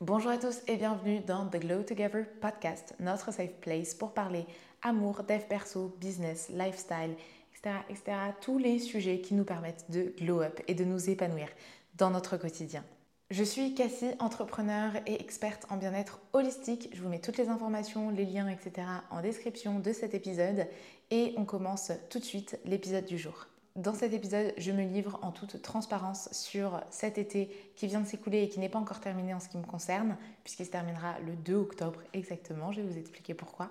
Bonjour 0.00 0.30
à 0.30 0.38
tous 0.38 0.60
et 0.68 0.76
bienvenue 0.76 1.18
dans 1.18 1.48
The 1.48 1.56
Glow 1.56 1.82
Together 1.82 2.24
podcast, 2.40 2.94
notre 3.00 3.32
safe 3.32 3.54
place 3.60 3.94
pour 3.94 4.14
parler 4.14 4.46
amour, 4.80 5.24
dev 5.24 5.40
perso, 5.48 5.92
business, 6.00 6.50
lifestyle, 6.50 7.16
etc., 7.52 7.74
etc. 7.90 8.16
Tous 8.40 8.58
les 8.58 8.78
sujets 8.78 9.20
qui 9.20 9.34
nous 9.34 9.42
permettent 9.42 9.90
de 9.90 10.14
glow 10.16 10.40
up 10.40 10.60
et 10.68 10.74
de 10.74 10.84
nous 10.84 11.10
épanouir 11.10 11.48
dans 11.96 12.10
notre 12.10 12.36
quotidien. 12.36 12.84
Je 13.32 13.42
suis 13.42 13.74
Cassie, 13.74 14.12
entrepreneur 14.20 14.92
et 15.04 15.20
experte 15.20 15.66
en 15.68 15.76
bien-être 15.76 16.20
holistique. 16.32 16.90
Je 16.92 17.02
vous 17.02 17.08
mets 17.08 17.20
toutes 17.20 17.36
les 17.36 17.48
informations, 17.48 18.10
les 18.10 18.24
liens, 18.24 18.48
etc. 18.48 18.86
en 19.10 19.20
description 19.20 19.80
de 19.80 19.92
cet 19.92 20.14
épisode 20.14 20.68
et 21.10 21.34
on 21.36 21.44
commence 21.44 21.90
tout 22.08 22.20
de 22.20 22.24
suite 22.24 22.56
l'épisode 22.64 23.04
du 23.04 23.18
jour. 23.18 23.48
Dans 23.78 23.94
cet 23.94 24.12
épisode, 24.12 24.54
je 24.56 24.72
me 24.72 24.82
livre 24.82 25.20
en 25.22 25.30
toute 25.30 25.62
transparence 25.62 26.28
sur 26.32 26.80
cet 26.90 27.16
été 27.16 27.48
qui 27.76 27.86
vient 27.86 28.00
de 28.00 28.08
s'écouler 28.08 28.42
et 28.42 28.48
qui 28.48 28.58
n'est 28.58 28.68
pas 28.68 28.80
encore 28.80 28.98
terminé 28.98 29.32
en 29.34 29.38
ce 29.38 29.48
qui 29.48 29.56
me 29.56 29.62
concerne, 29.62 30.16
puisqu'il 30.42 30.66
se 30.66 30.72
terminera 30.72 31.20
le 31.20 31.36
2 31.36 31.54
octobre 31.54 32.00
exactement. 32.12 32.72
Je 32.72 32.80
vais 32.80 32.88
vous 32.88 32.98
expliquer 32.98 33.34
pourquoi. 33.34 33.70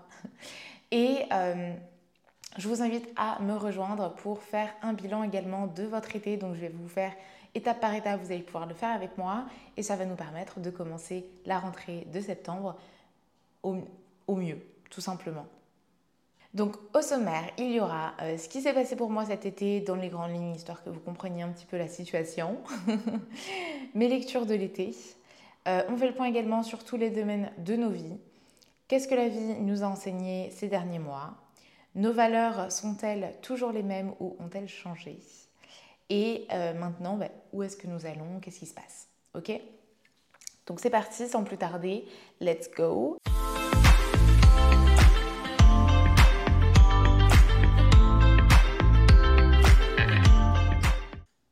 Et 0.91 1.25
euh, 1.33 1.73
je 2.57 2.69
vous 2.69 2.81
invite 2.81 3.05
à 3.17 3.41
me 3.41 3.57
rejoindre 3.57 4.15
pour 4.15 4.41
faire 4.43 4.73
un 4.81 4.93
bilan 4.93 5.23
également 5.23 5.67
de 5.67 5.83
votre 5.83 6.15
été. 6.15 6.37
Donc 6.37 6.55
je 6.55 6.61
vais 6.61 6.69
vous 6.69 6.87
faire 6.87 7.11
étape 7.53 7.81
par 7.81 7.93
étape, 7.93 8.21
vous 8.21 8.31
allez 8.31 8.43
pouvoir 8.43 8.65
le 8.65 8.75
faire 8.75 8.95
avec 8.95 9.17
moi 9.17 9.43
et 9.75 9.83
ça 9.83 9.97
va 9.97 10.05
nous 10.05 10.15
permettre 10.15 10.61
de 10.61 10.69
commencer 10.69 11.25
la 11.45 11.59
rentrée 11.59 12.07
de 12.13 12.21
septembre 12.21 12.77
au, 13.61 13.75
au 14.25 14.35
mieux, 14.37 14.59
tout 14.89 15.01
simplement. 15.01 15.47
Donc 16.53 16.75
au 16.93 17.01
sommaire, 17.01 17.43
il 17.57 17.71
y 17.71 17.79
aura 17.79 18.13
euh, 18.21 18.37
ce 18.37 18.47
qui 18.49 18.61
s'est 18.61 18.73
passé 18.73 18.95
pour 18.95 19.09
moi 19.09 19.25
cet 19.25 19.45
été 19.45 19.81
dans 19.81 19.95
les 19.95 20.09
grandes 20.09 20.31
lignes, 20.31 20.55
histoire 20.55 20.83
que 20.83 20.89
vous 20.89 20.99
compreniez 20.99 21.43
un 21.43 21.49
petit 21.49 21.65
peu 21.65 21.77
la 21.77 21.87
situation, 21.87 22.57
mes 23.93 24.07
lectures 24.07 24.45
de 24.45 24.55
l'été. 24.55 24.95
Euh, 25.67 25.83
on 25.89 25.97
fait 25.97 26.07
le 26.07 26.13
point 26.13 26.27
également 26.27 26.63
sur 26.63 26.83
tous 26.83 26.97
les 26.97 27.09
domaines 27.09 27.51
de 27.57 27.75
nos 27.75 27.89
vies. 27.89 28.17
Qu'est-ce 28.87 29.07
que 29.07 29.15
la 29.15 29.27
vie 29.27 29.59
nous 29.59 29.83
a 29.83 29.87
enseigné 29.87 30.49
ces 30.51 30.67
derniers 30.67 30.99
mois? 30.99 31.33
Nos 31.95 32.13
valeurs 32.13 32.71
sont-elles 32.71 33.35
toujours 33.41 33.71
les 33.71 33.83
mêmes 33.83 34.13
ou 34.19 34.37
ont-elles 34.39 34.69
changé? 34.69 35.19
Et 36.09 36.47
euh, 36.53 36.73
maintenant, 36.73 37.17
bah, 37.17 37.27
où 37.51 37.63
est-ce 37.63 37.75
que 37.75 37.87
nous 37.87 38.05
allons? 38.05 38.39
Qu'est-ce 38.41 38.59
qui 38.59 38.65
se 38.65 38.73
passe? 38.73 39.09
Ok? 39.33 39.51
Donc 40.67 40.79
c'est 40.79 40.89
parti, 40.89 41.27
sans 41.27 41.43
plus 41.43 41.57
tarder, 41.57 42.05
let's 42.39 42.69
go 42.71 43.17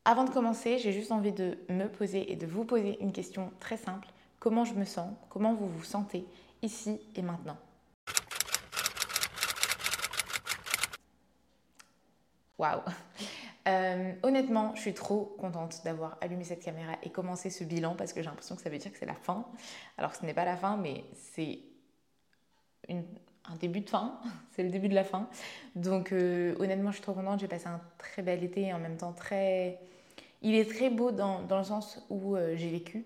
Avant 0.07 0.23
de 0.23 0.29
commencer, 0.29 0.77
j'ai 0.77 0.91
juste 0.91 1.11
envie 1.11 1.31
de 1.31 1.57
me 1.67 1.87
poser 1.87 2.31
et 2.31 2.35
de 2.35 2.45
vous 2.45 2.63
poser 2.63 3.01
une 3.01 3.11
question 3.11 3.51
très 3.59 3.75
simple. 3.75 4.07
Comment 4.39 4.63
je 4.63 4.75
me 4.75 4.85
sens? 4.85 5.11
Comment 5.29 5.55
vous 5.55 5.67
vous 5.67 5.83
sentez 5.83 6.27
ici 6.61 7.01
et 7.15 7.23
maintenant? 7.23 7.57
Waouh 12.59 12.81
euh, 13.67 14.13
Honnêtement, 14.21 14.75
je 14.75 14.81
suis 14.81 14.93
trop 14.93 15.35
contente 15.39 15.81
d'avoir 15.83 16.19
allumé 16.21 16.43
cette 16.43 16.63
caméra 16.63 16.93
et 17.01 17.09
commencé 17.09 17.49
ce 17.49 17.63
bilan 17.63 17.95
parce 17.95 18.13
que 18.13 18.21
j'ai 18.21 18.29
l'impression 18.29 18.55
que 18.55 18.61
ça 18.61 18.69
veut 18.69 18.77
dire 18.77 18.91
que 18.91 18.99
c'est 18.99 19.07
la 19.07 19.15
fin. 19.15 19.47
Alors 19.97 20.13
ce 20.13 20.23
n'est 20.23 20.35
pas 20.35 20.45
la 20.45 20.55
fin, 20.55 20.77
mais 20.77 21.03
c'est 21.15 21.61
un 22.89 23.55
début 23.59 23.81
de 23.81 23.89
fin, 23.89 24.19
c'est 24.51 24.61
le 24.61 24.69
début 24.69 24.87
de 24.87 24.93
la 24.93 25.03
fin. 25.03 25.27
Donc 25.75 26.11
euh, 26.11 26.55
honnêtement, 26.59 26.91
je 26.91 26.97
suis 26.97 27.03
trop 27.03 27.13
contente, 27.13 27.39
j'ai 27.39 27.47
passé 27.47 27.65
un 27.65 27.81
très 27.97 28.21
bel 28.21 28.43
été 28.43 28.65
et 28.67 28.73
en 28.73 28.79
même 28.79 28.97
temps 28.97 29.11
très 29.11 29.79
il 30.41 30.55
est 30.55 30.69
très 30.69 30.89
beau 30.89 31.11
dans, 31.11 31.41
dans 31.41 31.57
le 31.57 31.63
sens 31.63 32.05
où 32.09 32.35
euh, 32.35 32.55
j'ai 32.55 32.69
vécu, 32.69 33.05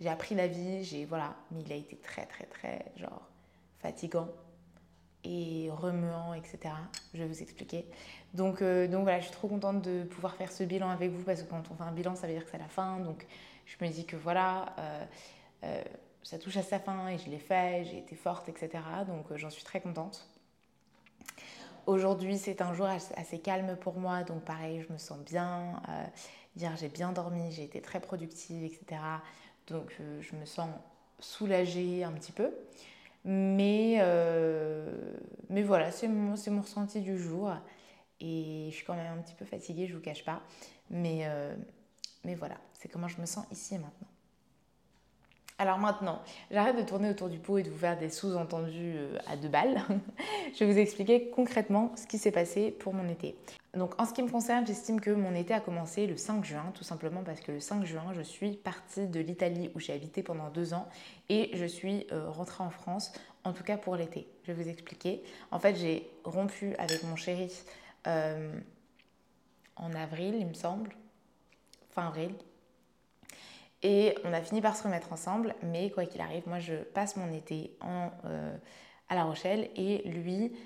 j'ai 0.00 0.08
appris 0.08 0.34
la 0.34 0.46
vie, 0.46 0.84
j'ai 0.84 1.04
voilà, 1.04 1.34
mais 1.50 1.62
il 1.62 1.72
a 1.72 1.76
été 1.76 1.96
très 1.96 2.26
très 2.26 2.44
très 2.44 2.92
genre 2.96 3.28
fatigant 3.78 4.28
et 5.24 5.70
remuant, 5.70 6.34
etc. 6.34 6.58
Je 7.12 7.18
vais 7.18 7.26
vous 7.26 7.42
expliquer. 7.42 7.84
Donc, 8.34 8.62
euh, 8.62 8.86
donc 8.86 9.02
voilà, 9.02 9.18
je 9.18 9.24
suis 9.24 9.34
trop 9.34 9.48
contente 9.48 9.82
de 9.82 10.04
pouvoir 10.04 10.36
faire 10.36 10.52
ce 10.52 10.62
bilan 10.62 10.88
avec 10.90 11.10
vous 11.10 11.22
parce 11.24 11.42
que 11.42 11.48
quand 11.50 11.62
on 11.70 11.74
fait 11.74 11.82
un 11.82 11.92
bilan, 11.92 12.14
ça 12.14 12.26
veut 12.26 12.32
dire 12.32 12.44
que 12.44 12.50
c'est 12.50 12.58
la 12.58 12.68
fin. 12.68 12.98
Donc 13.00 13.26
je 13.64 13.84
me 13.84 13.90
dis 13.90 14.06
que 14.06 14.16
voilà, 14.16 14.74
euh, 15.64 15.82
ça 16.22 16.38
touche 16.38 16.56
à 16.56 16.62
sa 16.62 16.78
fin 16.78 17.08
et 17.08 17.18
je 17.18 17.28
l'ai 17.28 17.38
fait, 17.38 17.84
j'ai 17.84 17.98
été 17.98 18.14
forte, 18.14 18.48
etc. 18.48 18.70
Donc 19.06 19.34
j'en 19.36 19.50
suis 19.50 19.64
très 19.64 19.80
contente. 19.80 20.28
Aujourd'hui, 21.86 22.36
c'est 22.36 22.62
un 22.62 22.74
jour 22.74 22.86
assez 22.86 23.38
calme 23.38 23.76
pour 23.76 23.94
moi, 23.94 24.24
donc 24.24 24.42
pareil, 24.42 24.84
je 24.86 24.92
me 24.92 24.98
sens 24.98 25.18
bien. 25.18 25.80
Hier, 26.56 26.74
j'ai 26.76 26.88
bien 26.88 27.12
dormi, 27.12 27.52
j'ai 27.52 27.64
été 27.64 27.82
très 27.82 28.00
productive, 28.00 28.64
etc. 28.64 29.00
Donc, 29.66 29.94
euh, 30.00 30.22
je 30.22 30.34
me 30.36 30.46
sens 30.46 30.70
soulagée 31.18 32.02
un 32.02 32.12
petit 32.12 32.32
peu. 32.32 32.50
Mais, 33.24 33.96
euh, 34.00 34.90
mais 35.50 35.62
voilà, 35.62 35.90
c'est 35.90 36.08
mon, 36.08 36.32
ressenti 36.32 37.00
du 37.00 37.18
jour. 37.18 37.52
Et 38.20 38.68
je 38.70 38.74
suis 38.74 38.86
quand 38.86 38.94
même 38.94 39.18
un 39.18 39.20
petit 39.20 39.34
peu 39.34 39.44
fatiguée, 39.44 39.86
je 39.86 39.92
ne 39.92 39.98
vous 39.98 40.02
cache 40.02 40.24
pas. 40.24 40.40
Mais, 40.88 41.22
euh, 41.24 41.54
mais 42.24 42.34
voilà, 42.34 42.56
c'est 42.72 42.88
comment 42.88 43.08
je 43.08 43.20
me 43.20 43.26
sens 43.26 43.44
ici 43.50 43.74
et 43.74 43.78
maintenant. 43.78 44.08
Alors 45.58 45.78
maintenant, 45.78 46.20
j'arrête 46.50 46.76
de 46.76 46.82
tourner 46.82 47.10
autour 47.10 47.28
du 47.28 47.38
pot 47.38 47.58
et 47.58 47.62
de 47.62 47.70
vous 47.70 47.78
faire 47.78 47.98
des 47.98 48.10
sous-entendus 48.10 48.96
à 49.26 49.36
deux 49.36 49.48
balles. 49.48 49.82
je 50.54 50.64
vais 50.64 50.72
vous 50.72 50.78
expliquer 50.78 51.30
concrètement 51.30 51.92
ce 51.96 52.06
qui 52.06 52.18
s'est 52.18 52.30
passé 52.30 52.70
pour 52.70 52.94
mon 52.94 53.08
été. 53.08 53.36
Donc 53.76 54.00
en 54.00 54.06
ce 54.06 54.14
qui 54.14 54.22
me 54.22 54.30
concerne, 54.30 54.66
j'estime 54.66 55.00
que 55.00 55.10
mon 55.10 55.34
été 55.34 55.52
a 55.52 55.60
commencé 55.60 56.06
le 56.06 56.16
5 56.16 56.44
juin, 56.44 56.72
tout 56.74 56.82
simplement 56.82 57.22
parce 57.22 57.40
que 57.40 57.52
le 57.52 57.60
5 57.60 57.84
juin, 57.84 58.12
je 58.14 58.22
suis 58.22 58.52
partie 58.56 59.06
de 59.06 59.20
l'Italie 59.20 59.70
où 59.74 59.80
j'ai 59.80 59.92
habité 59.92 60.22
pendant 60.22 60.48
deux 60.48 60.72
ans 60.72 60.88
et 61.28 61.50
je 61.54 61.66
suis 61.66 62.06
euh, 62.10 62.30
rentrée 62.30 62.64
en 62.64 62.70
France, 62.70 63.12
en 63.44 63.52
tout 63.52 63.64
cas 63.64 63.76
pour 63.76 63.96
l'été. 63.96 64.26
Je 64.44 64.52
vais 64.52 64.62
vous 64.62 64.68
expliquer. 64.68 65.22
En 65.50 65.58
fait, 65.58 65.76
j'ai 65.76 66.10
rompu 66.24 66.74
avec 66.76 67.02
mon 67.02 67.16
chéri 67.16 67.52
euh, 68.06 68.58
en 69.76 69.92
avril, 69.92 70.36
il 70.38 70.46
me 70.46 70.54
semble, 70.54 70.96
fin 71.90 72.06
avril, 72.06 72.32
et 73.82 74.16
on 74.24 74.32
a 74.32 74.40
fini 74.40 74.62
par 74.62 74.74
se 74.74 74.84
remettre 74.84 75.12
ensemble, 75.12 75.54
mais 75.62 75.90
quoi 75.90 76.06
qu'il 76.06 76.22
arrive, 76.22 76.48
moi 76.48 76.60
je 76.60 76.76
passe 76.76 77.16
mon 77.16 77.30
été 77.30 77.76
euh, 78.24 78.56
à 79.10 79.14
La 79.14 79.24
Rochelle 79.24 79.68
et 79.76 79.98
lui, 80.08 80.56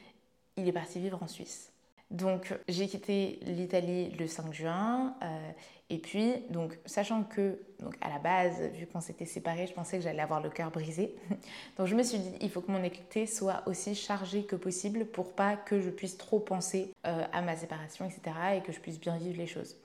il 0.56 0.69
est 0.69 0.72
parti 0.72 1.00
vivre 1.00 1.21
en 1.21 1.27
Suisse. 1.27 1.70
Donc 2.10 2.53
j'ai 2.69 2.88
quitté 2.88 3.38
l'Italie 3.43 4.10
le 4.19 4.26
5 4.26 4.53
juin 4.53 5.15
euh, 5.22 5.50
et 5.91 5.98
puis 5.98 6.34
donc 6.50 6.76
sachant 6.84 7.22
que 7.22 7.60
donc 7.78 7.94
à 8.00 8.09
la 8.09 8.19
base 8.19 8.60
vu 8.75 8.87
qu'on 8.87 9.00
s'était 9.00 9.26
séparés 9.26 9.69
je 9.69 9.72
pensais 9.72 9.98
que 9.98 10.03
j'allais 10.03 10.22
avoir 10.22 10.41
le 10.41 10.50
cœur 10.50 10.72
brisé 10.72 11.15
donc 11.78 11.87
je 11.87 11.94
me 11.94 12.03
suis 12.03 12.19
dit 12.19 12.32
il 12.41 12.50
faut 12.50 12.62
que 12.62 12.72
mon 12.72 12.82
été 12.82 13.26
soit 13.26 13.62
aussi 13.66 13.94
chargé 13.94 14.43
que 14.43 14.56
possible 14.56 15.04
pour 15.04 15.32
pas 15.34 15.54
que 15.54 15.81
je 15.81 15.88
puisse 15.88 16.19
trop 16.19 16.41
penser 16.41 16.93
euh, 17.06 17.25
à 17.32 17.43
ma 17.43 17.54
séparation 17.54 18.04
etc 18.04 18.37
et 18.56 18.60
que 18.62 18.72
je 18.72 18.81
puisse 18.81 18.98
bien 18.98 19.16
vivre 19.16 19.38
les 19.38 19.47
choses. 19.47 19.77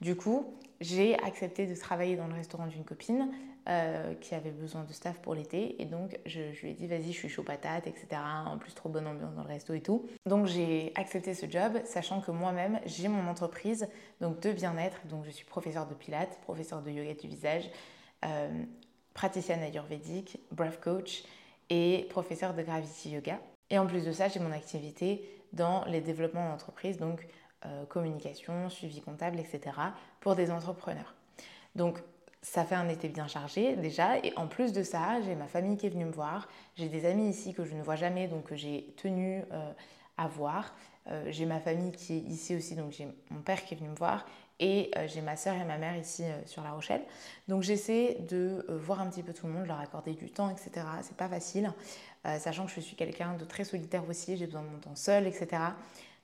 Du 0.00 0.14
coup 0.14 0.54
j'ai 0.80 1.18
accepté 1.18 1.66
de 1.66 1.74
travailler 1.74 2.14
dans 2.14 2.28
le 2.28 2.34
restaurant 2.34 2.68
d'une 2.68 2.84
copine 2.84 3.28
euh, 3.68 4.14
qui 4.14 4.34
avait 4.34 4.50
besoin 4.50 4.82
de 4.82 4.92
staff 4.92 5.18
pour 5.20 5.34
l'été. 5.34 5.80
Et 5.80 5.84
donc, 5.84 6.18
je, 6.26 6.40
lui 6.62 6.70
ai 6.70 6.74
dit, 6.74 6.86
vas-y, 6.86 7.12
je 7.12 7.18
suis 7.18 7.28
chaud 7.28 7.42
patate, 7.42 7.86
etc. 7.86 8.20
En 8.46 8.58
plus, 8.58 8.74
trop 8.74 8.88
bonne 8.88 9.06
ambiance 9.06 9.34
dans 9.34 9.42
le 9.42 9.48
resto 9.48 9.72
et 9.74 9.80
tout. 9.80 10.06
Donc, 10.26 10.46
j'ai 10.46 10.92
accepté 10.96 11.34
ce 11.34 11.48
job, 11.48 11.80
sachant 11.84 12.20
que 12.20 12.30
moi-même, 12.30 12.80
j'ai 12.86 13.08
mon 13.08 13.28
entreprise 13.28 13.88
donc 14.20 14.40
de 14.40 14.52
bien-être. 14.52 15.06
Donc, 15.06 15.24
je 15.24 15.30
suis 15.30 15.44
professeur 15.44 15.86
de 15.86 15.94
pilates, 15.94 16.40
professeur 16.40 16.82
de 16.82 16.90
yoga 16.90 17.14
du 17.14 17.28
visage, 17.28 17.70
euh, 18.24 18.50
praticienne 19.14 19.62
ayurvédique, 19.62 20.40
breath 20.50 20.80
coach 20.80 21.22
et 21.70 22.06
professeur 22.10 22.54
de 22.54 22.62
gravity 22.62 23.10
yoga. 23.10 23.40
Et 23.70 23.78
en 23.78 23.86
plus 23.86 24.04
de 24.04 24.12
ça, 24.12 24.28
j'ai 24.28 24.40
mon 24.40 24.52
activité 24.52 25.28
dans 25.52 25.84
les 25.84 26.00
développements 26.00 26.48
d'entreprise, 26.48 26.98
donc 26.98 27.26
euh, 27.64 27.84
communication, 27.86 28.68
suivi 28.70 29.00
comptable, 29.00 29.38
etc. 29.38 29.60
pour 30.20 30.34
des 30.34 30.50
entrepreneurs. 30.50 31.14
Donc 31.76 32.02
ça 32.42 32.64
fait 32.64 32.74
un 32.74 32.88
été 32.88 33.08
bien 33.08 33.28
chargé 33.28 33.76
déjà 33.76 34.18
et 34.18 34.32
en 34.36 34.48
plus 34.48 34.72
de 34.72 34.82
ça 34.82 35.20
j'ai 35.22 35.34
ma 35.34 35.46
famille 35.46 35.76
qui 35.76 35.86
est 35.86 35.90
venue 35.90 36.04
me 36.04 36.12
voir, 36.12 36.48
j'ai 36.76 36.88
des 36.88 37.06
amis 37.06 37.30
ici 37.30 37.54
que 37.54 37.64
je 37.64 37.74
ne 37.74 37.82
vois 37.82 37.96
jamais 37.96 38.26
donc 38.26 38.44
que 38.44 38.56
j'ai 38.56 38.92
tenu 38.96 39.42
euh, 39.52 39.72
à 40.18 40.26
voir, 40.26 40.74
euh, 41.08 41.24
j'ai 41.30 41.46
ma 41.46 41.60
famille 41.60 41.92
qui 41.92 42.14
est 42.14 42.20
ici 42.20 42.56
aussi 42.56 42.74
donc 42.74 42.92
j'ai 42.92 43.06
mon 43.30 43.40
père 43.40 43.64
qui 43.64 43.74
est 43.74 43.76
venu 43.76 43.88
me 43.88 43.96
voir 43.96 44.26
et 44.60 44.92
j'ai 45.08 45.22
ma 45.22 45.36
soeur 45.36 45.54
et 45.54 45.64
ma 45.64 45.76
mère 45.76 45.96
ici 45.96 46.22
sur 46.46 46.62
La 46.62 46.70
Rochelle. 46.70 47.02
Donc 47.48 47.62
j'essaie 47.62 48.18
de 48.28 48.64
voir 48.68 49.00
un 49.00 49.10
petit 49.10 49.24
peu 49.24 49.32
tout 49.32 49.48
le 49.48 49.52
monde, 49.52 49.66
leur 49.66 49.80
accorder 49.80 50.12
du 50.12 50.30
temps, 50.30 50.50
etc. 50.50 50.86
C'est 51.00 51.16
pas 51.16 51.28
facile, 51.28 51.72
sachant 52.38 52.66
que 52.66 52.70
je 52.70 52.78
suis 52.78 52.94
quelqu'un 52.94 53.34
de 53.34 53.44
très 53.44 53.64
solitaire 53.64 54.08
aussi, 54.08 54.36
j'ai 54.36 54.46
besoin 54.46 54.62
de 54.62 54.68
mon 54.68 54.78
temps 54.78 54.94
seul, 54.94 55.26
etc. 55.26 55.48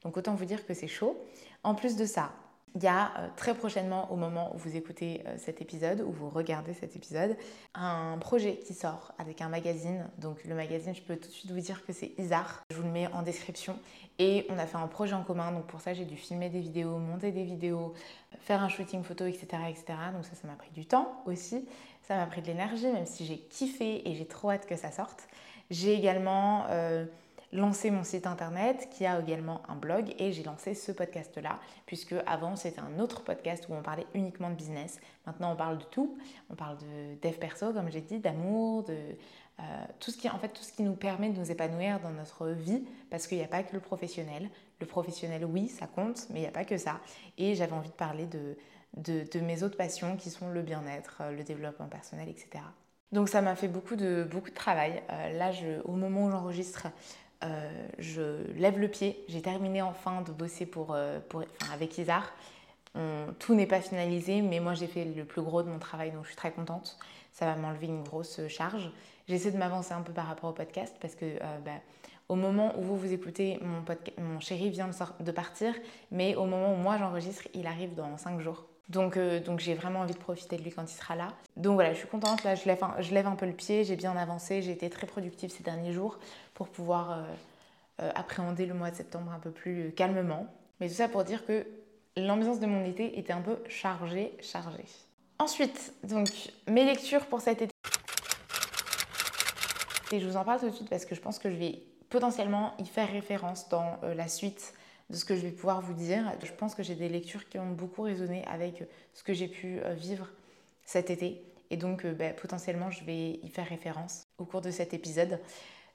Donc 0.02 0.16
autant 0.16 0.36
vous 0.36 0.44
dire 0.44 0.64
que 0.66 0.74
c'est 0.74 0.86
chaud. 0.86 1.16
En 1.64 1.74
plus 1.74 1.96
de 1.96 2.06
ça, 2.06 2.30
il 2.78 2.84
y 2.84 2.86
a 2.86 3.10
euh, 3.18 3.28
très 3.34 3.54
prochainement, 3.54 4.12
au 4.12 4.16
moment 4.16 4.54
où 4.54 4.58
vous 4.58 4.76
écoutez 4.76 5.24
euh, 5.26 5.34
cet 5.36 5.60
épisode, 5.60 6.00
où 6.00 6.12
vous 6.12 6.30
regardez 6.30 6.74
cet 6.74 6.94
épisode, 6.94 7.36
un 7.74 8.16
projet 8.18 8.58
qui 8.58 8.72
sort 8.72 9.12
avec 9.18 9.40
un 9.40 9.48
magazine. 9.48 10.08
Donc 10.18 10.44
le 10.44 10.54
magazine, 10.54 10.94
je 10.94 11.02
peux 11.02 11.16
tout 11.16 11.26
de 11.26 11.32
suite 11.32 11.50
vous 11.50 11.58
dire 11.58 11.84
que 11.84 11.92
c'est 11.92 12.12
Isar. 12.18 12.62
Je 12.70 12.76
vous 12.76 12.84
le 12.84 12.90
mets 12.90 13.08
en 13.08 13.22
description. 13.22 13.76
Et 14.20 14.46
on 14.48 14.58
a 14.58 14.66
fait 14.66 14.76
un 14.76 14.86
projet 14.86 15.14
en 15.14 15.24
commun. 15.24 15.50
Donc 15.50 15.66
pour 15.66 15.80
ça, 15.80 15.92
j'ai 15.92 16.04
dû 16.04 16.14
filmer 16.14 16.50
des 16.50 16.60
vidéos, 16.60 16.98
monter 16.98 17.32
des 17.32 17.42
vidéos, 17.42 17.94
faire 18.42 18.62
un 18.62 18.68
shooting 18.68 19.02
photo, 19.02 19.26
etc. 19.26 19.46
etc. 19.68 19.84
Donc 20.14 20.24
ça, 20.24 20.36
ça 20.40 20.46
m'a 20.46 20.54
pris 20.54 20.70
du 20.70 20.86
temps 20.86 21.20
aussi. 21.26 21.66
Ça 22.06 22.14
m'a 22.14 22.26
pris 22.26 22.42
de 22.42 22.46
l'énergie, 22.46 22.86
même 22.86 23.06
si 23.06 23.26
j'ai 23.26 23.38
kiffé 23.38 24.08
et 24.08 24.14
j'ai 24.14 24.26
trop 24.26 24.52
hâte 24.52 24.66
que 24.66 24.76
ça 24.76 24.92
sorte. 24.92 25.26
J'ai 25.68 25.94
également... 25.94 26.66
Euh, 26.70 27.06
lancé 27.52 27.90
mon 27.90 28.04
site 28.04 28.26
internet 28.26 28.88
qui 28.90 29.06
a 29.06 29.20
également 29.20 29.62
un 29.68 29.74
blog 29.74 30.14
et 30.18 30.32
j'ai 30.32 30.42
lancé 30.42 30.74
ce 30.74 30.92
podcast-là 30.92 31.58
puisque 31.86 32.14
avant 32.26 32.56
c'était 32.56 32.80
un 32.80 32.98
autre 32.98 33.22
podcast 33.22 33.66
où 33.68 33.74
on 33.74 33.82
parlait 33.82 34.06
uniquement 34.14 34.50
de 34.50 34.54
business. 34.54 35.00
Maintenant 35.26 35.52
on 35.52 35.56
parle 35.56 35.78
de 35.78 35.84
tout. 35.84 36.18
On 36.50 36.54
parle 36.54 36.76
de 36.78 37.20
dev 37.22 37.38
perso 37.38 37.72
comme 37.72 37.90
j'ai 37.90 38.02
dit, 38.02 38.18
d'amour, 38.18 38.84
de 38.84 38.96
euh, 39.60 39.84
tout 39.98 40.10
ce 40.10 40.18
qui 40.18 40.28
en 40.28 40.38
fait 40.38 40.48
tout 40.48 40.62
ce 40.62 40.72
qui 40.72 40.82
nous 40.82 40.94
permet 40.94 41.30
de 41.30 41.38
nous 41.38 41.50
épanouir 41.50 42.00
dans 42.00 42.10
notre 42.10 42.48
vie 42.48 42.84
parce 43.10 43.26
qu'il 43.26 43.38
n'y 43.38 43.44
a 43.44 43.48
pas 43.48 43.62
que 43.62 43.72
le 43.72 43.80
professionnel. 43.80 44.50
Le 44.80 44.86
professionnel 44.86 45.44
oui 45.44 45.68
ça 45.68 45.86
compte 45.86 46.26
mais 46.30 46.40
il 46.40 46.42
n'y 46.42 46.48
a 46.48 46.52
pas 46.52 46.64
que 46.64 46.76
ça. 46.76 47.00
Et 47.38 47.54
j'avais 47.54 47.72
envie 47.72 47.90
de 47.90 47.94
parler 47.94 48.26
de, 48.26 48.56
de, 48.96 49.40
mes 49.40 49.62
autres 49.62 49.76
passions 49.76 50.16
qui 50.16 50.30
sont 50.30 50.50
le 50.50 50.62
bien-être, 50.62 51.22
le 51.34 51.42
développement 51.44 51.88
personnel, 51.88 52.28
etc. 52.28 52.62
Donc 53.12 53.28
ça 53.28 53.40
m'a 53.40 53.54
fait 53.54 53.68
beaucoup 53.68 53.96
de, 53.96 54.26
beaucoup 54.30 54.50
de 54.50 54.54
travail. 54.54 55.02
Euh, 55.10 55.32
là, 55.38 55.50
je, 55.50 55.80
au 55.84 55.92
moment 55.92 56.26
où 56.26 56.30
j'enregistre, 56.30 56.88
euh, 57.44 57.88
je 57.98 58.52
lève 58.54 58.78
le 58.78 58.88
pied. 58.88 59.24
J'ai 59.28 59.42
terminé 59.42 59.82
enfin 59.82 60.22
de 60.22 60.32
bosser 60.32 60.66
pour, 60.66 60.94
euh, 60.94 61.20
pour 61.28 61.44
avec 61.72 61.98
Isar. 61.98 62.32
tout 63.38 63.54
n'est 63.54 63.66
pas 63.66 63.80
finalisé, 63.80 64.42
mais 64.42 64.60
moi 64.60 64.74
j'ai 64.74 64.88
fait 64.88 65.04
le 65.04 65.24
plus 65.24 65.42
gros 65.42 65.62
de 65.62 65.68
mon 65.68 65.78
travail, 65.78 66.10
donc 66.10 66.24
je 66.24 66.28
suis 66.28 66.36
très 66.36 66.50
contente. 66.52 66.98
Ça 67.32 67.46
va 67.46 67.54
m'enlever 67.54 67.86
une 67.86 68.02
grosse 68.02 68.40
charge. 68.48 68.90
J'essaie 69.28 69.50
de 69.50 69.58
m'avancer 69.58 69.92
un 69.92 70.00
peu 70.00 70.12
par 70.12 70.26
rapport 70.26 70.50
au 70.50 70.52
podcast 70.54 70.96
parce 71.00 71.14
que 71.14 71.26
euh, 71.26 71.58
bah, 71.64 71.72
au 72.30 72.34
moment 72.34 72.78
où 72.78 72.82
vous 72.82 72.96
vous 72.96 73.12
écoutez, 73.12 73.60
mon, 73.60 73.84
mon 74.22 74.40
chéri 74.40 74.70
vient 74.70 74.88
de 75.20 75.32
partir, 75.32 75.74
mais 76.10 76.34
au 76.34 76.46
moment 76.46 76.72
où 76.72 76.76
moi 76.76 76.96
j'enregistre, 76.96 77.46
il 77.52 77.66
arrive 77.66 77.94
dans 77.94 78.16
5 78.16 78.40
jours. 78.40 78.64
Donc, 78.88 79.18
donc 79.18 79.60
j'ai 79.60 79.74
vraiment 79.74 80.00
envie 80.00 80.14
de 80.14 80.18
profiter 80.18 80.56
de 80.56 80.62
lui 80.62 80.70
quand 80.70 80.82
il 80.82 80.96
sera 80.96 81.14
là. 81.14 81.28
Donc 81.56 81.74
voilà, 81.74 81.92
je 81.92 81.98
suis 81.98 82.08
contente. 82.08 82.42
Là, 82.44 82.54
je 82.54 82.64
lève 82.66 83.26
un, 83.26 83.36
peu 83.36 83.46
le 83.46 83.52
pied. 83.52 83.84
J'ai 83.84 83.96
bien 83.96 84.16
avancé. 84.16 84.62
J'ai 84.62 84.72
été 84.72 84.88
très 84.88 85.06
productive 85.06 85.50
ces 85.50 85.62
derniers 85.62 85.92
jours 85.92 86.18
pour 86.54 86.68
pouvoir 86.68 87.12
euh, 87.12 87.22
euh, 88.00 88.10
appréhender 88.14 88.64
le 88.64 88.74
mois 88.74 88.90
de 88.90 88.96
septembre 88.96 89.30
un 89.32 89.38
peu 89.38 89.50
plus 89.50 89.92
calmement. 89.92 90.46
Mais 90.80 90.88
tout 90.88 90.94
ça 90.94 91.08
pour 91.08 91.24
dire 91.24 91.44
que 91.44 91.66
l'ambiance 92.16 92.60
de 92.60 92.66
mon 92.66 92.84
été 92.84 93.18
était 93.18 93.32
un 93.32 93.42
peu 93.42 93.58
chargée, 93.68 94.32
chargée. 94.40 94.86
Ensuite, 95.38 95.92
donc 96.04 96.28
mes 96.66 96.84
lectures 96.84 97.26
pour 97.26 97.40
cet 97.40 97.62
été. 97.62 97.72
Et 100.10 100.20
je 100.20 100.26
vous 100.26 100.36
en 100.36 100.44
parle 100.44 100.60
tout 100.60 100.70
de 100.70 100.74
suite 100.74 100.88
parce 100.88 101.04
que 101.04 101.14
je 101.14 101.20
pense 101.20 101.38
que 101.38 101.50
je 101.50 101.56
vais 101.56 101.82
potentiellement 102.08 102.74
y 102.78 102.86
faire 102.86 103.10
référence 103.10 103.68
dans 103.68 103.98
euh, 104.02 104.14
la 104.14 104.28
suite 104.28 104.72
de 105.10 105.16
ce 105.16 105.24
que 105.24 105.34
je 105.36 105.40
vais 105.40 105.50
pouvoir 105.50 105.80
vous 105.80 105.94
dire. 105.94 106.32
Je 106.44 106.52
pense 106.52 106.74
que 106.74 106.82
j'ai 106.82 106.94
des 106.94 107.08
lectures 107.08 107.48
qui 107.48 107.58
ont 107.58 107.70
beaucoup 107.70 108.02
résonné 108.02 108.44
avec 108.46 108.84
ce 109.14 109.22
que 109.22 109.32
j'ai 109.32 109.48
pu 109.48 109.80
vivre 109.96 110.28
cet 110.84 111.10
été. 111.10 111.42
Et 111.70 111.76
donc, 111.76 112.06
bah, 112.06 112.30
potentiellement, 112.30 112.90
je 112.90 113.04
vais 113.04 113.40
y 113.42 113.48
faire 113.48 113.66
référence 113.66 114.24
au 114.38 114.44
cours 114.44 114.60
de 114.60 114.70
cet 114.70 114.94
épisode. 114.94 115.38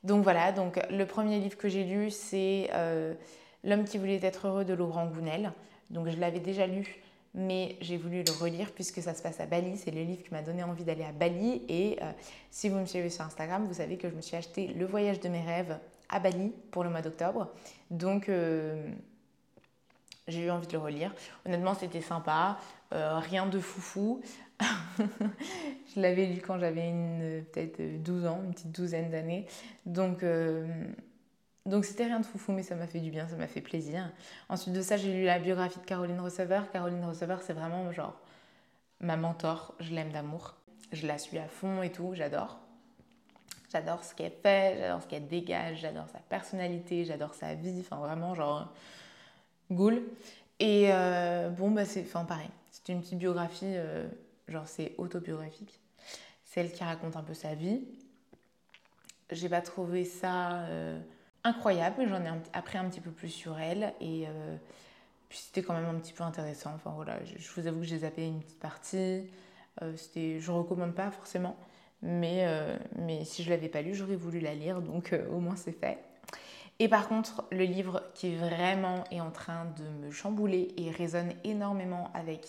Donc 0.04 0.24
voilà, 0.24 0.52
donc 0.52 0.80
le 0.90 1.06
premier 1.06 1.40
livre 1.40 1.58
que 1.58 1.70
j'ai 1.70 1.86
lu, 1.86 2.12
c'est 2.12 2.70
euh, 2.74 3.14
L'homme 3.64 3.86
qui 3.86 3.98
voulait 3.98 4.20
être 4.22 4.48
heureux 4.48 4.66
de 4.66 4.74
Laurent 4.74 5.08
Gounel. 5.08 5.54
Donc 5.90 6.10
je 6.10 6.18
l'avais 6.18 6.42
déjà 6.42 6.68
lu, 6.68 6.98
mais 7.34 7.78
j'ai 7.80 7.96
voulu 7.96 8.22
le 8.22 8.32
relire 8.34 8.74
puisque 8.74 9.02
ça 9.02 9.14
se 9.14 9.24
passe 9.24 9.40
à 9.40 9.46
Bali. 9.46 9.78
C'est 9.78 9.92
le 9.92 10.04
livre 10.04 10.22
qui 10.22 10.34
m'a 10.34 10.42
donné 10.42 10.64
envie 10.64 10.84
d'aller 10.84 11.06
à 11.06 11.14
Bali. 11.14 11.62
Et 11.70 11.98
euh, 12.02 12.12
si 12.52 12.68
vous 12.68 12.78
me 12.78 12.86
suivez 12.86 13.10
sur 13.10 13.24
Instagram, 13.24 13.66
vous 13.66 13.76
savez 13.76 13.96
que 13.96 14.10
je 14.10 14.16
me 14.16 14.22
suis 14.22 14.36
acheté 14.36 14.68
le 14.68 14.86
voyage 14.86 15.22
de 15.22 15.30
mes 15.30 15.40
rêves 15.40 15.78
à 16.14 16.20
Bali 16.20 16.54
pour 16.72 16.84
le 16.84 16.90
mois 16.90 17.02
d'octobre. 17.02 17.52
Donc 17.92 18.30
euh, 18.30 18.90
j'ai 20.28 20.46
eu 20.46 20.52
envie 20.52 20.68
de 20.68 20.74
le 20.74 20.80
relire. 20.80 21.14
Honnêtement, 21.46 21.74
c'était 21.74 22.02
sympa. 22.02 22.58
rien 22.92 23.46
de 23.48 23.60
foufou. 23.60 24.22
je 25.96 26.00
l'avais 26.00 26.26
lu 26.26 26.42
quand 26.42 26.60
j'avais 26.60 26.92
peut-être 27.52 28.04
12 28.04 28.26
ans, 28.26 28.42
une 28.44 28.54
petite 28.54 28.72
douzaine 28.72 29.10
d'années. 29.10 29.48
Donc, 29.86 30.24
euh, 30.24 30.68
donc 31.66 31.86
c'était 31.86 32.06
rien 32.06 32.20
de 32.20 32.26
foufou, 32.26 32.52
mais 32.52 32.64
ça 32.64 32.76
m'a 32.76 32.88
fait 32.88 33.00
du 33.00 33.10
bien, 33.12 33.28
ça 33.28 33.36
m'a 33.36 33.48
fait 33.48 33.62
plaisir. 33.62 34.12
Ensuite 34.50 34.74
de 34.74 34.82
ça, 34.82 34.98
j'ai 34.98 35.14
lu 35.14 35.26
la 35.26 35.40
biographie 35.40 35.80
de 35.80 35.86
Caroline 35.86 36.20
Receveur. 36.20 36.70
Caroline 36.72 37.04
Receveur, 37.06 37.42
c'est 37.42 37.54
vraiment 37.54 37.92
genre 37.92 38.20
ma 39.00 39.18
mentor. 39.18 39.76
Je 39.80 39.94
l'aime 39.94 40.12
d'amour. 40.12 40.56
Je 40.92 41.08
la 41.08 41.18
suis 41.18 41.40
à 41.40 41.48
fond 41.48 41.82
et 41.82 41.92
tout, 41.92 42.14
j'adore. 42.14 42.60
J'adore 43.74 44.04
ce 44.04 44.16
qu'elle 44.16 44.32
fait, 44.32 44.78
j'adore 44.80 45.02
ce 45.02 45.08
qu'elle 45.08 45.28
dégage, 45.28 45.80
j'adore 45.80 46.08
sa 46.08 46.20
personnalité, 46.20 47.04
j'adore 47.04 47.34
sa 47.34 47.56
vie. 47.56 47.80
Enfin, 47.82 47.98
vraiment, 47.98 48.36
genre, 48.36 48.72
goul. 49.72 50.04
Et 50.60 50.90
euh, 50.92 51.50
bon, 51.50 51.72
bah, 51.72 51.84
c'est 51.84 52.04
enfin, 52.04 52.24
pareil. 52.24 52.50
C'est 52.72 52.94
une 52.94 53.02
petite 53.02 53.18
biographie. 53.18 53.66
Euh, 53.66 54.08
genre 54.48 54.68
c'est 54.68 54.94
autobiographique. 54.98 55.80
Celle 56.44 56.72
qui 56.72 56.84
raconte 56.84 57.16
un 57.16 57.24
peu 57.24 57.34
sa 57.34 57.56
vie. 57.56 57.82
J'ai 59.32 59.50
pas 59.50 59.62
trouvé 59.62 60.06
ça 60.06 60.62
euh, 60.64 61.00
incroyable, 61.44 62.08
j'en 62.08 62.24
ai 62.24 62.30
appris 62.54 62.78
un 62.78 62.88
petit 62.90 63.02
peu 63.02 63.10
plus 63.10 63.30
sur 63.30 63.58
elle 63.60 63.94
et 64.00 64.26
euh, 64.28 64.56
puis 65.30 65.40
c'était 65.40 65.64
quand 65.64 65.74
même 65.74 65.88
un 65.88 66.00
petit 66.00 66.14
peu 66.14 66.24
intéressant. 66.24 66.72
Enfin 66.76 66.92
voilà, 66.92 67.18
je, 67.26 67.50
vous 67.56 67.66
avoue 67.66 67.80
que 67.80 67.86
j'ai 67.86 68.00
zappé 68.00 68.28
une 68.28 68.42
petite 68.42 68.60
partie. 68.60 69.28
C'était, 69.96 70.40
je 70.40 70.52
recommande 70.52 70.94
pas 70.94 71.10
forcément, 71.10 71.58
mais, 72.04 72.46
mais 72.98 73.26
si 73.26 73.44
je 73.44 73.50
l'avais 73.50 73.70
pas 73.70 73.82
lu, 73.82 73.96
j'aurais 73.96 74.16
voulu 74.16 74.40
la 74.40 74.54
lire, 74.54 74.82
donc 74.82 75.16
au 75.32 75.40
moins 75.40 75.56
c'est 75.56 75.72
fait. 75.72 75.98
Et 76.80 76.88
par 76.88 77.08
contre, 77.08 77.46
le 77.52 77.64
livre 77.64 78.04
qui 78.14 78.36
vraiment 78.36 79.04
est 79.12 79.22
en 79.22 79.32
train 79.32 79.66
de 79.78 80.06
me 80.06 80.12
chambouler 80.12 80.74
et 80.78 80.92
résonne 80.92 81.34
énormément 81.44 82.12
avec 82.14 82.46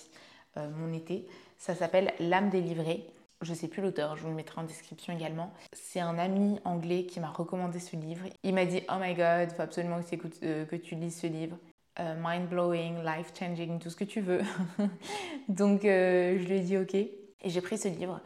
mon 0.57 0.93
été, 0.93 1.27
ça 1.59 1.75
s'appelle 1.75 2.13
L'âme 2.21 2.51
délivrée. 2.51 3.07
Je 3.41 3.51
ne 3.51 3.57
sais 3.57 3.69
plus 3.69 3.83
l'auteur, 3.83 4.17
je 4.17 4.23
vous 4.23 4.29
le 4.29 4.35
mettrai 4.35 4.61
en 4.61 4.65
description 4.65 5.15
également. 5.15 5.53
C'est 5.73 6.01
un 6.01 6.19
ami 6.19 6.59
anglais 6.65 7.05
qui 7.05 7.21
m'a 7.21 7.31
recommandé 7.31 7.79
ce 7.79 7.97
livre. 7.97 8.25
Il 8.43 8.55
m'a 8.55 8.65
dit 8.65 8.83
Oh 8.89 8.97
my 9.01 9.15
god, 9.15 9.51
faut 9.51 9.63
absolument 9.63 10.01
que, 10.01 10.17
euh, 10.45 10.65
que 10.65 10.77
tu 10.77 10.95
lises 10.95 11.21
ce 11.21 11.27
livre. 11.27 11.57
Euh, 12.01 12.15
mind 12.23 12.49
blowing, 12.49 13.05
life 13.05 13.33
changing, 13.39 13.79
tout 13.79 13.91
ce 13.91 13.97
que 13.97 14.05
tu 14.05 14.21
veux. 14.21 14.41
Donc 15.49 15.85
euh, 15.85 16.39
je 16.39 16.45
lui 16.45 16.57
ai 16.57 16.61
dit 16.61 16.79
ok. 16.79 16.95
Et 16.95 17.51
j'ai 17.51 17.61
pris 17.61 17.77
ce 17.77 17.89
livre. 17.89 18.21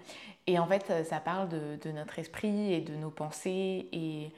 Et 0.49 0.59
en 0.59 0.67
fait, 0.67 1.05
ça 1.05 1.21
parle 1.21 1.49
de, 1.51 1.93
notre 1.93 2.19
esprit 2.19 2.73
et 2.73 2.81
de 2.81 2.97
nos 2.97 3.11
pensées 3.11 3.87
et 3.93 4.33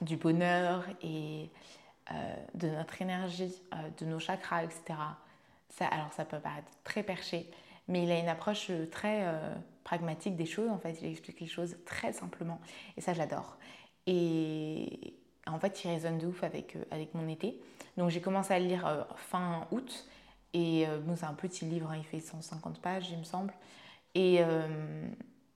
du 0.00 0.16
bonheur 0.16 0.84
et 1.02 1.50
de 2.54 2.68
notre 2.70 3.02
énergie, 3.02 3.54
de 3.98 4.06
nos 4.06 4.18
chakras, 4.18 4.64
etc. 4.64 4.94
Ça, 5.68 5.86
alors 5.86 6.12
ça 6.12 6.24
peut 6.24 6.40
paraître 6.40 6.70
très 6.82 7.02
perché, 7.02 7.48
mais 7.88 8.04
il 8.04 8.10
a 8.10 8.18
une 8.18 8.28
approche 8.28 8.68
euh, 8.70 8.86
très 8.86 9.24
euh, 9.24 9.54
pragmatique 9.84 10.36
des 10.36 10.46
choses, 10.46 10.70
en 10.70 10.78
fait, 10.78 10.98
il 11.00 11.08
explique 11.08 11.40
les 11.40 11.46
choses 11.46 11.76
très 11.84 12.12
simplement, 12.12 12.60
et 12.96 13.00
ça 13.00 13.14
j'adore. 13.14 13.56
Et 14.06 15.14
en 15.46 15.58
fait, 15.58 15.84
il 15.84 15.90
résonne 15.90 16.18
de 16.18 16.26
ouf 16.26 16.42
avec, 16.42 16.76
euh, 16.76 16.84
avec 16.90 17.14
mon 17.14 17.28
été. 17.28 17.60
Donc 17.96 18.10
j'ai 18.10 18.20
commencé 18.20 18.52
à 18.52 18.58
le 18.58 18.66
lire 18.66 19.06
fin 19.16 19.66
août, 19.70 20.08
et 20.52 20.86
c'est 21.16 21.24
un 21.24 21.34
petit 21.34 21.64
livre, 21.64 21.90
hein, 21.90 21.96
il 21.96 22.04
fait 22.04 22.18
150 22.18 22.80
pages, 22.80 23.10
il 23.10 23.18
me 23.18 23.24
semble, 23.24 23.52
et 24.14 24.40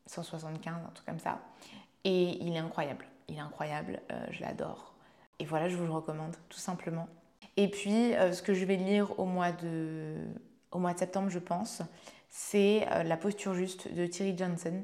175, 0.06 0.75
un 0.75 0.90
truc 0.90 1.06
comme 1.06 1.18
ça. 1.18 1.40
Et 2.04 2.42
il 2.44 2.54
est 2.54 2.58
incroyable, 2.58 3.06
il 3.28 3.37
est 3.37 3.40
incroyable, 3.40 4.00
je 4.30 4.40
l'adore. 4.42 4.94
Et 5.38 5.46
voilà, 5.46 5.68
je 5.68 5.76
vous 5.76 5.87
le 5.87 5.92
recommande, 5.92 6.37
tout 6.49 6.58
simplement. 6.58 7.08
Et 7.56 7.68
puis, 7.68 8.12
ce 8.12 8.42
que 8.42 8.52
je 8.52 8.64
vais 8.64 8.76
lire 8.76 9.18
au 9.18 9.25
mois 9.25 9.52
de, 9.52 10.16
au 10.75 10.78
mois 10.78 10.92
de 10.92 10.99
septembre, 10.99 11.30
je 11.30 11.38
pense, 11.38 11.82
c'est 12.28 12.87
euh, 12.90 13.04
La 13.04 13.16
posture 13.16 13.54
juste 13.54 13.94
de 13.94 14.06
Thierry 14.06 14.37
Johnson, 14.37 14.82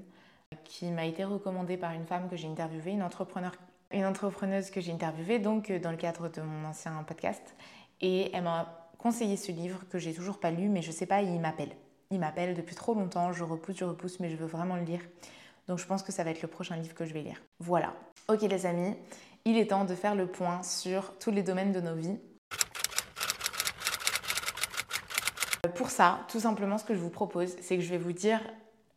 qui 0.64 0.86
m'a 0.86 1.04
été 1.04 1.24
recommandée 1.24 1.76
par 1.76 1.92
une 1.92 2.06
femme 2.06 2.28
que 2.28 2.36
j'ai 2.36 2.46
interviewée, 2.46 2.92
une, 2.92 3.02
entrepreneur, 3.02 3.52
une 3.90 4.06
entrepreneuse 4.06 4.70
que 4.70 4.80
j'ai 4.80 4.92
interviewée, 4.92 5.40
donc 5.40 5.68
euh, 5.68 5.80
dans 5.80 5.90
le 5.90 5.96
cadre 5.96 6.28
de 6.28 6.40
mon 6.40 6.68
ancien 6.68 7.02
podcast. 7.02 7.56
Et 8.00 8.34
elle 8.34 8.44
m'a 8.44 8.88
conseillé 8.98 9.36
ce 9.36 9.50
livre 9.50 9.80
que 9.90 9.98
j'ai 9.98 10.14
toujours 10.14 10.38
pas 10.38 10.52
lu, 10.52 10.68
mais 10.68 10.80
je 10.80 10.92
sais 10.92 11.06
pas, 11.06 11.22
il 11.22 11.40
m'appelle. 11.40 11.74
Il 12.12 12.18
m'appelle 12.18 12.54
depuis 12.54 12.74
trop 12.74 12.94
longtemps, 12.94 13.32
je 13.32 13.44
repousse, 13.44 13.76
je 13.76 13.84
repousse, 13.84 14.18
mais 14.18 14.30
je 14.30 14.36
veux 14.36 14.46
vraiment 14.46 14.74
le 14.74 14.82
lire. 14.82 15.00
Donc 15.68 15.78
je 15.78 15.86
pense 15.86 16.02
que 16.02 16.10
ça 16.10 16.24
va 16.24 16.30
être 16.30 16.42
le 16.42 16.48
prochain 16.48 16.74
livre 16.74 16.94
que 16.94 17.04
je 17.04 17.14
vais 17.14 17.22
lire. 17.22 17.40
Voilà. 17.60 17.94
Ok 18.28 18.42
les 18.42 18.66
amis, 18.66 18.96
il 19.44 19.56
est 19.56 19.66
temps 19.66 19.84
de 19.84 19.94
faire 19.94 20.16
le 20.16 20.26
point 20.26 20.62
sur 20.64 21.16
tous 21.18 21.30
les 21.30 21.44
domaines 21.44 21.70
de 21.70 21.80
nos 21.80 21.94
vies 21.94 22.18
Pour 25.76 25.90
ça, 25.90 26.20
tout 26.28 26.40
simplement, 26.40 26.78
ce 26.78 26.84
que 26.84 26.94
je 26.94 26.98
vous 26.98 27.10
propose, 27.10 27.54
c'est 27.60 27.76
que 27.76 27.82
je 27.82 27.90
vais 27.90 27.98
vous 27.98 28.12
dire 28.12 28.40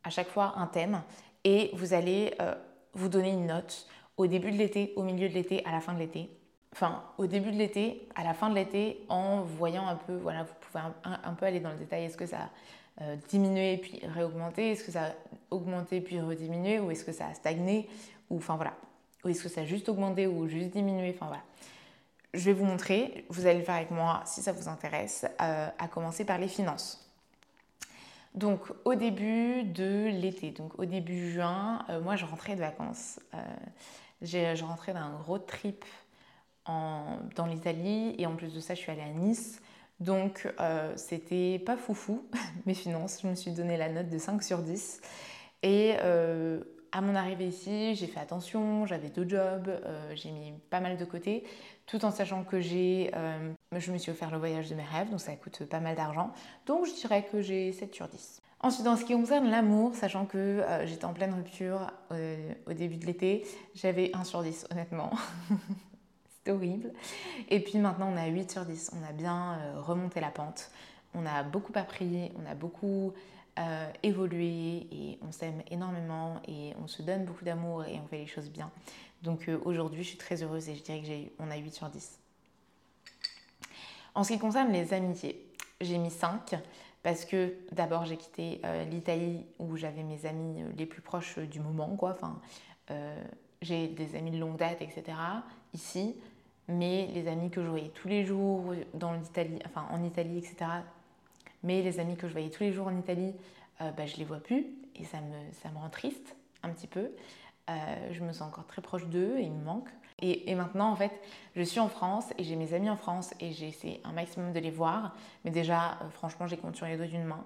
à 0.03 0.09
chaque 0.09 0.29
fois 0.29 0.53
un 0.57 0.65
thème 0.65 1.03
et 1.43 1.69
vous 1.73 1.93
allez 1.93 2.33
euh, 2.41 2.55
vous 2.93 3.09
donner 3.09 3.29
une 3.29 3.47
note 3.47 3.87
au 4.17 4.25
début 4.25 4.51
de 4.51 4.57
l'été, 4.57 4.93
au 4.95 5.03
milieu 5.03 5.29
de 5.29 5.33
l'été, 5.33 5.63
à 5.65 5.71
la 5.71 5.81
fin 5.81 5.93
de 5.93 5.99
l'été. 5.99 6.29
enfin 6.73 7.03
au 7.17 7.27
début 7.27 7.51
de 7.51 7.57
l'été, 7.57 8.07
à 8.15 8.23
la 8.23 8.33
fin 8.33 8.49
de 8.49 8.55
l'été, 8.55 9.05
en 9.09 9.41
voyant 9.41 9.87
un 9.87 9.95
peu, 9.95 10.15
voilà, 10.15 10.43
vous 10.43 10.53
pouvez 10.61 10.83
un, 11.03 11.33
peu 11.33 11.45
aller 11.45 11.59
dans 11.59 11.71
le 11.71 11.77
détail, 11.77 12.05
est-ce 12.05 12.17
que 12.17 12.25
ça 12.25 12.49
euh, 13.01 13.15
diminué 13.27 13.77
puis 13.77 14.01
réaugmenté, 14.05 14.71
est-ce 14.71 14.83
que 14.83 14.91
ça 14.91 15.05
a 15.05 15.11
augmenté 15.49 15.99
puis 15.99 16.19
rediminué, 16.21 16.79
ou 16.79 16.91
est-ce 16.91 17.03
que 17.03 17.11
ça 17.11 17.27
a 17.27 17.33
stagné, 17.33 17.89
ou 18.29 18.37
enfin 18.37 18.55
voilà, 18.55 18.75
ou 19.23 19.29
est-ce 19.29 19.41
que 19.41 19.49
ça 19.49 19.61
a 19.61 19.65
juste 19.65 19.89
augmenté 19.89 20.27
ou 20.27 20.47
juste 20.47 20.69
diminué, 20.69 21.11
enfin 21.15 21.25
voilà. 21.25 21.41
Je 22.35 22.45
vais 22.45 22.53
vous 22.53 22.65
montrer, 22.65 23.25
vous 23.29 23.47
allez 23.47 23.59
le 23.59 23.65
faire 23.65 23.75
avec 23.75 23.89
moi 23.89 24.21
si 24.25 24.41
ça 24.41 24.51
vous 24.51 24.67
intéresse, 24.67 25.25
euh, 25.41 25.69
à 25.77 25.87
commencer 25.87 26.23
par 26.23 26.37
les 26.37 26.47
finances. 26.47 27.11
Donc 28.35 28.61
au 28.85 28.93
début 28.93 29.63
de 29.63 30.09
l'été, 30.09 30.51
donc 30.51 30.77
au 30.79 30.85
début 30.85 31.31
juin, 31.31 31.85
euh, 31.89 31.99
moi 31.99 32.15
je 32.15 32.25
rentrais 32.25 32.55
de 32.55 32.59
vacances. 32.59 33.19
je 34.21 34.63
rentrais 34.63 34.93
d'un 34.93 35.11
gros 35.23 35.39
trip 35.39 35.83
dans 36.67 37.45
l'Italie 37.47 38.15
et 38.19 38.25
en 38.27 38.35
plus 38.35 38.53
de 38.53 38.59
ça 38.59 38.75
je 38.75 38.79
suis 38.79 38.91
allée 38.91 39.01
à 39.01 39.09
Nice. 39.09 39.61
Donc 39.99 40.51
euh, 40.59 40.93
c'était 40.95 41.59
pas 41.59 41.77
foufou 41.77 42.23
mes 42.65 42.73
finances, 42.73 43.19
je 43.21 43.27
me 43.27 43.35
suis 43.35 43.51
donné 43.51 43.77
la 43.77 43.89
note 43.89 44.09
de 44.09 44.17
5 44.17 44.43
sur 44.43 44.59
10. 44.59 45.01
Et 45.61 45.95
euh, 46.01 46.61
à 46.91 47.01
mon 47.01 47.15
arrivée 47.15 47.47
ici, 47.47 47.95
j'ai 47.95 48.07
fait 48.07 48.19
attention, 48.19 48.85
j'avais 48.85 49.09
deux 49.09 49.27
jobs, 49.27 49.67
euh, 49.67 50.13
j'ai 50.15 50.31
mis 50.31 50.53
pas 50.69 50.79
mal 50.79 50.97
de 50.97 51.05
côté, 51.05 51.43
tout 51.85 52.03
en 52.05 52.11
sachant 52.11 52.43
que 52.43 52.59
j'ai, 52.59 53.11
je 53.75 53.91
me 53.91 53.97
suis 53.97 54.11
offert 54.11 54.29
le 54.29 54.37
voyage 54.37 54.69
de 54.69 54.75
mes 54.75 54.83
rêves, 54.83 55.09
donc 55.09 55.19
ça 55.19 55.35
coûte 55.35 55.63
pas 55.65 55.79
mal 55.79 55.95
d'argent. 55.95 56.31
Donc 56.65 56.85
je 56.85 56.93
dirais 56.93 57.25
que 57.31 57.41
j'ai 57.41 57.71
7 57.71 57.95
sur 57.95 58.07
10. 58.07 58.41
Ensuite, 58.59 58.87
en 58.87 58.95
ce 58.95 59.03
qui 59.03 59.13
concerne 59.13 59.49
l'amour, 59.49 59.95
sachant 59.95 60.25
que 60.25 60.63
j'étais 60.85 61.05
en 61.05 61.13
pleine 61.13 61.33
rupture 61.33 61.91
au 62.11 62.73
début 62.73 62.97
de 62.97 63.05
l'été, 63.05 63.45
j'avais 63.73 64.11
1 64.13 64.23
sur 64.23 64.43
10 64.43 64.67
honnêtement. 64.71 65.11
horrible. 66.49 66.91
Et 67.49 67.59
puis 67.59 67.77
maintenant, 67.77 68.11
on 68.13 68.17
a 68.17 68.27
8 68.27 68.51
sur 68.51 68.65
10. 68.65 68.91
On 68.99 69.07
a 69.07 69.11
bien 69.11 69.59
euh, 69.59 69.81
remonté 69.81 70.19
la 70.19 70.31
pente. 70.31 70.71
On 71.13 71.25
a 71.25 71.43
beaucoup 71.43 71.73
appris, 71.75 72.31
on 72.41 72.49
a 72.49 72.55
beaucoup 72.55 73.13
euh, 73.59 73.91
évolué 74.01 74.87
et 74.91 75.19
on 75.21 75.31
s'aime 75.31 75.61
énormément 75.69 76.41
et 76.47 76.73
on 76.81 76.87
se 76.87 77.01
donne 77.03 77.25
beaucoup 77.25 77.45
d'amour 77.45 77.85
et 77.85 77.99
on 78.03 78.07
fait 78.07 78.17
les 78.17 78.27
choses 78.27 78.49
bien. 78.49 78.71
Donc 79.21 79.47
euh, 79.47 79.59
aujourd'hui, 79.63 80.03
je 80.03 80.09
suis 80.09 80.17
très 80.17 80.41
heureuse 80.41 80.69
et 80.69 80.75
je 80.75 80.83
dirais 80.83 81.31
qu'on 81.37 81.51
a 81.51 81.57
8 81.57 81.71
sur 81.71 81.89
10. 81.89 82.19
En 84.15 84.23
ce 84.23 84.33
qui 84.33 84.39
concerne 84.39 84.71
les 84.71 84.93
amitiés, 84.93 85.47
j'ai 85.81 85.97
mis 85.97 86.11
5 86.11 86.55
parce 87.03 87.25
que 87.25 87.55
d'abord 87.71 88.05
j'ai 88.05 88.15
quitté 88.15 88.61
l'Italie 88.89 89.43
où 89.59 89.75
j'avais 89.75 90.03
mes 90.03 90.25
amis 90.25 90.63
les 90.77 90.85
plus 90.85 91.01
proches 91.01 91.39
du 91.39 91.59
moment, 91.59 91.95
quoi. 91.97 92.11
Enfin, 92.11 92.39
j'ai 93.63 93.87
des 93.87 94.15
amis 94.15 94.31
de 94.31 94.37
longue 94.37 94.57
date, 94.57 94.81
etc. 94.81 95.17
Ici, 95.73 96.15
mais 96.67 97.07
les 97.13 97.27
amis 97.27 97.49
que 97.49 97.61
je 97.61 97.67
voyais 97.67 97.89
tous 97.89 98.07
les 98.07 98.25
jours 98.25 98.73
dans 98.93 99.13
l'Italie, 99.13 99.59
enfin 99.65 99.85
en 99.91 100.03
Italie, 100.03 100.37
etc. 100.37 100.55
Mais 101.63 101.81
les 101.81 101.99
amis 101.99 102.15
que 102.15 102.27
je 102.27 102.33
voyais 102.33 102.49
tous 102.49 102.63
les 102.63 102.71
jours 102.71 102.87
en 102.87 102.97
Italie, 102.97 103.33
euh, 103.81 103.91
bah, 103.91 104.05
je 104.05 104.17
les 104.17 104.25
vois 104.25 104.39
plus 104.39 104.67
et 104.95 105.03
ça 105.05 105.19
me, 105.21 105.51
ça 105.61 105.69
me 105.69 105.77
rend 105.77 105.89
triste 105.89 106.35
un 106.61 106.69
petit 106.69 106.87
peu. 106.87 107.11
Euh, 107.69 107.73
je 108.11 108.21
me 108.23 108.33
sens 108.33 108.49
encore 108.49 108.67
très 108.67 108.81
proche 108.81 109.05
d'eux 109.07 109.37
et 109.37 109.43
ils 109.43 109.51
me 109.51 109.63
manquent. 109.63 109.93
Et, 110.19 110.55
maintenant, 110.55 110.89
en 110.89 110.95
fait, 110.95 111.11
je 111.53 111.63
suis 111.63 111.81
en 111.81 111.89
France 111.89 112.31
et 112.37 112.45
j'ai 112.45 112.55
mes 112.55 112.73
amis 112.73 112.89
en 112.89 112.95
France 112.95 113.33
et 113.41 113.51
j'ai 113.51 113.67
essayé 113.67 113.99
un 114.05 114.13
maximum 114.13 114.53
de 114.53 114.59
les 114.59 114.71
voir. 114.71 115.15
Mais 115.43 115.51
déjà, 115.51 115.93
euh, 115.93 116.09
franchement, 116.11 116.47
j'ai 116.47 116.55
compté 116.55 116.77
sur 116.77 116.85
les 116.85 116.95
doigts 116.95 117.07
d'une 117.07 117.25
main. 117.25 117.43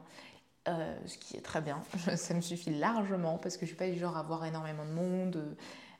ce 0.68 1.18
qui 1.18 1.38
est 1.38 1.42
très 1.42 1.62
bien, 1.62 1.82
ça 2.16 2.34
me 2.36 2.42
suffit 2.42 2.70
largement 2.70 3.40
parce 3.40 3.58
que 3.58 3.62
je 3.66 3.68
suis 3.68 3.78
pas 3.78 3.90
du 3.90 3.98
genre 3.98 4.16
à 4.16 4.22
voir 4.22 4.46
énormément 4.46 4.86
de 4.86 4.92
monde, 4.92 5.58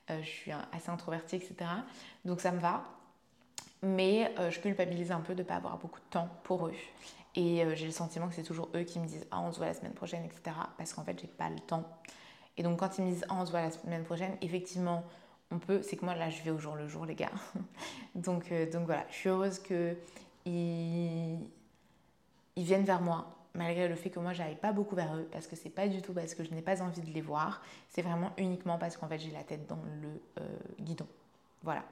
je 0.10 0.28
suis 0.28 0.52
assez 0.52 0.90
introvertie, 0.90 1.38
etc. 1.38 1.56
Donc 2.26 2.42
ça 2.42 2.52
me 2.52 2.60
va 2.60 2.84
mais 3.82 4.32
euh, 4.40 4.50
je 4.50 4.60
culpabilise 4.60 5.12
un 5.12 5.22
peu 5.22 5.34
de 5.34 5.44
ne 5.44 5.48
pas 5.48 5.56
avoir 5.56 5.78
beaucoup 5.78 6.00
de 6.00 6.06
temps 6.10 6.30
pour 6.44 6.68
eux. 6.68 6.74
Et 7.36 7.64
euh, 7.64 7.76
j'ai 7.76 7.86
le 7.86 7.92
sentiment 7.92 8.28
que 8.28 8.34
c'est 8.34 8.44
toujours 8.44 8.70
eux 8.76 8.82
qui 8.82 9.00
me 9.00 9.06
disent 9.06 9.28
Ah, 9.30 9.40
on 9.42 9.52
se 9.52 9.58
voit 9.58 9.68
la 9.68 9.76
semaine 9.76 9.94
prochaine, 9.94 10.26
etc. 10.26 10.56
Parce 10.78 10.94
qu'en 10.94 11.04
fait, 11.04 11.20
j'ai 11.20 11.28
pas 11.28 11.50
le 11.50 11.60
temps. 11.60 11.84
Et 12.58 12.64
donc, 12.64 12.80
quand 12.80 12.98
ils 12.98 13.06
me 13.06 13.12
disent 13.12 13.26
Ah, 13.30 13.36
on 13.40 13.46
se 13.46 13.52
voit 13.52 13.62
la 13.62 13.72
semaine 13.72 14.04
prochaine, 14.04 14.36
effectivement, 14.42 15.04
on 15.52 15.60
peut. 15.60 15.84
C'est 15.84 15.98
que 15.98 16.06
moi, 16.06 16.16
là, 16.16 16.32
je 16.32 16.42
vais 16.42 16.50
au 16.50 16.58
jour 16.58 16.76
le 16.76 16.88
jour, 16.88 17.06
les 17.06 17.14
gars. 17.14 17.32
donc, 18.16 18.52
euh, 18.52 18.70
donc 18.72 18.86
voilà, 18.86 19.06
je 19.12 19.16
suis 19.16 19.30
heureuse 19.30 19.60
qu'ils 19.60 19.98
ils 22.56 22.64
viennent 22.64 22.86
vers 22.86 23.02
moi, 23.02 23.36
malgré 23.54 23.88
le 23.88 23.96
fait 23.96 24.10
que 24.10 24.20
moi, 24.20 24.34
j'aille 24.34 24.56
pas 24.56 24.72
beaucoup 24.72 24.96
vers 24.96 25.16
eux. 25.16 25.28
Parce 25.32 25.46
que 25.46 25.56
c'est 25.56 25.70
pas 25.70 25.88
du 25.88 26.02
tout 26.02 26.14
parce 26.14 26.34
que 26.34 26.44
je 26.44 26.52
n'ai 26.56 26.64
pas 26.64 26.82
envie 26.82 27.02
de 27.02 27.12
les 27.12 27.22
voir. 27.22 27.62
C'est 27.90 28.02
vraiment 28.02 28.32
uniquement 28.38 28.80
parce 28.80 28.98
qu'en 28.98 29.08
fait, 29.08 29.20
j'ai 29.20 29.32
la 29.32 29.44
tête 29.44 29.68
dans 29.68 29.80
le 30.02 30.44
guidon. 30.84 31.06
Voilà. 31.62 31.84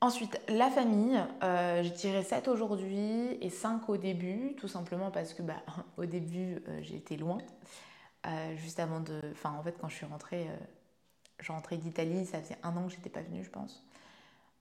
Ensuite, 0.00 0.40
la 0.48 0.70
famille, 0.70 1.20
euh, 1.42 1.82
je 1.82 1.88
dirais 1.88 2.22
7 2.22 2.46
aujourd'hui 2.46 3.36
et 3.40 3.50
5 3.50 3.88
au 3.88 3.96
début, 3.96 4.54
tout 4.56 4.68
simplement 4.68 5.10
parce 5.10 5.34
que 5.34 5.42
bah, 5.42 5.60
au 5.96 6.04
début, 6.04 6.62
euh, 6.68 6.78
j'ai 6.82 6.94
été 6.96 7.16
loin. 7.16 7.38
Euh, 8.26 8.56
juste 8.56 8.78
avant 8.78 9.00
de. 9.00 9.20
Enfin, 9.32 9.50
en 9.58 9.62
fait, 9.62 9.76
quand 9.80 9.88
je 9.88 9.96
suis 9.96 10.06
rentrée, 10.06 10.46
je 11.40 11.50
rentrais 11.50 11.78
d'Italie, 11.78 12.26
ça 12.26 12.40
faisait 12.40 12.58
un 12.62 12.76
an 12.76 12.86
que 12.86 12.92
j'étais 12.92 13.10
pas 13.10 13.22
venue, 13.22 13.42
je 13.42 13.50
pense. 13.50 13.84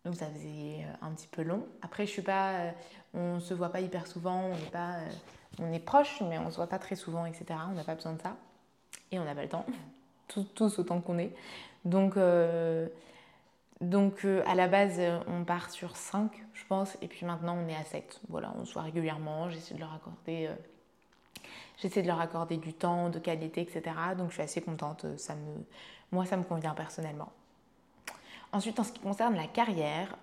Donc 0.05 0.15
ça 0.15 0.27
faisait 0.27 0.85
un 1.01 1.11
petit 1.11 1.27
peu 1.27 1.43
long. 1.43 1.67
Après, 1.81 2.07
je 2.07 2.11
suis 2.11 2.21
pas. 2.21 2.73
on 3.13 3.39
se 3.39 3.53
voit 3.53 3.69
pas 3.69 3.81
hyper 3.81 4.07
souvent, 4.07 4.41
on 4.41 4.53
est 4.53 4.71
pas. 4.71 4.95
on 5.59 5.71
est 5.71 5.79
proche, 5.79 6.21
mais 6.21 6.39
on 6.39 6.49
se 6.49 6.55
voit 6.55 6.67
pas 6.67 6.79
très 6.79 6.95
souvent, 6.95 7.25
etc. 7.25 7.45
On 7.69 7.73
n'a 7.73 7.83
pas 7.83 7.95
besoin 7.95 8.13
de 8.13 8.21
ça. 8.21 8.37
Et 9.11 9.19
on 9.19 9.25
n'a 9.25 9.35
pas 9.35 9.43
le 9.43 9.49
temps. 9.49 9.65
tous, 10.27 10.45
tous 10.55 10.79
autant 10.79 10.99
qu'on 10.99 11.19
est. 11.19 11.35
Donc. 11.85 12.15
Donc 13.81 14.25
euh, 14.25 14.43
à 14.47 14.55
la 14.55 14.67
base, 14.67 14.95
euh, 14.97 15.19
on 15.27 15.43
part 15.43 15.69
sur 15.69 15.95
5, 15.95 16.31
je 16.53 16.65
pense, 16.65 16.97
et 17.01 17.07
puis 17.07 17.25
maintenant 17.25 17.57
on 17.57 17.67
est 17.67 17.75
à 17.75 17.83
7. 17.83 18.21
Voilà, 18.27 18.53
on 18.59 18.65
se 18.65 18.73
voit 18.73 18.81
régulièrement, 18.81 19.49
j'essaie 19.49 19.75
de 19.75 19.79
leur 19.79 19.93
accorder, 19.93 20.47
euh, 20.47 20.55
j'essaie 21.77 22.01
de 22.01 22.07
leur 22.07 22.19
accorder 22.19 22.57
du 22.57 22.73
temps, 22.73 23.09
de 23.09 23.19
qualité, 23.19 23.61
etc. 23.61 23.83
Donc 24.17 24.29
je 24.29 24.33
suis 24.33 24.43
assez 24.43 24.61
contente, 24.61 25.05
ça 25.17 25.35
me, 25.35 25.63
moi 26.11 26.25
ça 26.25 26.37
me 26.37 26.43
convient 26.43 26.73
personnellement. 26.73 27.31
Ensuite, 28.51 28.79
en 28.79 28.83
ce 28.83 28.93
qui 28.93 28.99
concerne 28.99 29.35
la 29.35 29.45
carrière, 29.45 30.17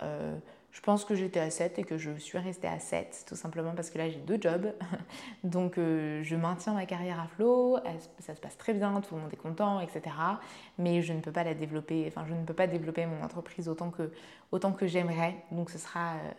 je 0.75 0.81
pense 0.81 1.04
que 1.04 1.14
j'étais 1.14 1.38
à 1.38 1.50
7 1.50 1.78
et 1.78 1.85
que 1.85 1.97
je 1.97 2.11
suis 2.19 2.37
restée 2.37 2.66
à 2.66 2.81
7, 2.81 3.26
tout 3.28 3.37
simplement 3.37 3.75
parce 3.76 3.90
que 3.90 3.99
là 3.99 4.11
j'ai 4.11 4.19
deux 4.19 4.38
jobs. 4.40 4.75
Donc 5.45 5.78
euh, 5.78 6.21
je 6.25 6.35
maintiens 6.35 6.75
ma 6.75 6.85
carrière 6.85 7.21
à 7.21 7.28
flot, 7.28 7.78
ça 8.19 8.35
se 8.35 8.40
passe 8.40 8.59
très 8.59 8.75
bien, 8.75 9.00
tout 9.00 9.14
le 9.14 9.21
monde 9.21 9.33
est 9.33 9.37
content, 9.37 9.78
etc. 9.78 10.02
Mais 10.78 11.00
je 11.00 11.12
ne 11.12 11.21
peux 11.21 11.31
pas 11.31 11.45
la 11.45 11.54
développer, 11.54 12.04
enfin 12.09 12.26
je 12.28 12.35
ne 12.35 12.45
peux 12.45 12.54
pas 12.54 12.66
développer 12.66 13.07
mon 13.07 13.23
entreprise 13.23 13.69
autant 13.69 13.90
que, 13.90 14.11
autant 14.50 14.73
que 14.73 14.88
j'aimerais. 14.88 15.37
Donc 15.52 15.71
ce 15.71 15.78
sera, 15.78 16.14
euh, 16.14 16.31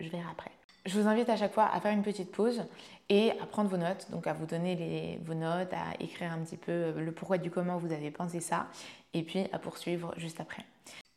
je 0.00 0.08
verrai 0.08 0.24
après. 0.32 0.50
Je 0.84 1.00
vous 1.00 1.06
invite 1.06 1.28
à 1.28 1.36
chaque 1.36 1.52
fois 1.52 1.70
à 1.72 1.80
faire 1.80 1.92
une 1.92 2.02
petite 2.02 2.32
pause 2.32 2.64
et 3.08 3.30
à 3.40 3.46
prendre 3.46 3.70
vos 3.70 3.76
notes, 3.76 4.10
donc 4.10 4.26
à 4.26 4.32
vous 4.32 4.46
donner 4.46 4.74
les, 4.74 5.20
vos 5.24 5.34
notes, 5.34 5.72
à 5.72 6.02
écrire 6.02 6.32
un 6.32 6.38
petit 6.38 6.56
peu 6.56 6.72
euh, 6.72 7.00
le 7.00 7.12
pourquoi 7.12 7.38
du 7.38 7.52
comment 7.52 7.78
vous 7.78 7.92
avez 7.92 8.10
pensé 8.10 8.40
ça, 8.40 8.66
et 9.14 9.22
puis 9.22 9.44
à 9.52 9.60
poursuivre 9.60 10.12
juste 10.16 10.40
après. 10.40 10.64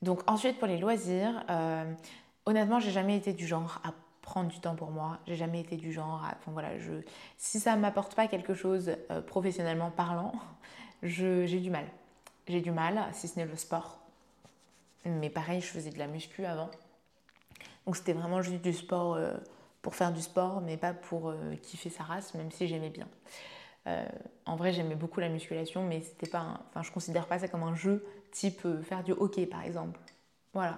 Donc 0.04 0.22
ensuite 0.30 0.60
pour 0.60 0.68
les 0.68 0.78
loisirs, 0.78 1.44
honnêtement, 2.46 2.80
j'ai 2.80 2.92
jamais 2.92 3.18
été 3.18 3.34
du 3.34 3.48
genre 3.48 3.82
à 3.84 3.94
prendre 4.30 4.50
du 4.50 4.60
temps 4.60 4.76
pour 4.76 4.92
moi. 4.92 5.18
J'ai 5.28 5.36
jamais 5.36 5.60
été 5.60 5.76
du 5.76 5.92
genre 5.92 6.24
à. 6.24 6.36
Enfin 6.38 6.52
voilà, 6.52 6.78
je, 6.78 6.94
si 7.38 7.60
ça 7.60 7.76
m'apporte 7.76 8.16
pas 8.16 8.28
quelque 8.28 8.54
chose 8.54 8.92
euh, 9.12 9.22
professionnellement 9.22 9.92
parlant, 9.92 10.34
j'ai 11.04 11.60
du 11.60 11.70
mal. 11.70 11.86
J'ai 12.48 12.62
du 12.62 12.72
mal, 12.72 13.04
si 13.14 13.28
ce 13.28 13.40
n'est 13.40 13.46
le 13.46 13.56
sport. 13.56 14.00
Mais 15.06 15.30
pareil, 15.30 15.62
je 15.62 15.68
faisais 15.68 15.92
de 15.92 16.00
la 16.00 16.08
muscu 16.08 16.46
avant. 16.46 16.70
Donc 17.86 17.96
c'était 17.96 18.14
vraiment 18.14 18.42
juste 18.42 18.62
du 18.62 18.74
sport 18.74 19.16
euh, 19.16 19.34
pour 19.82 19.96
faire 19.96 20.12
du 20.12 20.22
sport, 20.22 20.62
mais 20.62 20.78
pas 20.78 20.94
pour 20.94 21.30
euh, 21.30 21.56
kiffer 21.62 21.90
sa 21.90 22.04
race, 22.04 22.34
même 22.34 22.52
si 22.52 22.68
j'aimais 22.68 22.90
bien. 22.92 23.08
en 24.46 24.56
vrai, 24.56 24.72
j'aimais 24.72 24.96
beaucoup 24.96 25.20
la 25.20 25.30
musculation, 25.30 25.84
mais 25.84 26.02
c'était 26.02 26.30
pas. 26.30 26.60
Enfin, 26.70 26.84
je 26.84 26.92
considère 26.92 27.26
pas 27.26 27.40
ça 27.40 27.48
comme 27.48 27.64
un 27.64 27.74
jeu 27.74 28.06
type 28.32 28.68
faire 28.84 29.04
du 29.04 29.14
hockey 29.14 29.48
par 29.48 29.64
exemple. 29.64 30.00
Voilà. 30.54 30.78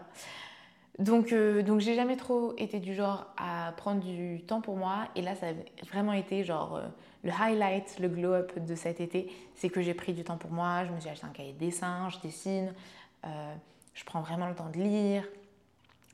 Donc, 1.02 1.34
euh, 1.34 1.64
donc 1.64 1.80
j'ai 1.80 1.96
jamais 1.96 2.16
trop 2.16 2.54
été 2.60 2.80
du 2.80 2.94
genre 2.94 3.26
à 3.36 3.74
prendre 3.76 4.02
du 4.02 4.44
temps 4.44 4.62
pour 4.62 4.78
moi. 4.78 5.08
Et 5.16 5.24
là, 5.24 5.34
ça 5.36 5.48
a 5.48 5.54
vraiment 5.92 6.14
été 6.14 6.44
genre 6.44 6.76
euh, 6.76 6.88
le 7.24 7.32
highlight, 7.32 7.98
le 8.00 8.08
glow-up 8.08 8.60
de 8.60 8.76
cet 8.76 9.02
été. 9.02 9.32
C'est 9.56 9.70
que 9.70 9.82
j'ai 9.82 9.96
pris 9.96 10.14
du 10.14 10.24
temps 10.24 10.38
pour 10.38 10.52
moi. 10.52 10.86
Je 10.86 10.92
me 10.92 11.00
suis 11.00 11.10
acheté 11.10 11.26
un 11.26 11.32
cahier 11.32 11.54
de 11.54 11.58
dessin, 11.58 12.08
je 12.10 12.20
dessine. 12.20 12.72
Euh, 13.26 13.54
je 13.96 14.04
prends 14.04 14.22
vraiment 14.22 14.48
le 14.48 14.54
temps 14.54 14.70
de 14.70 14.78
lire, 14.78 15.24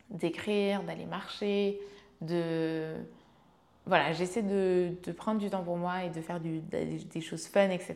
d'écrire, 0.10 0.82
d'aller 0.84 1.06
marcher, 1.06 1.79
de... 2.22 2.96
Voilà, 3.86 4.13
j'essaie 4.13 4.41
de, 4.41 4.96
prendre 5.12 5.39
du 5.39 5.50
temps 5.50 5.63
pour 5.63 5.77
moi 5.77 6.03
et 6.06 6.10
de 6.10 6.22
faire 6.22 6.39
des 6.39 7.22
choses 7.22 7.48
fun, 7.48 7.70
etc. 7.70 7.96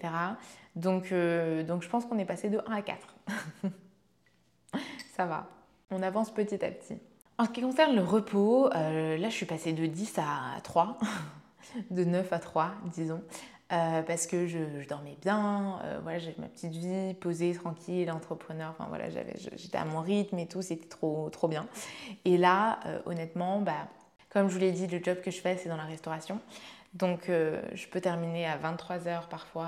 Donc, 0.75 1.13
donc 1.67 1.81
je 1.81 1.89
pense 1.89 2.05
qu'on 2.05 2.17
est 2.17 2.25
passé 2.25 2.49
de 2.49 2.59
1 2.65 2.71
à 2.71 2.81
4. 2.81 3.15
Ça 5.15 5.25
va 5.25 5.60
on 5.91 6.01
avance 6.01 6.31
petit 6.31 6.63
à 6.63 6.71
petit. 6.71 6.97
En 7.37 7.45
ce 7.45 7.49
qui 7.49 7.61
concerne 7.61 7.95
le 7.95 8.03
repos, 8.03 8.69
euh, 8.73 9.17
là 9.17 9.29
je 9.29 9.35
suis 9.35 9.45
passée 9.45 9.73
de 9.73 9.85
10 9.85 10.19
à 10.19 10.61
3, 10.63 10.97
de 11.91 12.03
9 12.03 12.31
à 12.33 12.39
3 12.39 12.71
disons. 12.93 13.21
parce 13.69 14.27
que 14.27 14.47
je, 14.47 14.87
dormais 14.87 15.17
bien, 15.21 15.79
voilà, 16.03 16.19
j'avais 16.19 16.35
ma 16.39 16.47
petite 16.47 16.73
vie 16.73 17.13
posée, 17.13 17.53
tranquille, 17.53 18.11
entrepreneur, 18.11 18.71
enfin 18.71 18.87
voilà, 18.89 19.09
j'étais 19.09 19.77
à 19.77 19.85
mon 19.85 20.01
rythme 20.01 20.39
et 20.39 20.47
tout, 20.47 20.61
c'était 20.61 20.87
trop, 20.87 21.29
trop 21.29 21.47
bien. 21.47 21.65
Et 22.25 22.37
là, 22.37 22.79
honnêtement, 23.05 23.61
bah, 23.61 23.87
comme 24.29 24.49
je 24.49 24.53
vous 24.53 24.59
l'ai 24.59 24.73
dit, 24.73 24.87
le 24.87 25.01
job 25.01 25.21
que 25.21 25.31
je 25.31 25.39
fais, 25.39 25.55
c'est 25.55 25.69
dans 25.69 25.77
la 25.77 25.85
restauration. 25.85 26.39
Donc, 26.93 27.27
je 27.27 27.87
peux 27.87 28.01
terminer 28.01 28.45
à 28.45 28.57
23h 28.57 29.29
parfois. 29.29 29.67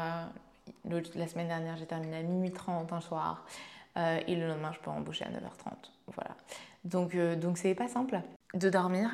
La 1.16 1.28
semaine 1.28 1.48
dernière, 1.48 1.78
j'ai 1.78 1.86
terminé 1.86 2.18
à 2.18 2.24
minuit 2.24 2.52
30 2.52 2.92
un 2.92 3.02
soir. 3.02 3.46
Et 3.96 4.36
le 4.36 4.48
lendemain, 4.48 4.72
je 4.74 4.80
peux 4.80 4.90
embaucher 4.90 5.26
à 5.26 5.30
9h30. 5.30 5.74
Voilà. 6.08 6.36
Donc, 6.84 7.16
donc 7.16 7.58
c'est 7.58 7.76
pas 7.76 7.88
simple 7.88 8.22
de 8.54 8.70
dormir. 8.70 9.10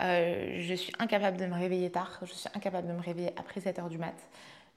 Euh, 0.00 0.56
je 0.58 0.74
suis 0.74 0.92
incapable 0.98 1.36
de 1.36 1.46
me 1.46 1.54
réveiller 1.54 1.90
tard, 1.90 2.18
je 2.22 2.32
suis 2.32 2.48
incapable 2.54 2.88
de 2.88 2.92
me 2.92 3.00
réveiller 3.00 3.32
après 3.36 3.60
7h 3.60 3.88
du 3.88 3.98
mat. 3.98 4.14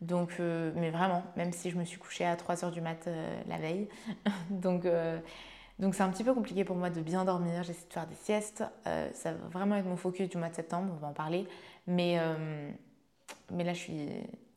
Donc, 0.02 0.36
euh, 0.40 0.72
mais 0.76 0.92
vraiment, 0.92 1.24
même 1.36 1.54
si 1.54 1.70
je 1.72 1.78
me 1.78 1.86
suis 1.86 1.98
couchée 1.98 2.26
à 2.26 2.36
3h 2.36 2.72
du 2.72 2.82
mat 2.82 3.08
euh, 3.08 3.42
la 3.48 3.58
veille. 3.58 3.88
donc, 4.50 4.86
donc 5.80 5.96
c'est 5.96 6.04
un 6.04 6.10
petit 6.10 6.24
peu 6.24 6.34
compliqué 6.34 6.64
pour 6.64 6.76
moi 6.76 6.90
de 6.90 7.02
bien 7.02 7.26
dormir. 7.26 7.64
J'essaie 7.64 7.88
de 7.88 7.94
faire 7.94 8.08
des 8.08 8.16
siestes. 8.16 8.64
ça 9.14 9.34
va 9.34 9.48
vraiment 9.50 9.76
être 9.76 9.86
mon 9.86 9.98
focus 9.98 10.30
du 10.30 10.38
mois 10.38 10.50
de 10.50 10.56
septembre, 10.56 10.94
on 10.96 11.00
va 11.00 11.08
en 11.08 11.14
parler. 11.14 11.48
Mais, 11.88 12.20
mais 13.52 13.64
là, 13.64 13.74
je 13.74 13.80
suis 13.80 14.10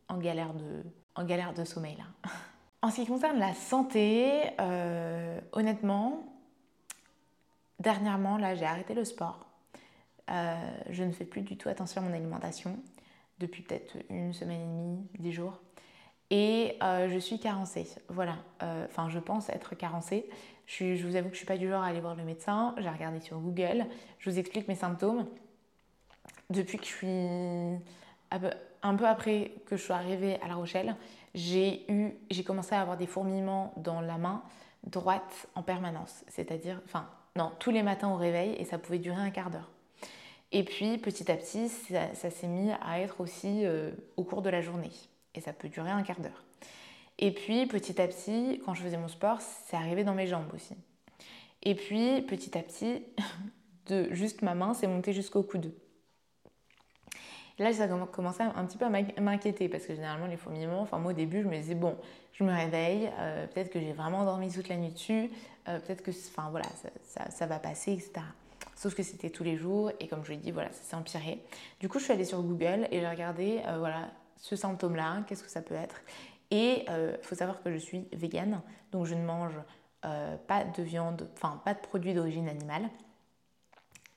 en 0.09 0.19
galère 0.19 0.55
de, 0.55 0.85
en 1.15 1.25
galère 1.25 1.55
de 1.55 1.65
sommeil. 1.65 1.97
Là. 1.97 2.31
en 2.83 2.91
ce 2.91 2.97
qui 2.97 3.07
concerne 3.07 3.39
la 3.39 3.55
santé, 3.55 4.51
honnêtement, 5.53 6.25
dernièrement, 7.81 8.39
là, 8.39 8.55
j'ai 8.55 8.65
arrêté 8.65 8.95
le 8.95 9.05
sport. 9.05 9.49
Euh, 10.31 10.55
je 10.91 11.05
ne 11.05 11.13
fais 11.13 11.25
plus 11.25 11.43
du 11.43 11.57
tout 11.57 11.69
attention 11.69 12.03
à 12.03 12.05
mon 12.05 12.13
alimentation 12.13 12.79
depuis 13.39 13.63
peut-être 13.63 13.97
une 14.11 14.33
semaine 14.33 14.61
et 14.61 14.65
demie, 14.65 15.07
dix 15.19 15.33
jours. 15.33 15.61
Et 16.31 16.77
euh, 16.83 17.09
je 17.09 17.19
suis 17.19 17.39
carencée. 17.39 17.87
Voilà. 18.09 18.37
Euh, 18.63 18.85
enfin, 18.87 19.09
je 19.09 19.19
pense 19.19 19.49
être 19.49 19.75
carencée. 19.75 20.29
Je, 20.67 20.97
je, 20.97 21.07
vous 21.07 21.17
avoue 21.17 21.29
que 21.29 21.35
je 21.35 21.41
ne 21.41 21.45
suis 21.45 21.47
pas 21.47 21.57
du 21.57 21.69
genre 21.69 21.83
à 21.83 21.87
aller 21.87 22.01
voir 22.01 22.15
le 22.15 22.25
médecin. 22.25 22.75
J'ai 22.79 22.91
regardé 22.91 23.21
sur 23.21 23.39
Google. 23.39 23.87
Je 24.19 24.29
vous 24.29 24.39
explique 24.39 24.69
mes 24.69 24.75
symptômes. 24.75 25.27
Depuis 26.51 26.79
que 26.79 26.85
je 26.85 26.91
suis 26.91 28.47
un 28.83 28.95
peu 28.95 29.07
après 29.07 29.53
que 29.67 29.77
je 29.77 29.83
suis 29.83 29.93
arrivée 29.93 30.39
à 30.43 30.49
La 30.49 30.55
Rochelle, 30.55 30.95
j'ai 31.35 31.91
eu, 31.91 32.13
j'ai 32.31 32.45
commencé 32.45 32.75
à 32.75 32.81
avoir 32.81 32.97
des 32.97 33.07
fourmillements 33.07 33.73
dans 33.77 34.01
la 34.01 34.19
main 34.19 34.43
droite 34.85 35.49
en 35.55 35.63
permanence. 35.63 36.25
C'est-à-dire, 36.29 36.81
enfin, 36.85 37.09
non, 37.37 37.53
tous 37.59 37.71
les 37.71 37.83
matins 37.83 38.11
au 38.11 38.17
réveil 38.17 38.55
et 38.59 38.65
ça 38.65 38.79
pouvait 38.79 38.99
durer 38.99 39.21
un 39.21 39.31
quart 39.31 39.51
d'heure. 39.51 39.71
Et 40.51 40.65
puis 40.65 40.99
petit 40.99 41.31
à 41.31 41.37
petit, 41.37 41.69
ça, 41.69 42.31
s'est 42.31 42.47
mis 42.47 42.71
à 42.81 43.01
être 43.01 43.21
aussi 43.21 43.65
euh, 43.65 43.91
au 44.17 44.25
cours 44.25 44.43
de 44.43 44.51
la 44.51 44.61
journée. 44.61 44.91
Et 45.35 45.41
ça 45.41 45.53
peut 45.53 45.69
durer 45.69 45.91
un 45.91 46.03
quart 46.03 46.21
d'heure. 46.21 46.45
Et 47.19 47.33
puis 47.33 47.67
petit 47.67 48.01
à 48.01 48.09
petit, 48.09 48.61
quand 48.65 48.75
je 48.75 48.83
faisais 48.83 48.97
mon 48.97 49.09
sport, 49.09 49.41
c'est 49.41 49.77
arrivé 49.77 50.05
dans 50.05 50.15
mes 50.15 50.27
jambes 50.27 50.51
aussi. 50.55 50.75
Et 51.63 51.75
puis 51.75 52.23
petit 52.23 52.57
à 52.57 52.63
petit, 52.63 53.03
de 53.87 54.09
juste 54.13 54.43
ma 54.43 54.55
main, 54.55 54.75
c'est 54.75 54.87
monté 54.87 55.13
jusqu'au 55.13 55.43
coude. 55.43 55.73
Là, 57.59 57.73
ça 57.73 57.85
a 57.85 57.89
commencé 57.89 58.43
un 58.43 58.65
petit 58.67 58.79
peu 58.79 58.85
à 58.85 59.21
m'inquiéter 59.21 59.69
parce 59.69 59.85
que 59.85 59.95
généralement, 59.95 60.27
les 60.27 60.37
fourmillements, 60.37 60.81
enfin, 60.81 60.99
moi 60.99 61.11
au 61.11 61.15
début, 61.15 61.43
je 61.43 61.49
me 61.49 61.57
disais, 61.57 61.75
bon, 61.75 61.97
je 62.33 62.45
me 62.45 62.53
réveille, 62.53 63.11
euh, 63.19 63.49
peut-être 63.49 63.71
que 63.71 63.81
j'ai 63.81 63.93
vraiment 63.93 64.25
dormi 64.25 64.49
toute 64.51 64.69
la 64.69 64.77
nuit 64.77 64.91
dessus, 64.91 65.29
euh, 65.69 65.81
peut-être 65.81 66.03
que, 66.03 66.13
enfin 66.13 66.51
voilà, 66.51 66.67
ça, 67.03 67.47
va 67.47 67.59
passer, 67.59 67.93
etc. 67.93 68.13
Sauf 68.77 68.95
que 68.95 69.03
c'était 69.03 69.31
tous 69.31 69.43
les 69.43 69.57
jours 69.57 69.91
et 69.99 70.07
comme 70.07 70.25
je 70.25 70.31
l'ai 70.31 70.37
dit, 70.37 70.53
voilà, 70.53 70.71
ça 70.71 70.83
s'est 70.83 70.95
empiré. 70.95 71.43
Du 71.81 71.89
coup, 71.89 71.99
je 71.99 72.05
suis 72.05 72.13
allée 72.13 72.25
sur 72.25 72.41
Google 72.43 72.87
et 72.93 73.01
j'ai 73.01 73.09
regardé, 73.09 73.61
euh, 73.67 73.79
voilà, 73.79 74.09
ce 74.37 74.55
symptôme-là, 74.55 75.25
qu'est-ce 75.27 75.43
que 75.43 75.51
ça 75.51 75.63
peut 75.63 75.75
être. 75.75 76.01
Et 76.53 76.87
il 76.89 77.19
faut 77.21 77.35
savoir 77.35 77.63
que 77.63 77.71
je 77.71 77.77
suis 77.77 78.07
végane, 78.13 78.63
donc 78.91 79.05
je 79.05 79.15
ne 79.15 79.23
mange 79.23 79.53
pas 80.01 80.65
de 80.65 80.83
viande, 80.83 81.29
enfin 81.35 81.61
pas 81.63 81.75
de 81.75 81.81
produits 81.81 82.15
d'origine 82.15 82.49
animale. 82.49 82.89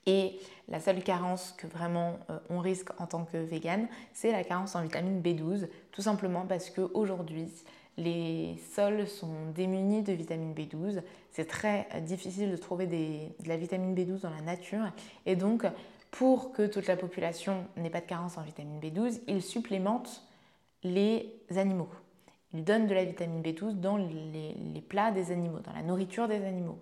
Et 0.06 0.38
la 0.68 0.80
seule 0.80 1.02
carence 1.02 1.52
que 1.56 1.66
vraiment 1.66 2.18
on 2.50 2.58
risque 2.58 2.88
en 2.98 3.06
tant 3.06 3.24
que 3.24 3.36
végane, 3.36 3.88
c'est 4.12 4.32
la 4.32 4.42
carence 4.42 4.74
en 4.74 4.82
vitamine 4.82 5.20
B12, 5.20 5.68
tout 5.92 6.02
simplement 6.02 6.46
parce 6.46 6.70
qu'aujourd'hui, 6.70 7.48
les 7.96 8.56
sols 8.74 9.06
sont 9.06 9.50
démunis 9.54 10.02
de 10.02 10.12
vitamine 10.12 10.54
B12. 10.54 11.02
C'est 11.30 11.46
très 11.46 11.86
euh, 11.94 12.00
difficile 12.00 12.50
de 12.50 12.56
trouver 12.56 12.86
de 12.86 13.48
la 13.48 13.56
vitamine 13.56 13.94
B12 13.94 14.20
dans 14.20 14.30
la 14.30 14.40
nature. 14.40 14.84
Et 15.26 15.36
donc, 15.36 15.66
pour 16.10 16.52
que 16.52 16.66
toute 16.66 16.86
la 16.86 16.96
population 16.96 17.66
n'ait 17.76 17.90
pas 17.90 18.00
de 18.00 18.06
carence 18.06 18.38
en 18.38 18.42
vitamine 18.42 18.80
B12, 18.80 19.20
ils 19.28 19.42
supplémentent 19.42 20.22
les 20.84 21.34
animaux. 21.56 21.88
Ils 22.54 22.64
donnent 22.64 22.86
de 22.86 22.94
la 22.94 23.04
vitamine 23.04 23.42
B12 23.42 23.80
dans 23.80 23.96
les 23.96 24.84
plats 24.86 25.10
des 25.10 25.30
animaux, 25.30 25.60
dans 25.60 25.72
la 25.72 25.82
nourriture 25.82 26.28
des 26.28 26.44
animaux, 26.44 26.78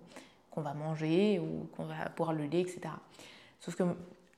qu'on 0.51 0.61
va 0.61 0.73
manger 0.73 1.39
ou 1.39 1.67
qu'on 1.75 1.85
va 1.85 1.95
boire 2.15 2.33
le 2.33 2.45
lait, 2.45 2.61
etc. 2.61 2.81
Sauf 3.59 3.75
que 3.75 3.83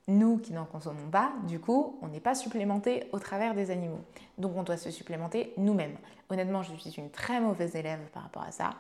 nous 0.08 0.38
qui 0.38 0.54
n'en 0.54 0.66
consommons 0.66 1.10
pas, 1.10 1.34
du 1.48 1.60
coup, 1.60 1.98
on 2.02 2.08
n'est 2.08 2.20
pas 2.20 2.36
supplémenté 2.36 3.08
au 3.12 3.20
travers 3.20 3.56
des 3.56 3.72
animaux. 3.72 4.02
Donc 4.38 4.56
on 4.56 4.64
doit 4.64 4.78
se 4.78 4.92
supplémenter 4.92 5.54
nous-mêmes. 5.58 5.96
Honnêtement, 6.30 6.64
je 6.64 6.76
suis 6.76 6.92
une 6.92 7.10
très 7.10 7.40
mauvaise 7.40 7.76
élève 7.76 8.02
par 8.14 8.24
rapport 8.24 8.44
à 8.44 8.52
ça. 8.52 8.72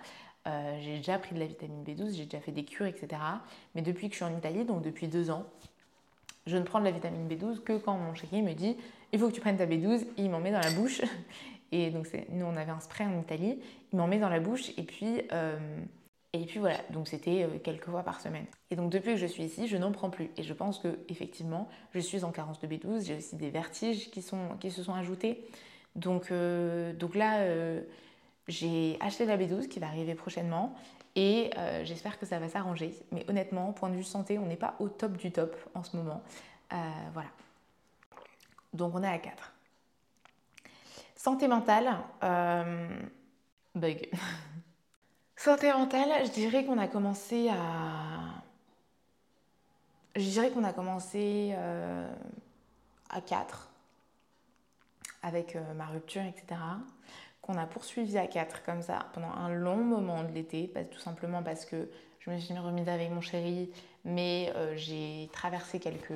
Euh, 0.48 0.78
j'ai 0.82 0.98
déjà 0.98 1.17
pris 1.17 1.34
de 1.34 1.39
la 1.39 1.46
vitamine 1.46 1.84
B12, 1.84 2.15
j'ai 2.15 2.26
déjà 2.26 2.41
fait 2.41 2.52
des 2.52 2.65
cures, 2.65 2.86
etc. 2.86 3.22
Mais 3.76 3.82
depuis 3.82 4.10
que 4.10 4.15
je 4.15 4.24
suis 4.24 4.26
en 4.26 4.38
Italie, 4.38 4.65
donc 4.65 4.82
depuis 4.82 5.08
deux 5.08 5.30
ans, 5.30 5.46
je 6.46 6.58
ne 6.58 6.63
prends 6.63 6.80
de 6.80 6.86
la 6.86 6.91
vitamine 6.91 7.28
B12 7.30 7.62
que 7.62 7.78
quand 7.78 7.98
mon 7.98 8.13
chéri 8.13 8.41
me 8.41 8.54
dit 8.54 8.76
il 9.13 9.19
faut 9.19 9.30
que 9.30 9.34
tu 9.34 9.39
prennes 9.39 9.58
ta 9.58 9.65
B12, 9.65 10.06
il 10.17 10.30
m'en 10.30 10.39
met 10.39 10.52
dans 10.52 10.60
la 10.60 10.72
bouche. 10.72 11.02
Et 11.72 11.89
donc 11.89 12.08
nous 12.30 12.46
on 12.46 12.56
avait 12.56 12.72
un 12.72 12.80
spray 12.80 13.08
en 13.08 13.19
Italie, 13.19 13.60
il 13.91 13.98
m'en 13.98 14.08
met 14.08 14.19
dans 14.19 14.30
la 14.30 14.39
bouche 14.39 14.69
et 14.78 14.84
puis 14.84 15.24
euh, 15.32 15.58
et 16.36 16.46
puis 16.48 16.58
voilà, 16.58 16.80
donc 16.89 17.08
c'était 17.08 17.43
euh, 17.43 17.60
quelques 17.63 17.86
fois 17.86 18.02
par 18.02 18.19
semaine. 18.19 18.48
Et 18.72 18.76
donc 18.76 18.91
depuis 18.91 19.12
que 19.12 19.17
je 19.17 19.28
suis 19.28 19.43
ici, 19.43 19.67
je 19.67 19.78
n'en 19.78 19.91
prends 19.91 20.10
plus. 20.10 20.32
Et 20.36 20.41
je 20.41 20.54
pense 20.54 20.80
que 20.80 21.00
effectivement, 21.08 21.69
je 21.93 22.00
suis 22.00 22.24
en 22.24 22.32
carence 22.32 22.60
de 22.60 22.67
B12. 22.67 23.06
J'ai 23.06 23.17
aussi 23.17 23.36
des 23.36 23.52
vertiges 23.52 24.10
qui, 24.10 24.24
sont, 24.24 24.58
qui 24.60 24.72
se 24.72 24.82
sont 24.82 24.96
ajoutés. 24.96 25.46
Donc, 25.96 26.32
euh, 26.32 26.91
donc 26.93 27.13
là, 27.13 27.41
euh, 27.41 27.84
j'ai 28.48 28.98
acheté 29.00 29.28
la 29.28 29.38
B12 29.38 29.67
qui 29.67 29.80
va 29.80 29.86
arriver 29.88 30.15
prochainement. 30.15 30.76
Et 31.15 31.52
j'espère 31.84 32.17
que 32.17 32.26
ça 32.26 32.39
va 32.39 32.50
s'arranger. 32.50 32.96
Mais 33.12 33.24
honnêtement, 33.30 33.72
point 33.72 33.89
de 33.89 33.96
vue 33.96 34.04
santé, 34.04 34.39
on 34.39 34.48
n'est 34.48 34.56
pas 34.56 34.76
au 34.80 34.89
top 34.89 35.15
du 35.15 35.32
top 35.32 35.56
en 35.76 35.84
ce 35.84 35.96
moment. 35.96 36.24
voilà. 37.13 37.30
Donc 38.74 38.96
on 38.96 39.04
est 39.04 39.08
à 39.08 39.19
4. 39.19 39.54
Santé 41.15 41.48
mentale, 41.48 42.00
bug. 43.76 44.10
Santé 45.36 45.74
mentale, 45.74 46.26
je 46.26 46.32
dirais 46.32 46.63
qu'on 46.63 46.78
a 46.78 46.88
commencé 46.88 47.50
à. 47.50 48.41
Je 50.15 50.30
dirais 50.30 50.52
qu'on 50.52 50.63
a 50.63 50.74
commencé 50.74 51.54
euh, 51.58 52.08
à 53.10 53.19
4 53.19 53.69
avec 55.24 55.56
euh, 55.56 55.74
ma 55.74 55.88
rupture, 55.88 56.22
etc. 56.22 56.62
Qu'on 57.41 57.58
a 57.58 57.65
poursuivi 57.65 58.17
à 58.17 58.28
4 58.28 58.63
comme 58.63 58.82
ça 58.84 59.08
pendant 59.13 59.32
un 59.32 59.50
long 59.50 59.78
moment 59.78 60.24
de 60.24 60.32
l'été, 60.32 60.72
tout 60.91 61.00
simplement 61.00 61.41
parce 61.41 61.65
que 61.65 61.89
je 62.19 62.30
me 62.30 62.38
suis 62.38 62.58
remise 62.58 62.88
avec 62.88 63.10
mon 63.10 63.22
chéri, 63.22 63.69
mais 64.06 64.54
euh, 64.56 64.76
j'ai 64.78 65.30
traversé 65.34 65.80
quelques, 65.80 66.13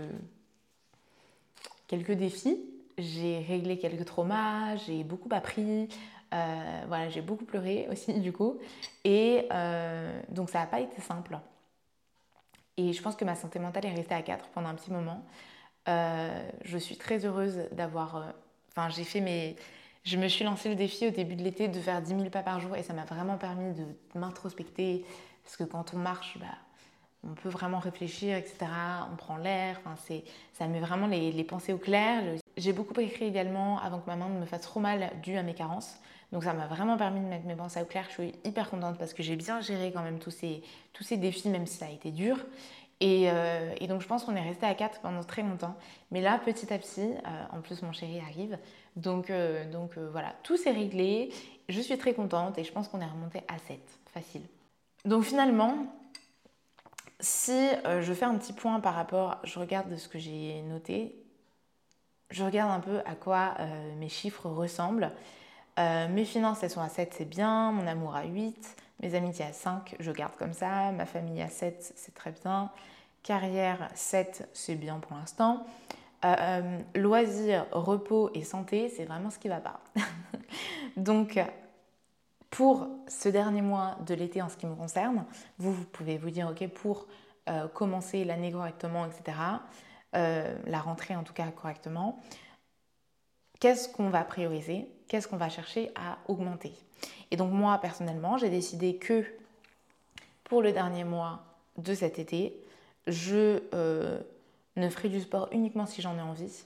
quelques 1.88 2.14
défis. 2.14 2.64
J'ai 2.98 3.40
réglé 3.40 3.78
quelques 3.78 4.06
traumas, 4.06 4.76
j'ai 4.78 5.04
beaucoup 5.04 5.30
appris, 5.32 5.88
euh, 6.34 6.84
voilà, 6.88 7.10
j'ai 7.10 7.22
beaucoup 7.22 7.46
pleuré 7.46 7.88
aussi 7.92 8.14
du 8.20 8.32
coup. 8.32 8.58
Et 9.04 9.48
euh, 9.52 10.22
donc 10.30 10.50
ça 10.50 10.60
n'a 10.60 10.68
pas 10.68 10.80
été 10.80 11.02
simple. 11.02 11.38
Et 12.78 12.94
je 12.94 13.02
pense 13.02 13.16
que 13.16 13.26
ma 13.26 13.36
santé 13.36 13.60
mentale 13.60 13.86
est 13.86 13.94
restée 13.94 14.14
à 14.14 14.22
4 14.22 14.50
pendant 14.50 14.70
un 14.70 14.76
petit 14.76 14.92
moment. 14.92 15.24
Euh, 15.90 16.50
je 16.64 16.78
suis 16.78 16.98
très 16.98 17.26
heureuse 17.26 17.60
d'avoir... 17.72 18.34
Enfin, 18.70 18.90
j'ai 18.90 19.04
fait 19.04 19.22
mes... 19.22 19.56
Je 20.04 20.18
me 20.18 20.28
suis 20.28 20.46
lancé 20.46 20.70
le 20.70 20.76
défi 20.76 21.08
au 21.08 21.12
début 21.12 21.36
de 21.36 21.44
l'été 21.44 21.68
de 21.68 21.80
faire 21.80 22.02
10 22.02 22.10
000 22.10 22.30
pas 22.30 22.44
par 22.44 22.60
jour 22.60 22.76
et 22.76 22.84
ça 22.84 22.94
m'a 22.94 23.04
vraiment 23.04 23.38
permis 23.38 23.74
de 23.74 23.86
m'introspecter. 24.16 25.06
Parce 25.44 25.58
que 25.58 25.64
quand 25.64 25.94
on 25.94 25.98
marche, 25.98 26.38
bah, 26.40 26.46
on 27.24 27.34
peut 27.34 27.50
vraiment 27.50 27.80
réfléchir, 27.80 28.38
etc. 28.38 28.68
On 29.12 29.16
prend 29.16 29.38
l'air, 29.38 29.82
enfin, 29.84 29.96
ça 30.54 30.68
met 30.68 30.80
vraiment 30.80 31.08
les, 31.08 31.32
les 31.32 31.44
pensées 31.44 31.74
au 31.74 31.78
clair. 31.78 32.24
J'ai 32.58 32.74
beaucoup 32.74 33.00
écrit 33.00 33.26
également 33.26 33.80
avant 33.80 34.00
que 34.00 34.08
ma 34.08 34.16
main 34.16 34.30
ne 34.30 34.40
me 34.40 34.46
fasse 34.46 34.62
trop 34.62 34.80
mal 34.80 35.12
dû 35.24 35.36
à 35.36 35.44
mes 35.44 35.54
carences. 35.54 36.00
Donc 36.32 36.44
ça 36.44 36.54
m'a 36.54 36.68
vraiment 36.68 36.98
permis 36.98 37.22
de 37.22 37.26
mettre 37.26 37.46
mes 37.46 37.56
pensées 37.56 37.82
au 37.82 37.86
clair. 37.86 38.06
Je 38.10 38.22
suis 38.22 38.34
hyper 38.44 38.70
contente 38.70 38.98
parce 38.98 39.14
que 39.14 39.24
j'ai 39.24 39.36
bien 39.36 39.62
géré 39.62 39.92
quand 39.94 40.02
même 40.02 40.20
tous 40.20 40.32
ces, 40.32 40.62
tous 40.94 41.04
ces 41.04 41.18
défis, 41.18 41.50
même 41.50 41.66
si 41.66 41.78
ça 41.78 41.86
a 41.86 41.90
été 41.90 42.12
dur. 42.12 42.38
Et, 43.00 43.30
euh, 43.30 43.76
donc 43.88 44.02
je 44.02 44.08
pense 44.08 44.24
qu'on 44.24 44.36
est 44.36 44.42
resté 44.42 44.66
à 44.66 44.74
4 44.74 45.02
pendant 45.02 45.24
très 45.24 45.44
longtemps. 45.44 45.76
Mais 46.12 46.22
là, 46.22 46.40
petit 46.40 46.74
à 46.74 46.78
petit, 46.78 47.02
euh, 47.02 47.44
en 47.52 47.62
plus 47.62 47.82
mon 47.82 47.92
chéri 47.92 48.20
arrive. 48.20 48.58
Donc, 48.96 49.30
euh, 49.30 49.72
donc 49.72 49.98
voilà, 49.98 50.34
tout 50.44 50.58
s'est 50.58 50.72
réglé. 50.72 51.32
Je 51.70 51.80
suis 51.80 51.98
très 51.98 52.14
contente 52.14 52.58
et 52.58 52.64
je 52.64 52.72
pense 52.72 52.88
qu'on 52.88 53.02
est 53.02 53.06
remonté 53.06 53.42
à 53.48 53.58
7. 53.60 53.80
Facile. 54.14 54.42
Donc 55.06 55.24
finalement, 55.24 55.86
si 57.20 57.70
je 58.02 58.14
fais 58.14 58.26
un 58.26 58.36
petit 58.36 58.54
point 58.54 58.80
par 58.80 58.96
rapport, 58.96 59.38
je 59.44 59.60
regarde 59.60 59.96
ce 59.96 60.08
que 60.08 60.18
j'ai 60.18 60.62
noté. 60.64 61.16
je 62.32 62.44
regarde 62.44 62.72
un 62.72 62.80
peu 62.80 63.00
à 63.06 63.16
quoi 63.16 63.56
mes 63.98 64.10
chiffres 64.10 64.50
ressemblent. 64.50 65.12
Mes 65.78 66.26
finances, 66.26 66.64
elles 66.64 66.72
sont 66.72 66.82
à 66.82 66.90
7, 66.90 67.14
c'est 67.18 67.26
bien. 67.26 67.72
Mon 67.72 67.88
amour 67.88 68.16
à 68.16 68.24
8. 68.26 68.76
Mes 69.02 69.14
amitiés 69.14 69.46
à 69.46 69.54
5, 69.54 69.96
je 70.00 70.12
garde 70.12 70.36
comme 70.38 70.54
ça. 70.54 70.92
Ma 70.92 71.06
famille 71.06 71.42
à 71.42 71.50
7, 71.50 71.94
c'est 71.96 72.16
très 72.16 72.32
bien. 72.32 72.72
Carrière 73.24 73.90
7, 73.94 74.50
c'est 74.54 74.76
bien 74.76 75.00
pour 75.00 75.16
l'instant. 75.16 75.66
Euh, 76.26 76.80
loisirs, 76.96 77.68
repos 77.72 78.32
et 78.34 78.44
santé, 78.44 78.90
c'est 78.90 79.06
vraiment 79.06 79.30
ce 79.30 79.38
qui 79.38 79.50
va 79.50 79.60
pas. 79.60 79.82
Donc, 80.98 81.40
pour 82.50 82.88
ce 83.08 83.30
dernier 83.30 83.62
mois 83.62 83.98
de 84.06 84.16
l'été 84.16 84.42
en 84.42 84.50
ce 84.50 84.58
qui 84.58 84.66
me 84.66 84.76
concerne, 84.76 85.26
vous, 85.60 85.74
pouvez 85.86 86.18
vous 86.18 86.32
dire, 86.32 86.50
ok, 86.50 86.68
pour 86.70 87.06
euh, 87.50 87.68
commencer 87.68 88.24
l'année 88.24 88.52
correctement, 88.52 89.06
etc., 89.06 89.38
euh, 90.16 90.56
la 90.66 90.80
rentrée 90.80 91.16
en 91.16 91.24
tout 91.24 91.34
cas 91.34 91.48
correctement, 91.52 92.20
qu'est-ce 93.60 93.90
qu'on 93.90 94.10
va 94.10 94.24
prioriser 94.24 94.88
Qu'est-ce 95.08 95.28
qu'on 95.28 95.38
va 95.38 95.50
chercher 95.50 95.92
à 95.96 96.18
augmenter 96.28 96.74
Et 97.32 97.38
donc 97.38 97.52
moi, 97.52 97.78
personnellement, 97.80 98.38
j'ai 98.38 98.50
décidé 98.50 98.98
que 98.98 99.24
pour 100.44 100.62
le 100.62 100.72
dernier 100.72 101.04
mois 101.04 101.44
de 101.78 101.94
cet 101.94 102.20
été, 102.20 102.54
je 103.08 103.62
ne 104.76 104.90
ferai 104.90 105.10
du 105.10 105.22
sport 105.22 105.48
uniquement 105.52 105.86
si 105.86 106.02
j'en 106.02 106.18
ai 106.18 106.22
envie. 106.22 106.66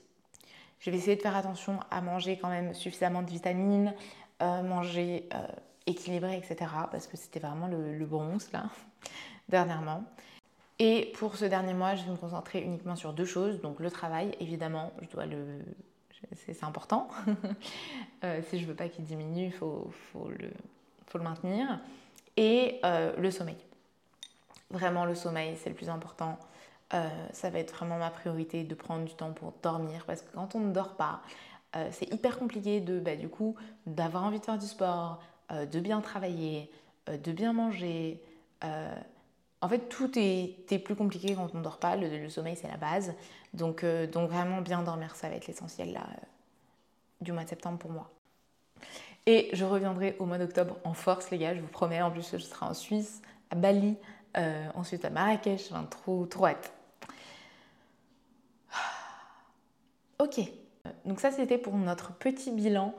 Je 0.79 0.89
vais 0.89 0.97
essayer 0.97 1.15
de 1.15 1.21
faire 1.21 1.35
attention 1.35 1.79
à 1.91 2.01
manger 2.01 2.37
quand 2.41 2.49
même 2.49 2.73
suffisamment 2.73 3.21
de 3.21 3.29
vitamines, 3.29 3.93
euh, 4.41 4.63
manger 4.63 5.29
euh, 5.33 5.47
équilibré, 5.85 6.37
etc. 6.37 6.71
Parce 6.91 7.05
que 7.05 7.17
c'était 7.17 7.39
vraiment 7.39 7.67
le, 7.67 7.95
le 7.95 8.05
bronze 8.05 8.51
là, 8.51 8.65
dernièrement. 9.49 10.03
Et 10.79 11.11
pour 11.19 11.35
ce 11.35 11.45
dernier 11.45 11.75
mois, 11.75 11.93
je 11.93 12.03
vais 12.03 12.09
me 12.09 12.17
concentrer 12.17 12.61
uniquement 12.61 12.95
sur 12.95 13.13
deux 13.13 13.25
choses. 13.25 13.61
Donc 13.61 13.79
le 13.79 13.91
travail, 13.91 14.35
évidemment, 14.39 14.91
je 15.01 15.07
dois 15.09 15.27
le... 15.27 15.59
C'est 16.35 16.63
important. 16.63 17.07
euh, 18.23 18.41
si 18.49 18.59
je 18.59 18.65
veux 18.65 18.75
pas 18.75 18.89
qu'il 18.89 19.05
diminue, 19.05 19.45
il 19.45 19.51
faut, 19.51 19.91
le, 20.13 20.51
maintenir. 21.19 21.79
Et 22.37 22.79
euh, 22.85 23.13
le 23.17 23.31
sommeil. 23.31 23.57
Vraiment, 24.69 25.05
le 25.05 25.15
sommeil, 25.15 25.57
c'est 25.61 25.69
le 25.69 25.75
plus 25.75 25.89
important. 25.89 26.39
Euh, 26.93 27.07
ça 27.33 27.49
va 27.49 27.59
être 27.59 27.73
vraiment 27.73 27.97
ma 27.97 28.09
priorité 28.09 28.63
de 28.63 28.75
prendre 28.75 29.05
du 29.05 29.13
temps 29.13 29.31
pour 29.31 29.53
dormir 29.61 30.03
parce 30.05 30.21
que 30.21 30.33
quand 30.33 30.55
on 30.55 30.59
ne 30.59 30.73
dort 30.73 30.95
pas, 30.95 31.21
c'est 31.91 32.13
hyper 32.13 32.37
compliqué 32.37 32.81
de, 32.81 32.99
bah, 32.99 33.15
du 33.15 33.29
coup, 33.29 33.55
d'avoir 33.85 34.25
envie 34.25 34.39
de 34.39 34.43
faire 34.43 34.57
du 34.57 34.65
sport, 34.65 35.23
de 35.49 35.79
bien 35.79 36.01
travailler, 36.01 36.69
de 37.07 37.31
bien 37.31 37.53
manger. 37.53 38.21
En 39.61 39.69
fait, 39.69 39.89
tout 39.89 40.11
est, 40.17 40.79
plus 40.83 40.95
compliqué 40.95 41.35
quand 41.35 41.49
on 41.53 41.57
ne 41.57 41.63
dort 41.63 41.77
pas. 41.77 41.95
Le, 41.95 42.29
sommeil, 42.29 42.55
c'est 42.55 42.67
la 42.67 42.77
base. 42.77 43.13
Donc, 43.53 43.85
donc, 44.11 44.29
vraiment, 44.29 44.61
bien 44.61 44.81
dormir, 44.81 45.15
ça 45.15 45.29
va 45.29 45.35
être 45.35 45.47
l'essentiel 45.47 45.93
là, 45.93 46.07
du 47.21 47.31
mois 47.31 47.43
de 47.43 47.49
septembre 47.49 47.77
pour 47.77 47.91
moi. 47.91 48.09
Et 49.27 49.49
je 49.53 49.63
reviendrai 49.63 50.15
au 50.17 50.25
mois 50.25 50.39
d'octobre 50.39 50.77
en 50.83 50.93
force, 50.93 51.29
les 51.29 51.37
gars, 51.37 51.53
je 51.53 51.61
vous 51.61 51.67
promets. 51.67 52.01
En 52.01 52.09
plus, 52.09 52.31
je 52.31 52.37
serai 52.37 52.65
en 52.65 52.73
Suisse, 52.73 53.21
à 53.51 53.55
Bali, 53.55 53.97
ensuite 54.73 55.05
à 55.05 55.11
Marrakech. 55.11 55.71
Enfin, 55.71 55.85
trop, 55.85 56.25
trop 56.25 56.47
hâte. 56.47 56.73
Ok, 60.19 60.39
donc 61.05 61.19
ça 61.19 61.31
c'était 61.31 61.57
pour 61.57 61.73
notre 61.75 62.13
petit 62.13 62.51
bilan 62.51 62.93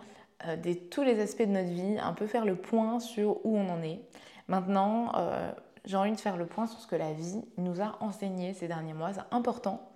euh, 0.46 0.56
de 0.56 0.72
tous 0.72 1.02
les 1.02 1.20
aspects 1.20 1.42
de 1.42 1.52
notre 1.52 1.68
vie, 1.68 1.98
un 1.98 2.12
peu 2.12 2.26
faire 2.26 2.44
le 2.44 2.56
point 2.56 3.00
sur 3.00 3.44
où 3.44 3.56
on 3.56 3.68
en 3.68 3.82
est. 3.82 4.00
Maintenant, 4.48 5.12
euh, 5.16 5.52
j'ai 5.84 5.96
envie 5.96 6.12
de 6.12 6.20
faire 6.20 6.36
le 6.36 6.46
point 6.46 6.66
sur 6.66 6.80
ce 6.80 6.86
que 6.86 6.96
la 6.96 7.12
vie 7.12 7.42
nous 7.56 7.80
a 7.80 7.96
enseigné 8.00 8.54
ces 8.54 8.68
derniers 8.68 8.94
mois. 8.94 9.12
C'est 9.14 9.34
important 9.34 9.90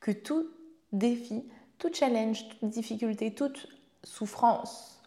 que 0.00 0.10
tout 0.10 0.48
défi, 0.92 1.44
tout 1.78 1.90
challenge, 1.92 2.48
toute 2.48 2.70
difficulté, 2.70 3.34
toute 3.34 3.68
souffrance 4.04 5.00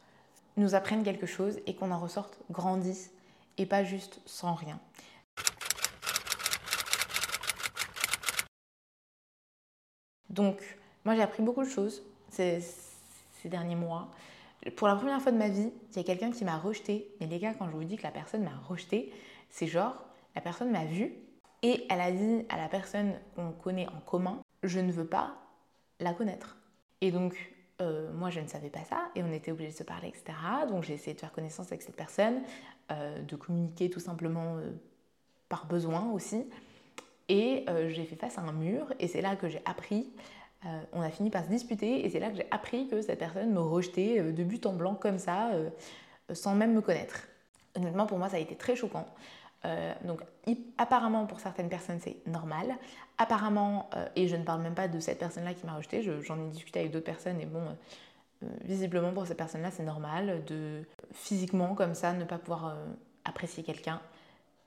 nous 0.57 0.75
apprenne 0.75 1.03
quelque 1.03 1.25
chose 1.25 1.59
et 1.65 1.75
qu'on 1.75 1.91
en 1.91 1.99
ressorte 1.99 2.37
grandisse 2.51 3.11
et 3.57 3.65
pas 3.65 3.83
juste 3.83 4.19
sans 4.25 4.53
rien. 4.53 4.79
Donc, 10.29 10.77
moi, 11.05 11.15
j'ai 11.15 11.21
appris 11.21 11.43
beaucoup 11.43 11.63
de 11.63 11.69
choses 11.69 12.01
ces, 12.29 12.63
derniers 13.45 13.75
mois. 13.75 14.09
Pour 14.77 14.87
la 14.87 14.95
première 14.95 15.21
fois 15.21 15.31
de 15.31 15.37
ma 15.37 15.49
vie, 15.49 15.71
il 15.91 15.97
y 15.97 15.99
a 15.99 16.03
quelqu'un 16.03 16.31
qui 16.31 16.45
m'a 16.45 16.57
rejeté. 16.57 17.13
Mais 17.19 17.27
les 17.27 17.39
gars, 17.39 17.53
quand 17.53 17.67
je 17.67 17.75
vous 17.75 17.83
dis 17.83 17.97
que 17.97 18.03
la 18.03 18.11
personne 18.11 18.43
m'a 18.43 18.57
rejeté, 18.67 19.13
c'est 19.49 19.67
genre, 19.67 19.95
la 20.35 20.41
personne 20.41 20.71
m'a 20.71 20.85
vu 20.85 21.13
et 21.61 21.85
elle 21.89 22.01
a 22.01 22.11
dit 22.11 22.45
à 22.49 22.57
la 22.57 22.67
personne 22.67 23.13
qu'on 23.35 23.51
connaît 23.51 23.87
en 23.87 23.99
commun, 24.05 24.41
je 24.63 24.79
ne 24.79 24.91
veux 24.91 25.05
pas 25.05 25.35
la 25.99 26.13
connaître. 26.13 26.57
Et 27.01 27.11
donc, 27.11 27.35
euh, 27.81 28.11
moi, 28.13 28.29
je 28.29 28.39
ne 28.39 28.47
savais 28.47 28.69
pas 28.69 28.83
ça 28.83 29.09
et 29.15 29.23
on 29.23 29.31
était 29.31 29.51
obligé 29.51 29.71
de 29.71 29.75
se 29.75 29.83
parler, 29.83 30.09
etc. 30.09 30.23
Donc, 30.69 30.83
j'ai 30.83 30.93
essayé 30.93 31.13
de 31.13 31.19
faire 31.19 31.31
connaissance 31.31 31.67
avec 31.67 31.81
cette 31.81 31.95
personne, 31.95 32.41
euh, 32.91 33.21
de 33.21 33.35
communiquer 33.35 33.89
tout 33.89 33.99
simplement 33.99 34.57
euh, 34.57 34.71
par 35.49 35.65
besoin 35.65 36.11
aussi. 36.11 36.45
Et 37.29 37.65
j'ai 37.87 38.03
fait 38.03 38.17
face 38.17 38.37
à 38.37 38.41
un 38.41 38.51
mur 38.51 38.93
et 38.99 39.07
c'est 39.07 39.21
là 39.21 39.37
que 39.37 39.47
j'ai 39.47 39.61
appris 39.65 40.11
on 40.91 41.01
a 41.01 41.09
fini 41.09 41.29
par 41.29 41.43
se 41.43 41.49
disputer 41.49 42.05
et 42.05 42.09
c'est 42.09 42.19
là 42.19 42.29
que 42.29 42.35
j'ai 42.35 42.47
appris 42.51 42.87
que 42.87 43.01
cette 43.01 43.19
personne 43.19 43.51
me 43.51 43.59
rejetait 43.59 44.21
de 44.21 44.43
but 44.43 44.65
en 44.65 44.73
blanc 44.73 44.93
comme 44.93 45.17
ça, 45.17 45.51
sans 46.31 46.53
même 46.53 46.73
me 46.73 46.81
connaître. 46.81 47.27
Honnêtement, 47.75 48.05
pour 48.05 48.17
moi, 48.17 48.29
ça 48.29 48.37
a 48.37 48.39
été 48.39 48.55
très 48.55 48.75
choquant. 48.75 49.05
Donc, 50.04 50.21
apparemment, 50.78 51.26
pour 51.26 51.39
certaines 51.39 51.69
personnes, 51.69 51.99
c'est 52.02 52.17
normal. 52.28 52.76
Apparemment, 53.17 53.89
et 54.15 54.28
je 54.28 54.36
ne 54.36 54.43
parle 54.43 54.62
même 54.62 54.76
pas 54.76 54.88
de 54.88 54.99
cette 54.99 55.19
personne-là 55.19 55.54
qui 55.54 55.65
m'a 55.65 55.76
rejeté, 55.76 56.02
j'en 56.21 56.39
ai 56.39 56.49
discuté 56.49 56.80
avec 56.80 56.91
d'autres 56.91 57.06
personnes 57.06 57.39
et 57.39 57.45
bon, 57.45 57.63
visiblement, 58.63 59.12
pour 59.12 59.26
ces 59.26 59.36
personnes-là, 59.36 59.71
c'est 59.71 59.84
normal 59.84 60.43
de 60.45 60.84
physiquement, 61.13 61.76
comme 61.76 61.95
ça, 61.95 62.13
ne 62.13 62.26
pas 62.26 62.38
pouvoir 62.38 62.76
apprécier 63.26 63.63
quelqu'un. 63.63 64.02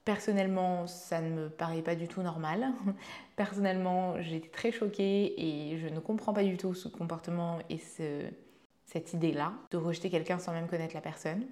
Personnellement, 0.05 0.87
ça 0.87 1.21
ne 1.21 1.31
me 1.31 1.49
paraît 1.49 1.83
pas 1.83 1.97
du 1.97 2.07
tout 2.07 2.23
normal. 2.23 2.69
Personnellement, 3.37 4.17
été 4.17 4.49
très 4.49 4.71
choquée 4.71 5.35
et 5.37 5.79
je 5.79 5.89
ne 5.89 5.99
comprends 5.99 6.33
pas 6.33 6.45
du 6.45 6.57
tout 6.57 6.75
ce 6.75 6.87
comportement 6.87 7.59
et 7.69 7.79
cette 7.79 9.13
idée-là 9.13 9.53
de 9.73 9.77
rejeter 9.77 10.09
quelqu'un 10.09 10.39
sans 10.39 10.53
même 10.53 10.69
connaître 10.69 10.95
la 10.95 11.01
personne. 11.01 11.45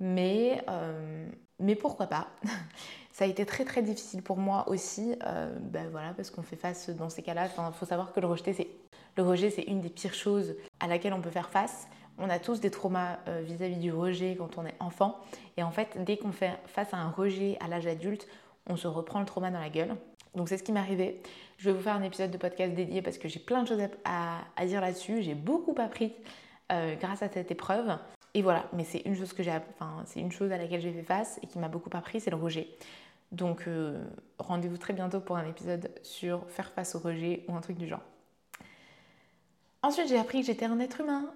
Mais, 0.00 0.62
euh, 0.68 1.28
mais 1.58 1.74
pourquoi 1.74 2.06
pas? 2.06 2.28
Ça 3.12 3.24
a 3.24 3.26
été 3.26 3.44
très 3.44 3.64
très 3.64 3.82
difficile 3.82 4.22
pour 4.22 4.36
moi 4.36 4.68
aussi, 4.68 5.16
euh, 5.26 5.52
ben 5.60 5.88
voilà, 5.90 6.14
parce 6.14 6.30
qu'on 6.30 6.42
fait 6.42 6.56
face 6.56 6.88
dans 6.90 7.08
ces 7.08 7.22
cas-là. 7.22 7.46
Il 7.46 7.74
faut 7.74 7.86
savoir 7.86 8.12
que 8.12 8.20
le 8.20 8.28
rejet, 8.28 8.52
c'est 8.52 8.68
le 9.16 9.24
rejet, 9.24 9.50
c'est 9.50 9.62
une 9.62 9.80
des 9.80 9.88
pires 9.88 10.14
choses 10.14 10.54
à 10.78 10.86
laquelle 10.86 11.12
on 11.12 11.20
peut 11.20 11.30
faire 11.30 11.50
face. 11.50 11.88
On 12.18 12.30
a 12.30 12.38
tous 12.38 12.60
des 12.60 12.70
traumas 12.70 13.18
euh, 13.26 13.42
vis-à-vis 13.44 13.78
du 13.78 13.92
rejet 13.92 14.36
quand 14.38 14.56
on 14.56 14.66
est 14.66 14.76
enfant. 14.78 15.18
Et 15.56 15.64
en 15.64 15.72
fait, 15.72 16.04
dès 16.04 16.16
qu'on 16.16 16.30
fait 16.30 16.52
face 16.66 16.94
à 16.94 16.98
un 16.98 17.10
rejet 17.10 17.56
à 17.60 17.66
l'âge 17.66 17.88
adulte, 17.88 18.28
on 18.68 18.76
se 18.76 18.86
reprend 18.86 19.18
le 19.18 19.26
trauma 19.26 19.50
dans 19.50 19.60
la 19.60 19.70
gueule. 19.70 19.96
Donc 20.36 20.48
c'est 20.48 20.56
ce 20.56 20.62
qui 20.62 20.70
m'est 20.70 20.78
arrivé. 20.78 21.20
Je 21.56 21.70
vais 21.70 21.76
vous 21.76 21.82
faire 21.82 21.96
un 21.96 22.02
épisode 22.02 22.30
de 22.30 22.38
podcast 22.38 22.72
dédié 22.74 23.02
parce 23.02 23.18
que 23.18 23.26
j'ai 23.26 23.40
plein 23.40 23.64
de 23.64 23.68
choses 23.68 23.82
à, 24.04 24.66
dire 24.66 24.80
là-dessus. 24.80 25.22
J'ai 25.22 25.34
beaucoup 25.34 25.74
appris 25.78 26.12
grâce 27.00 27.22
à 27.22 27.28
cette 27.28 27.50
épreuve. 27.50 27.98
Et 28.34 28.42
voilà, 28.42 28.68
mais 28.72 28.84
c'est 28.84 29.00
une 29.00 29.16
chose 29.16 29.32
que 29.32 29.42
j'ai, 29.42 29.50
enfin, 29.50 30.02
c'est 30.06 30.20
une 30.20 30.32
chose 30.32 30.52
à 30.52 30.58
laquelle 30.58 30.80
j'ai 30.80 30.92
fait 30.92 31.02
face 31.02 31.40
et 31.42 31.46
qui 31.46 31.58
m'a 31.58 31.68
beaucoup 31.68 31.90
appris, 31.94 32.20
c'est 32.20 32.30
le 32.30 32.36
rejet. 32.36 32.68
Donc 33.32 33.64
euh, 33.66 34.02
rendez-vous 34.38 34.78
très 34.78 34.92
bientôt 34.92 35.20
pour 35.20 35.36
un 35.36 35.46
épisode 35.46 35.90
sur 36.02 36.48
faire 36.48 36.70
face 36.72 36.94
au 36.94 36.98
rejet 36.98 37.44
ou 37.48 37.56
un 37.56 37.60
truc 37.60 37.76
du 37.76 37.86
genre. 37.86 38.02
Ensuite, 39.82 40.08
j'ai 40.08 40.18
appris 40.18 40.40
que 40.40 40.46
j'étais 40.46 40.64
un 40.64 40.80
être 40.80 41.00
humain. 41.00 41.30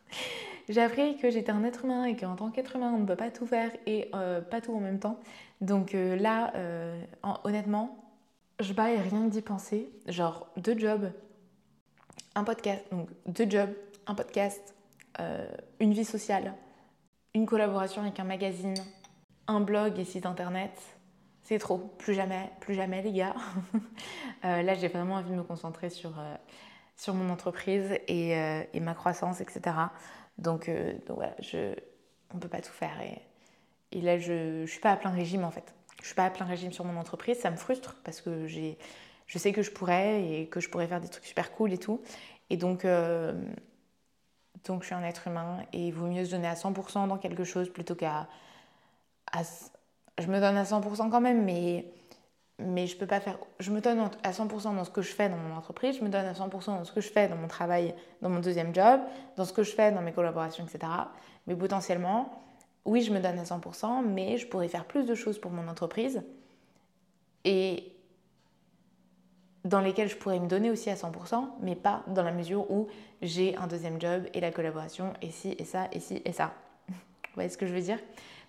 j'ai 0.68 0.80
appris 0.80 1.16
que 1.16 1.30
j'étais 1.30 1.52
un 1.52 1.64
être 1.64 1.84
humain 1.84 2.04
et 2.04 2.16
qu'en 2.16 2.34
tant 2.34 2.50
qu'être 2.50 2.76
humain, 2.76 2.92
on 2.94 2.98
ne 2.98 3.06
peut 3.06 3.16
pas 3.16 3.30
tout 3.30 3.46
faire 3.46 3.70
et 3.86 4.10
euh, 4.14 4.40
pas 4.40 4.60
tout 4.60 4.74
en 4.74 4.80
même 4.80 4.98
temps. 4.98 5.20
Donc 5.60 5.94
euh, 5.94 6.16
là, 6.16 6.52
honnêtement, 7.44 7.96
je 8.60 8.72
baille 8.72 8.98
rien 8.98 9.26
d'y 9.26 9.42
penser. 9.42 9.90
Genre 10.08 10.48
deux 10.56 10.78
jobs, 10.78 11.12
un 12.34 12.44
podcast, 12.44 12.84
donc 12.90 13.08
deux 13.26 13.48
jobs, 13.48 13.70
un 14.06 14.14
podcast, 14.14 14.74
une 15.80 15.92
vie 15.92 16.04
sociale, 16.04 16.54
une 17.34 17.46
collaboration 17.46 18.02
avec 18.02 18.18
un 18.20 18.24
magazine, 18.24 18.74
un 19.46 19.60
blog 19.60 19.98
et 19.98 20.04
site 20.04 20.26
internet. 20.26 20.72
C'est 21.42 21.58
trop, 21.58 21.78
plus 21.98 22.14
jamais, 22.14 22.50
plus 22.60 22.74
jamais 22.74 23.02
les 23.02 23.12
gars. 23.12 23.34
là, 24.42 24.74
j'ai 24.74 24.88
vraiment 24.88 25.16
envie 25.16 25.30
de 25.30 25.36
me 25.36 25.42
concentrer 25.42 25.90
sur 25.90 26.14
sur 26.96 27.14
mon 27.14 27.30
entreprise 27.30 27.98
et, 28.06 28.36
euh, 28.36 28.62
ma 28.80 28.94
croissance, 28.94 29.40
etc. 29.40 29.76
Donc, 30.38 30.68
euh, 30.68 30.92
voilà, 31.08 31.34
je, 31.40 31.74
on 32.32 32.36
ne 32.36 32.40
peut 32.40 32.48
pas 32.48 32.60
tout 32.60 32.72
faire. 32.72 32.96
Et, 33.90 34.00
là, 34.00 34.18
je 34.18 34.60
ne 34.62 34.66
suis 34.66 34.80
pas 34.80 34.92
à 34.92 34.96
plein 34.96 35.10
régime 35.10 35.44
en 35.44 35.50
fait. 35.50 35.74
Je 35.96 36.02
ne 36.02 36.06
suis 36.06 36.14
pas 36.14 36.26
à 36.26 36.30
plein 36.30 36.46
régime 36.46 36.72
sur 36.72 36.84
mon 36.84 36.98
entreprise. 36.98 37.38
Ça 37.38 37.50
me 37.50 37.56
frustre 37.56 37.96
parce 38.04 38.20
que 38.20 38.46
je 38.46 39.38
sais 39.38 39.52
que 39.52 39.62
je 39.62 39.70
pourrais 39.70 40.24
et 40.24 40.46
que 40.48 40.60
je 40.60 40.70
pourrais 40.70 40.86
faire 40.86 41.00
des 41.00 41.08
trucs 41.08 41.24
super 41.24 41.52
cool 41.52 41.72
et 41.72 41.78
tout. 41.78 42.00
Et 42.50 42.56
donc, 42.56 42.84
euh, 42.84 43.32
donc 44.64 44.82
je 44.82 44.86
suis 44.86 44.94
un 44.94 45.02
être 45.02 45.26
humain 45.28 45.58
et 45.72 45.88
il 45.88 45.92
vaut 45.92 46.06
mieux 46.06 46.24
se 46.24 46.30
donner 46.30 46.48
à 46.48 46.54
100% 46.54 47.08
dans 47.08 47.18
quelque 47.18 47.44
chose 47.44 47.68
plutôt 47.70 47.94
qu'à... 47.94 48.28
Je 50.18 50.26
me 50.26 50.40
donne 50.40 50.56
à 50.56 50.64
100% 50.64 51.10
quand 51.10 51.20
même, 51.20 51.44
mais 51.44 51.86
mais 52.58 52.86
je 52.86 52.96
peux 52.96 53.06
pas 53.06 53.20
faire. 53.20 53.38
Je 53.58 53.70
me 53.70 53.80
donne 53.80 54.08
à 54.22 54.30
100% 54.30 54.76
dans 54.76 54.84
ce 54.84 54.90
que 54.90 55.02
je 55.02 55.12
fais 55.12 55.28
dans 55.28 55.36
mon 55.36 55.56
entreprise, 55.56 55.96
je 55.98 56.04
me 56.04 56.08
donne 56.08 56.26
à 56.26 56.32
100% 56.32 56.66
dans 56.66 56.84
ce 56.84 56.92
que 56.92 57.00
je 57.00 57.08
fais 57.08 57.28
dans 57.28 57.36
mon 57.36 57.48
travail, 57.48 57.94
dans 58.20 58.28
mon 58.28 58.40
deuxième 58.40 58.74
job, 58.74 59.00
dans 59.36 59.44
ce 59.44 59.52
que 59.52 59.62
je 59.62 59.72
fais 59.72 59.90
dans 59.90 60.02
mes 60.02 60.12
collaborations, 60.12 60.64
etc. 60.64 60.92
Mais 61.46 61.56
potentiellement, 61.56 62.42
oui, 62.84 63.02
je 63.02 63.12
me 63.12 63.20
donne 63.20 63.38
à 63.38 63.44
100%, 63.44 64.04
mais 64.04 64.38
je 64.38 64.46
pourrais 64.46 64.68
faire 64.68 64.84
plus 64.84 65.04
de 65.04 65.14
choses 65.14 65.40
pour 65.40 65.50
mon 65.50 65.66
entreprise 65.68 66.22
et 67.44 67.91
dans 69.64 69.80
lesquelles 69.80 70.08
je 70.08 70.16
pourrais 70.16 70.40
me 70.40 70.48
donner 70.48 70.70
aussi 70.70 70.90
à 70.90 70.94
100%, 70.94 71.48
mais 71.60 71.76
pas 71.76 72.02
dans 72.08 72.22
la 72.22 72.32
mesure 72.32 72.70
où 72.70 72.88
j'ai 73.20 73.56
un 73.56 73.66
deuxième 73.66 74.00
job 74.00 74.24
et 74.34 74.40
la 74.40 74.50
collaboration 74.50 75.12
et 75.22 75.30
ci 75.30 75.54
et 75.58 75.64
ça 75.64 75.88
et 75.92 76.00
ci 76.00 76.20
et 76.24 76.32
ça. 76.32 76.52
Vous 76.88 77.34
voyez 77.34 77.48
ce 77.48 77.58
que 77.58 77.66
je 77.66 77.72
veux 77.72 77.80
dire? 77.80 77.98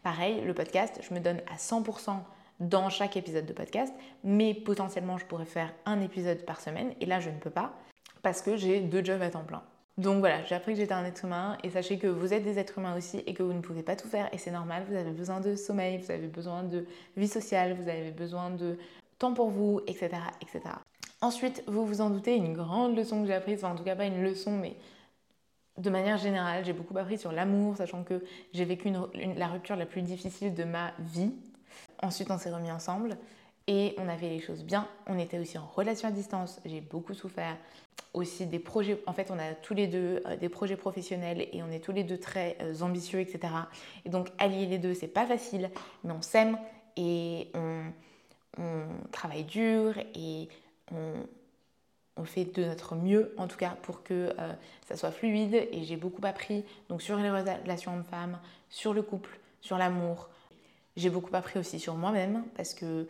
Pareil, 0.02 0.42
le 0.42 0.54
podcast, 0.54 1.00
je 1.08 1.14
me 1.14 1.20
donne 1.20 1.42
à 1.52 1.56
100% 1.56 2.18
dans 2.60 2.90
chaque 2.90 3.18
épisode 3.18 3.46
de 3.46 3.54
podcast, 3.54 3.94
mais 4.24 4.54
potentiellement 4.54 5.18
je 5.18 5.26
pourrais 5.26 5.46
faire 5.46 5.74
un 5.86 6.02
épisode 6.02 6.46
par 6.46 6.62
semaine 6.62 6.94
et 7.02 7.06
là 7.06 7.20
je 7.20 7.30
ne 7.30 7.38
peux 7.38 7.50
pas 7.50 7.74
parce 8.22 8.42
que 8.42 8.56
j'ai 8.56 8.80
deux 8.80 9.04
jobs 9.04 9.22
à 9.22 9.30
temps 9.30 9.44
plein. 9.44 9.64
Donc 9.98 10.20
voilà, 10.20 10.44
j'ai 10.46 10.56
appris 10.56 10.74
que 10.74 10.80
j'étais 10.80 10.94
un 10.94 11.06
être 11.06 11.24
humain 11.24 11.58
et 11.64 11.70
sachez 11.70 12.00
que 12.00 12.08
vous 12.08 12.34
êtes 12.34 12.44
des 12.44 12.58
êtres 12.58 12.80
humains 12.80 12.98
aussi 12.98 13.22
et 13.28 13.34
que 13.36 13.44
vous 13.44 13.54
ne 13.54 13.62
pouvez 13.62 13.84
pas 13.84 13.96
tout 13.96 14.08
faire 14.08 14.28
et 14.34 14.40
c'est 14.40 14.52
normal, 14.52 14.86
vous 14.90 14.96
avez 14.96 15.12
besoin 15.12 15.40
de 15.40 15.56
sommeil, 15.56 16.00
vous 16.00 16.10
avez 16.10 16.28
besoin 16.28 16.64
de 16.64 16.86
vie 17.16 17.28
sociale, 17.28 17.74
vous 17.74 17.88
avez 17.88 18.12
besoin 18.12 18.50
de 18.50 18.80
temps 19.20 19.34
pour 19.34 19.50
vous, 19.50 19.82
etc. 19.86 20.10
etc. 20.42 20.62
Ensuite, 21.24 21.64
vous 21.68 21.86
vous 21.86 22.02
en 22.02 22.10
doutez, 22.10 22.36
une 22.36 22.54
grande 22.54 22.98
leçon 22.98 23.22
que 23.22 23.28
j'ai 23.28 23.34
apprise, 23.34 23.64
enfin 23.64 23.74
en 23.74 23.78
tout 23.78 23.84
cas 23.86 23.96
pas 23.96 24.08
une 24.08 24.22
leçon, 24.22 24.52
mais 24.58 24.76
de 25.78 25.90
manière 25.90 26.18
générale, 26.18 26.66
j'ai 26.66 26.74
beaucoup 26.74 26.98
appris 26.98 27.18
sur 27.18 27.32
l'amour, 27.32 27.78
sachant 27.78 28.04
que 28.04 28.26
j'ai 28.52 28.66
vécu 28.66 28.92
la 29.38 29.48
rupture 29.48 29.78
la 29.78 29.86
plus 29.86 30.02
difficile 30.02 30.54
de 30.54 30.66
ma 30.66 30.92
vie. 31.00 31.32
Ensuite, 32.02 32.30
on 32.30 32.38
s'est 32.38 32.52
remis 32.52 32.74
ensemble 32.74 33.16
et 33.68 33.96
on 34.00 34.10
a 34.10 34.18
fait 34.18 34.28
les 34.28 34.42
choses 34.42 34.66
bien. 34.66 34.86
On 35.08 35.18
était 35.18 35.40
aussi 35.40 35.58
en 35.58 35.66
relation 35.66 36.10
à 36.10 36.12
distance, 36.12 36.60
j'ai 36.66 36.82
beaucoup 36.82 37.14
souffert. 37.14 37.56
Aussi 38.14 38.46
des 38.46 38.60
projets, 38.60 39.02
en 39.08 39.14
fait, 39.14 39.32
on 39.32 39.40
a 39.40 39.54
tous 39.54 39.74
les 39.74 39.88
deux 39.88 40.22
euh, 40.26 40.36
des 40.36 40.50
projets 40.50 40.76
professionnels 40.76 41.48
et 41.54 41.64
on 41.64 41.72
est 41.72 41.80
tous 41.80 41.94
les 41.94 42.04
deux 42.04 42.18
très 42.18 42.58
euh, 42.60 42.82
ambitieux, 42.82 43.22
etc. 43.22 43.54
Et 44.04 44.10
donc, 44.10 44.28
allier 44.40 44.66
les 44.66 44.78
deux, 44.78 44.94
c'est 44.94 45.08
pas 45.08 45.26
facile, 45.26 45.70
mais 46.04 46.12
on 46.12 46.22
s'aime 46.22 46.58
et 46.98 47.50
on, 47.54 47.84
on 48.58 48.88
travaille 49.14 49.46
dur 49.46 49.98
et 50.16 50.50
on, 50.92 52.26
fait 52.26 52.46
de 52.46 52.64
notre 52.64 52.96
mieux, 52.96 53.34
en 53.38 53.48
tout 53.48 53.58
cas, 53.58 53.76
pour 53.82 54.04
que 54.04 54.34
euh, 54.40 54.54
ça 54.88 54.96
soit 54.96 55.12
fluide. 55.12 55.68
Et 55.72 55.84
j'ai 55.84 55.98
beaucoup 55.98 56.26
appris 56.26 56.64
donc 56.90 57.02
sur 57.02 57.18
les 57.18 57.30
relations 57.30 57.94
hommes-femmes, 57.94 58.40
sur 58.70 58.94
le 58.94 59.02
couple, 59.02 59.40
sur 59.62 59.78
l'amour. 59.78 60.30
J'ai 60.96 61.10
beaucoup 61.10 61.36
appris 61.36 61.60
aussi 61.60 61.80
sur 61.80 61.96
moi-même 61.96 62.46
parce 62.56 62.74
que 62.74 63.08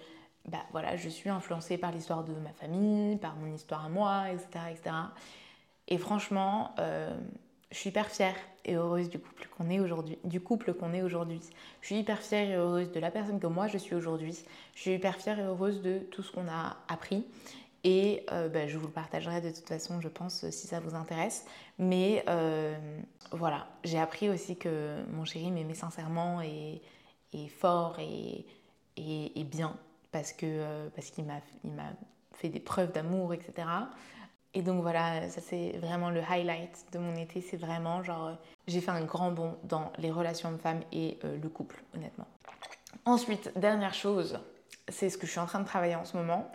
bah, 0.48 0.64
voilà, 0.72 0.96
je 0.98 1.10
suis 1.10 1.30
influencée 1.30 1.78
par 1.78 1.92
l'histoire 1.92 2.24
de 2.24 2.34
ma 2.34 2.52
famille, 2.54 3.18
par 3.18 3.36
mon 3.36 3.54
histoire 3.54 3.86
à 3.86 3.90
moi, 3.90 4.26
etc. 4.32 4.66
etc. 4.72 4.96
Et 5.88 5.98
franchement, 5.98 6.74
euh, 6.80 7.16
je 7.72 7.78
suis 7.78 7.90
hyper 7.90 8.08
fière 8.08 8.36
et 8.66 8.76
heureuse 8.76 9.10
du 9.10 9.20
couple 9.20 9.48
qu'on 9.58 9.70
est 9.70 9.80
aujourd'hui, 9.80 10.18
du 10.24 10.40
couple 10.40 10.74
qu'on 10.74 10.94
est 10.94 11.02
aujourd'hui. 11.02 11.42
Je 11.82 11.88
suis 11.88 11.98
hyper 11.98 12.22
fière 12.22 12.50
et 12.50 12.56
heureuse 12.56 12.92
de 12.92 13.00
la 13.00 13.12
personne 13.12 13.40
que 13.40 13.48
moi 13.48 13.68
je 13.68 13.78
suis 13.78 13.96
aujourd'hui. 13.96 14.38
Je 14.76 14.82
suis 14.82 14.92
hyper 14.92 15.16
fière 15.16 15.40
et 15.40 15.44
heureuse 15.44 15.82
de 15.82 16.00
tout 16.00 16.24
ce 16.24 16.32
qu'on 16.32 16.48
a 16.48 16.78
appris. 16.88 17.26
Et 17.84 18.26
euh, 18.32 18.48
bah, 18.48 18.68
je 18.68 18.78
vous 18.78 18.88
le 18.88 18.94
partagerai 18.94 19.42
de 19.42 19.50
toute 19.50 19.68
façon, 19.68 20.00
je 20.00 20.08
pense, 20.08 20.50
si 20.50 20.68
ça 20.68 20.80
vous 20.80 20.96
intéresse. 20.96 21.46
Mais 21.78 22.24
euh, 22.30 22.78
voilà, 23.32 23.68
j'ai 23.84 24.00
appris 24.00 24.30
aussi 24.30 24.56
que 24.56 25.04
mon 25.12 25.26
chéri 25.26 25.52
m'aimait 25.52 25.74
sincèrement 25.74 26.42
et, 26.42 26.82
fort 27.50 27.98
et, 28.00 28.46
et, 28.96 29.44
bien 29.44 29.76
parce 30.12 30.32
que 30.32 30.46
euh, 30.46 30.90
parce 30.96 31.10
qu'il 31.10 31.26
m'a 31.26 31.42
fait 32.34 32.50
des 32.50 32.60
preuves 32.60 32.92
d'amour, 32.92 33.34
etc. 33.34 33.68
Et 34.54 34.62
donc 34.62 34.82
voilà, 34.82 35.28
ça 35.30 35.42
c'est 35.42 35.72
vraiment 35.80 36.12
le 36.12 36.22
highlight 36.22 36.86
de 36.94 37.00
mon 37.00 37.16
été, 37.16 37.42
c'est 37.42 37.58
vraiment 37.58 38.04
genre 38.04 38.38
j'ai 38.68 38.82
fait 38.82 38.92
un 38.92 39.04
grand 39.04 39.32
bond 39.32 39.58
dans 39.64 39.92
les 39.98 40.12
relations 40.12 40.50
hommes-femmes 40.50 40.82
et 40.92 41.18
le 41.24 41.50
couple, 41.50 41.84
honnêtement. 41.96 42.28
Ensuite, 43.06 43.52
dernière 43.58 43.96
chose, 43.96 44.40
c'est 44.90 45.10
ce 45.10 45.18
que 45.18 45.26
je 45.26 45.32
suis 45.32 45.40
en 45.40 45.46
train 45.46 45.60
de 45.60 45.66
travailler 45.66 45.96
en 45.96 46.06
ce 46.06 46.18
moment, 46.18 46.52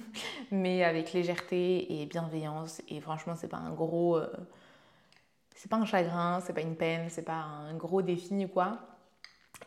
mais 0.50 0.84
avec 0.84 1.12
légèreté 1.12 2.00
et 2.00 2.06
bienveillance. 2.06 2.82
Et 2.88 3.00
franchement, 3.00 3.34
c'est 3.36 3.48
pas 3.48 3.56
un 3.56 3.72
gros, 3.72 4.16
euh, 4.16 4.28
c'est 5.54 5.70
pas 5.70 5.76
un 5.76 5.86
chagrin, 5.86 6.40
c'est 6.44 6.52
pas 6.52 6.60
une 6.60 6.76
peine, 6.76 7.08
c'est 7.08 7.24
pas 7.24 7.40
un 7.40 7.74
gros 7.74 8.02
défi 8.02 8.44
ou 8.44 8.48
quoi. 8.48 8.80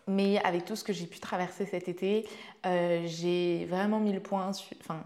Mais 0.08 0.44
avec 0.44 0.66
tout 0.66 0.76
ce 0.76 0.84
que 0.84 0.94
j'ai 0.94 1.08
pu 1.08 1.20
traverser 1.20 1.66
cet 1.66 1.88
été, 1.88 2.28
euh, 2.66 3.04
j'ai 3.06 3.66
vraiment 3.66 4.00
mis 4.00 4.14
le 4.14 4.20
point, 4.20 4.52
enfin, 4.82 5.04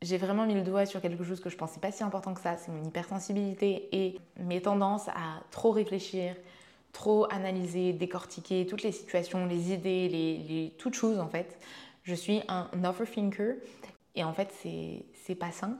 j'ai 0.00 0.16
vraiment 0.16 0.46
mis 0.46 0.54
le 0.54 0.62
doigt 0.62 0.86
sur 0.86 1.00
quelque 1.00 1.22
chose 1.22 1.40
que 1.40 1.50
je 1.50 1.56
pensais 1.56 1.80
pas 1.80 1.92
si 1.92 2.02
important 2.02 2.34
que 2.34 2.40
ça. 2.40 2.56
C'est 2.56 2.72
mon 2.72 2.82
hypersensibilité 2.82 3.88
et 3.92 4.18
mes 4.38 4.60
tendances 4.60 5.08
à 5.08 5.42
trop 5.52 5.70
réfléchir, 5.70 6.34
trop 6.92 7.26
analyser, 7.32 7.92
décortiquer 7.92 8.66
toutes 8.66 8.82
les 8.82 8.92
situations, 8.92 9.46
les 9.46 9.72
idées, 9.72 10.08
les 10.08 10.74
toutes 10.78 10.94
choses 10.94 11.20
en 11.20 11.28
fait. 11.28 11.58
Je 12.02 12.14
suis 12.14 12.42
un 12.48 12.68
overthinker 12.84 13.56
et 14.14 14.24
en 14.24 14.32
fait, 14.32 14.52
c'est 15.14 15.34
pas 15.34 15.52
sain. 15.52 15.76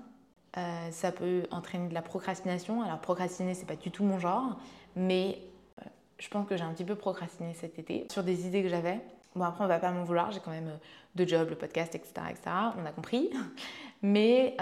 Euh, 0.59 0.91
ça 0.91 1.13
peut 1.13 1.45
entraîner 1.51 1.89
de 1.89 1.95
la 1.95 2.03
procrastination. 2.03 2.83
Alors, 2.83 2.99
procrastiner, 2.99 3.55
c'est 3.55 3.67
pas 3.67 3.77
du 3.77 3.91
tout 3.91 4.05
mon 4.05 4.19
genre, 4.19 4.59
mais 4.97 5.39
euh, 5.81 5.85
je 6.19 6.29
pense 6.29 6.47
que 6.47 6.57
j'ai 6.57 6.63
un 6.63 6.73
petit 6.73 6.85
peu 6.85 6.95
procrastiné 6.95 7.55
cet 7.55 7.79
été 7.79 8.07
sur 8.11 8.23
des 8.23 8.47
idées 8.47 8.63
que 8.63 8.69
j'avais. 8.69 9.01
Bon, 9.35 9.45
après, 9.45 9.65
on 9.65 9.67
va 9.67 9.79
pas 9.79 9.91
m'en 9.91 10.05
vouloir, 10.05 10.31
j'ai 10.31 10.41
quand 10.41 10.51
même 10.51 10.69
euh, 10.69 10.77
deux 11.15 11.27
jobs, 11.27 11.49
le 11.49 11.57
podcast, 11.57 11.95
etc., 11.95 12.13
etc. 12.29 12.51
On 12.79 12.85
a 12.85 12.93
compris. 12.93 13.31
Mais 14.03 14.57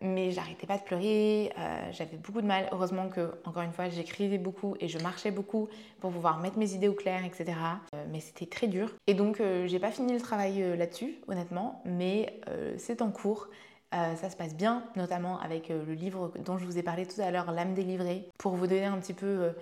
mais 0.00 0.30
j'arrêtais 0.30 0.66
pas 0.66 0.78
de 0.78 0.82
pleurer, 0.82 1.52
euh, 1.58 1.92
j'avais 1.92 2.16
beaucoup 2.16 2.40
de 2.40 2.46
mal. 2.46 2.68
Heureusement 2.72 3.08
que, 3.08 3.32
encore 3.44 3.62
une 3.62 3.72
fois, 3.72 3.88
j'écrivais 3.88 4.38
beaucoup 4.38 4.74
et 4.80 4.88
je 4.88 4.98
marchais 4.98 5.30
beaucoup 5.30 5.68
pour 6.00 6.10
pouvoir 6.10 6.38
mettre 6.38 6.58
mes 6.58 6.72
idées 6.72 6.88
au 6.88 6.94
clair, 6.94 7.24
etc. 7.24 7.52
Euh, 7.94 8.04
mais 8.10 8.20
c'était 8.20 8.46
très 8.46 8.66
dur. 8.66 8.90
Et 9.06 9.14
donc, 9.14 9.42
j'ai 9.66 9.78
pas 9.78 9.90
fini 9.90 10.12
le 10.12 10.20
travail 10.20 10.76
là-dessus, 10.76 11.16
honnêtement, 11.28 11.82
mais 11.84 12.40
c'est 12.78 13.02
en 13.02 13.10
cours. 13.10 13.48
ça 13.92 14.30
se 14.30 14.36
passe 14.36 14.54
bien, 14.54 14.84
notamment 14.96 15.38
avec 15.40 15.68
le 15.68 15.92
livre 15.92 16.32
dont 16.44 16.58
je 16.58 16.64
vous 16.64 16.78
ai 16.78 16.82
parlé 16.82 17.06
tout 17.06 17.20
à 17.20 17.30
l'heure, 17.30 17.50
L'âme 17.52 17.74
délivrée, 17.74 18.28
pour 18.38 18.54
vous 18.54 18.66
donner 18.66 18.86
un 18.86 18.98
petit 18.98 19.14
peu 19.14 19.52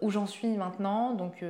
où 0.00 0.10
j'en 0.10 0.26
suis 0.26 0.48
maintenant. 0.56 1.14
Donc, 1.14 1.44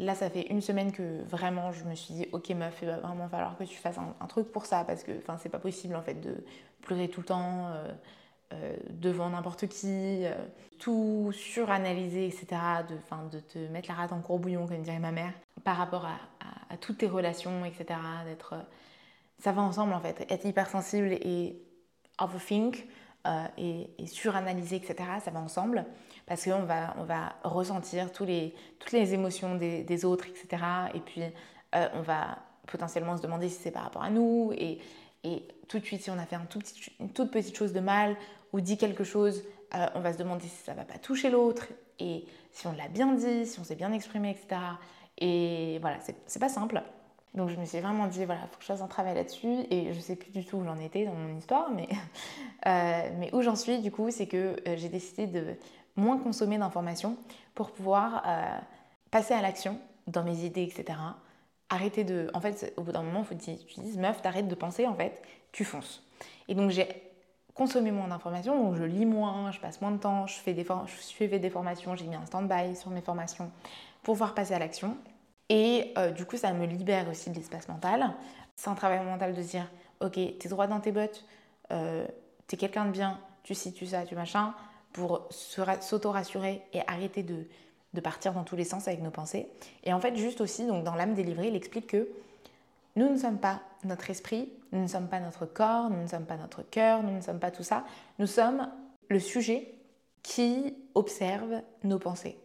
Là, 0.00 0.14
ça 0.14 0.30
fait 0.30 0.46
une 0.48 0.62
semaine 0.62 0.92
que 0.92 1.22
vraiment 1.24 1.72
je 1.72 1.84
me 1.84 1.94
suis 1.94 2.14
dit, 2.14 2.26
ok 2.32 2.48
meuf, 2.50 2.78
il 2.80 2.88
va 2.88 2.96
vraiment 2.96 3.28
falloir 3.28 3.54
que 3.58 3.64
tu 3.64 3.76
fasses 3.76 3.98
un, 3.98 4.26
truc 4.28 4.50
pour 4.50 4.64
ça 4.64 4.82
parce 4.84 5.04
que 5.04 5.12
c'est 5.38 5.50
pas 5.50 5.58
possible 5.58 5.94
en 5.94 6.00
fait 6.00 6.14
de 6.14 6.42
pleurer 6.80 7.08
tout 7.08 7.20
le 7.20 7.26
temps 7.26 7.66
euh, 7.66 7.92
euh, 8.54 8.76
devant 8.88 9.28
n'importe 9.28 9.68
qui, 9.68 10.24
euh, 10.24 10.32
tout 10.78 11.32
suranalyser, 11.34 12.26
etc. 12.26 12.46
De, 12.88 12.96
de 13.30 13.40
te 13.40 13.58
mettre 13.58 13.90
la 13.90 13.94
rate 13.94 14.12
en 14.12 14.22
courbouillon, 14.22 14.66
comme 14.66 14.80
dirait 14.80 14.98
ma 14.98 15.12
mère, 15.12 15.34
par 15.64 15.76
rapport 15.76 16.06
à, 16.06 16.76
toutes 16.78 16.98
tes 16.98 17.06
relations, 17.08 17.66
etc. 17.66 18.00
D'être, 18.24 18.54
ça 19.38 19.52
va 19.52 19.60
ensemble 19.60 19.92
en 19.92 20.00
fait. 20.00 20.24
Être 20.30 20.46
hypersensible 20.46 21.12
et 21.12 21.60
overthink 22.18 22.86
et, 23.58 23.90
et 23.98 24.06
suranalyser, 24.06 24.76
etc. 24.76 24.96
Ça 25.22 25.30
va 25.30 25.40
ensemble 25.40 25.84
parce 26.30 26.44
qu'on 26.44 26.62
va, 26.62 26.94
on 26.96 27.02
va 27.02 27.34
ressentir 27.42 28.12
tous 28.12 28.24
les, 28.24 28.54
toutes 28.78 28.92
les 28.92 29.14
émotions 29.14 29.56
des, 29.56 30.04
autres, 30.04 30.26
etc. 30.28 30.62
Et 30.94 31.00
puis, 31.00 31.22
euh, 31.74 31.88
on 31.94 32.02
va 32.02 32.38
potentiellement 32.68 33.16
se 33.16 33.22
demander 33.22 33.48
si 33.48 33.60
c'est 33.60 33.72
par 33.72 33.82
rapport 33.82 34.04
à 34.04 34.10
nous. 34.10 34.52
Et, 34.56 34.78
et, 35.24 35.42
tout 35.66 35.80
de 35.80 35.84
suite, 35.84 36.02
si 36.02 36.10
on 36.10 36.18
a 36.20 36.26
fait 36.26 36.36
un 36.36 36.44
tout 36.44 36.60
petit, 36.60 36.92
une 37.00 37.10
toute 37.12 37.32
petite 37.32 37.56
chose 37.56 37.72
de 37.72 37.80
mal 37.80 38.16
ou 38.52 38.60
dit 38.60 38.78
quelque 38.78 39.02
chose, 39.02 39.42
euh, 39.74 39.86
on 39.96 40.00
va 40.00 40.12
se 40.12 40.18
demander 40.18 40.46
si 40.46 40.62
ça 40.64 40.70
ne 40.70 40.76
va 40.76 40.84
pas 40.84 40.98
toucher 40.98 41.30
l'autre. 41.30 41.66
Et 41.98 42.24
si 42.52 42.68
on 42.68 42.72
l'a 42.74 42.86
bien 42.86 43.12
dit, 43.14 43.44
si 43.44 43.58
on 43.58 43.64
s'est 43.64 43.74
bien 43.74 43.92
exprimé, 43.92 44.30
etc. 44.30 44.60
Et 45.18 45.80
voilà, 45.80 45.98
c'est 46.26 46.38
pas 46.38 46.48
simple. 46.48 46.80
Donc 47.34 47.48
je 47.48 47.56
me 47.56 47.64
suis 47.64 47.78
vraiment 47.78 48.06
dit, 48.06 48.24
voilà, 48.24 48.40
il 48.42 48.48
faut 48.48 48.56
que 48.56 48.62
je 48.62 48.66
fasse 48.66 48.82
un 48.82 48.88
travail 48.88 49.14
là-dessus. 49.14 49.66
Et 49.70 49.92
je 49.92 50.00
sais 50.00 50.16
plus 50.16 50.30
du 50.30 50.44
tout 50.44 50.58
où 50.58 50.64
j'en 50.64 50.78
étais 50.78 51.04
dans 51.04 51.14
mon 51.14 51.36
histoire, 51.36 51.70
mais, 51.70 51.88
euh, 52.66 53.10
mais 53.18 53.34
où 53.34 53.42
j'en 53.42 53.56
suis, 53.56 53.80
du 53.80 53.90
coup, 53.90 54.10
c'est 54.10 54.26
que 54.26 54.56
j'ai 54.76 54.88
décidé 54.88 55.26
de 55.26 55.56
moins 55.96 56.18
consommer 56.18 56.58
d'informations 56.58 57.16
pour 57.54 57.70
pouvoir 57.70 58.22
euh, 58.26 58.58
passer 59.10 59.34
à 59.34 59.42
l'action 59.42 59.78
dans 60.06 60.24
mes 60.24 60.44
idées, 60.44 60.62
etc. 60.62 60.98
Arrêter 61.68 62.04
de... 62.04 62.30
En 62.34 62.40
fait, 62.40 62.72
au 62.76 62.82
bout 62.82 62.92
d'un 62.92 63.02
moment, 63.02 63.22
faut 63.22 63.34
tu 63.34 63.50
meuf, 63.98 64.22
t'arrêtes 64.22 64.48
de 64.48 64.54
penser, 64.54 64.86
en 64.86 64.94
fait, 64.94 65.22
tu 65.52 65.64
fonces. 65.64 66.02
Et 66.48 66.54
donc, 66.54 66.70
j'ai 66.70 66.88
consommé 67.54 67.90
moins 67.90 68.08
d'informations, 68.08 68.58
donc 68.64 68.76
je 68.76 68.84
lis 68.84 69.06
moins, 69.06 69.50
je 69.52 69.60
passe 69.60 69.80
moins 69.80 69.90
de 69.90 69.98
temps, 69.98 70.26
je 70.26 70.34
fais 70.34 70.54
des, 70.54 70.64
je 70.64 70.96
suivais 71.00 71.38
des 71.38 71.50
formations, 71.50 71.94
j'ai 71.94 72.06
mis 72.06 72.16
un 72.16 72.24
stand-by 72.24 72.74
sur 72.74 72.90
mes 72.90 73.02
formations 73.02 73.50
pour 74.02 74.14
pouvoir 74.14 74.34
passer 74.34 74.54
à 74.54 74.58
l'action. 74.58 74.96
Et 75.50 75.92
euh, 75.98 76.12
du 76.12 76.24
coup, 76.24 76.36
ça 76.36 76.52
me 76.52 76.64
libère 76.64 77.08
aussi 77.08 77.28
de 77.28 77.34
l'espace 77.34 77.68
mental. 77.68 78.14
C'est 78.54 78.70
un 78.70 78.74
travail 78.74 79.04
mental 79.04 79.34
de 79.34 79.42
dire, 79.42 79.68
ok, 79.98 80.12
t'es 80.12 80.48
droit 80.48 80.68
dans 80.68 80.80
tes 80.80 80.92
bottes, 80.92 81.24
euh, 81.72 82.06
t'es 82.46 82.56
quelqu'un 82.56 82.86
de 82.86 82.92
bien, 82.92 83.18
tu 83.42 83.54
sais, 83.54 83.72
tu 83.72 83.84
ça, 83.84 84.04
tu 84.04 84.14
machin, 84.14 84.54
pour 84.92 85.28
s'auto-rassurer 85.30 86.62
et 86.72 86.80
arrêter 86.86 87.24
de, 87.24 88.00
partir 88.00 88.32
dans 88.32 88.44
tous 88.44 88.54
les 88.54 88.64
sens 88.64 88.86
avec 88.86 89.02
nos 89.02 89.10
pensées. 89.10 89.48
Et 89.82 89.92
en 89.92 90.00
fait, 90.00 90.14
juste 90.16 90.40
aussi, 90.40 90.66
dans 90.66 90.94
l'âme 90.94 91.14
délivrée, 91.14 91.48
il 91.48 91.56
explique 91.56 91.88
que 91.88 92.08
nous 92.94 93.08
ne 93.08 93.18
sommes 93.18 93.38
pas 93.38 93.60
notre 93.84 94.08
esprit, 94.08 94.52
nous 94.70 94.82
ne 94.82 94.86
sommes 94.86 95.08
pas 95.08 95.18
notre 95.18 95.46
corps, 95.46 95.90
nous 95.90 96.00
ne 96.00 96.06
sommes 96.06 96.26
pas 96.26 96.36
notre 96.36 96.62
cœur, 96.62 97.02
nous 97.02 97.14
ne 97.14 97.20
sommes 97.20 97.40
pas 97.40 97.50
tout 97.50 97.62
ça. 97.64 97.84
Nous 98.20 98.26
sommes 98.26 98.68
le 99.08 99.18
sujet 99.18 99.74
qui 100.22 100.74
observe 100.94 101.62
nos 101.82 101.98
pensées. 101.98 102.38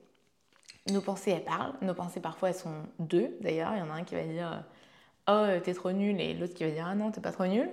Nos 0.89 1.01
pensées, 1.01 1.31
elles 1.31 1.43
parlent. 1.43 1.73
Nos 1.81 1.93
pensées, 1.93 2.19
parfois, 2.19 2.49
elles 2.49 2.55
sont 2.55 2.83
deux, 2.99 3.35
d'ailleurs. 3.41 3.73
Il 3.75 3.79
y 3.79 3.81
en 3.81 3.89
a 3.89 3.93
un 3.93 4.03
qui 4.03 4.15
va 4.15 4.23
dire 4.23 4.63
«Oh, 5.27 5.45
t'es 5.63 5.73
trop 5.73 5.91
nul» 5.91 6.19
et 6.21 6.33
l'autre 6.33 6.53
qui 6.53 6.63
va 6.63 6.71
dire 6.71 6.85
«Ah 6.89 6.95
non, 6.95 7.11
t'es 7.11 7.21
pas 7.21 7.31
trop 7.31 7.45
nul». 7.45 7.69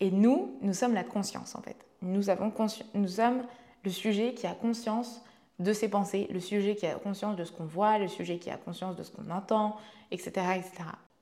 Et 0.00 0.10
nous, 0.10 0.58
nous 0.60 0.74
sommes 0.74 0.94
la 0.94 1.04
conscience, 1.04 1.54
en 1.54 1.62
fait. 1.62 1.76
Nous, 2.02 2.28
avons 2.28 2.52
nous 2.94 3.08
sommes 3.08 3.44
le 3.84 3.90
sujet 3.90 4.34
qui 4.34 4.46
a 4.46 4.54
conscience 4.54 5.22
de 5.58 5.72
ses 5.72 5.88
pensées, 5.88 6.28
le 6.30 6.40
sujet 6.40 6.76
qui 6.76 6.86
a 6.86 6.96
conscience 6.96 7.36
de 7.36 7.44
ce 7.44 7.52
qu'on 7.52 7.64
voit, 7.64 7.98
le 7.98 8.08
sujet 8.08 8.38
qui 8.38 8.50
a 8.50 8.56
conscience 8.56 8.96
de 8.96 9.02
ce 9.02 9.10
qu'on 9.10 9.30
entend, 9.30 9.76
etc., 10.10 10.30
etc. 10.56 10.70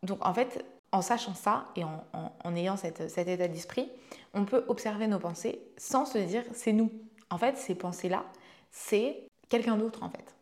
Donc, 0.02 0.26
en 0.26 0.34
fait, 0.34 0.64
en 0.94 1.02
sachant 1.02 1.34
ça 1.34 1.66
et 1.76 1.82
en, 1.84 2.56
ayant 2.56 2.76
cet 2.76 3.00
état 3.00 3.48
d'esprit, 3.48 3.90
on 4.32 4.44
peut 4.44 4.64
observer 4.68 5.06
nos 5.08 5.18
pensées 5.18 5.60
sans 5.76 6.04
se 6.04 6.18
dire 6.18 6.44
c'est 6.52 6.72
nous. 6.72 6.90
En 7.30 7.38
fait, 7.38 7.56
ces 7.56 7.74
pensées-là, 7.74 8.24
c'est 8.70 9.26
quelqu'un 9.48 9.76
d'autre 9.76 10.02
en 10.02 10.10
fait. 10.10 10.33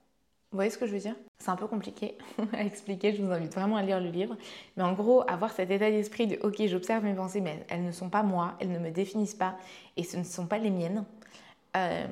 Vous 0.53 0.59
voyez 0.59 0.71
ce 0.71 0.77
que 0.77 0.87
je 0.87 0.93
veux 0.93 0.99
dire? 0.99 1.15
C'est 1.38 1.49
un 1.49 1.57
peu 1.57 1.67
compliqué 1.67 2.19
à 2.53 2.62
expliquer, 2.62 3.15
je 3.15 3.23
vous 3.23 3.33
invite 3.33 3.55
vraiment 3.55 3.77
à 3.77 3.83
lire 3.83 4.01
le 4.01 4.11
livre. 4.11 4.37
Mais 4.77 4.83
en 4.83 4.93
gros, 4.93 5.23
avoir 5.27 5.51
cet 5.51 5.71
état 5.71 5.91
d'esprit 5.91 6.27
de 6.27 6.38
ok, 6.43 6.67
j'observe 6.67 7.05
mes 7.05 7.15
pensées, 7.15 7.41
mais 7.41 7.65
elles 7.71 7.83
ne 7.83 7.91
sont 7.91 8.11
pas 8.11 8.23
moi, 8.23 8.55
elles 8.61 8.71
ne 8.71 8.79
me 8.79 8.91
définissent 8.91 9.35
pas 9.35 9.57
et 9.97 10.05
ce 10.05 10.19
ne 10.19 10.25
sont 10.25 10.47
pas 10.47 10.59
les 10.59 10.69
miennes. 10.69 11.07
Euh, 11.75 12.07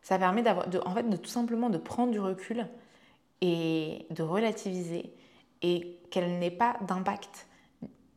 ça 0.00 0.18
permet 0.18 0.42
d'avoir, 0.42 0.68
en 0.86 0.94
fait, 0.94 1.02
de 1.02 1.16
tout 1.18 1.28
simplement 1.28 1.68
de 1.68 1.76
prendre 1.76 2.12
du 2.12 2.18
recul 2.18 2.66
et 3.42 4.06
de 4.08 4.22
relativiser 4.22 5.12
et 5.60 5.98
qu'elle 6.10 6.38
n'ait 6.38 6.50
pas 6.50 6.78
d'impact 6.88 7.46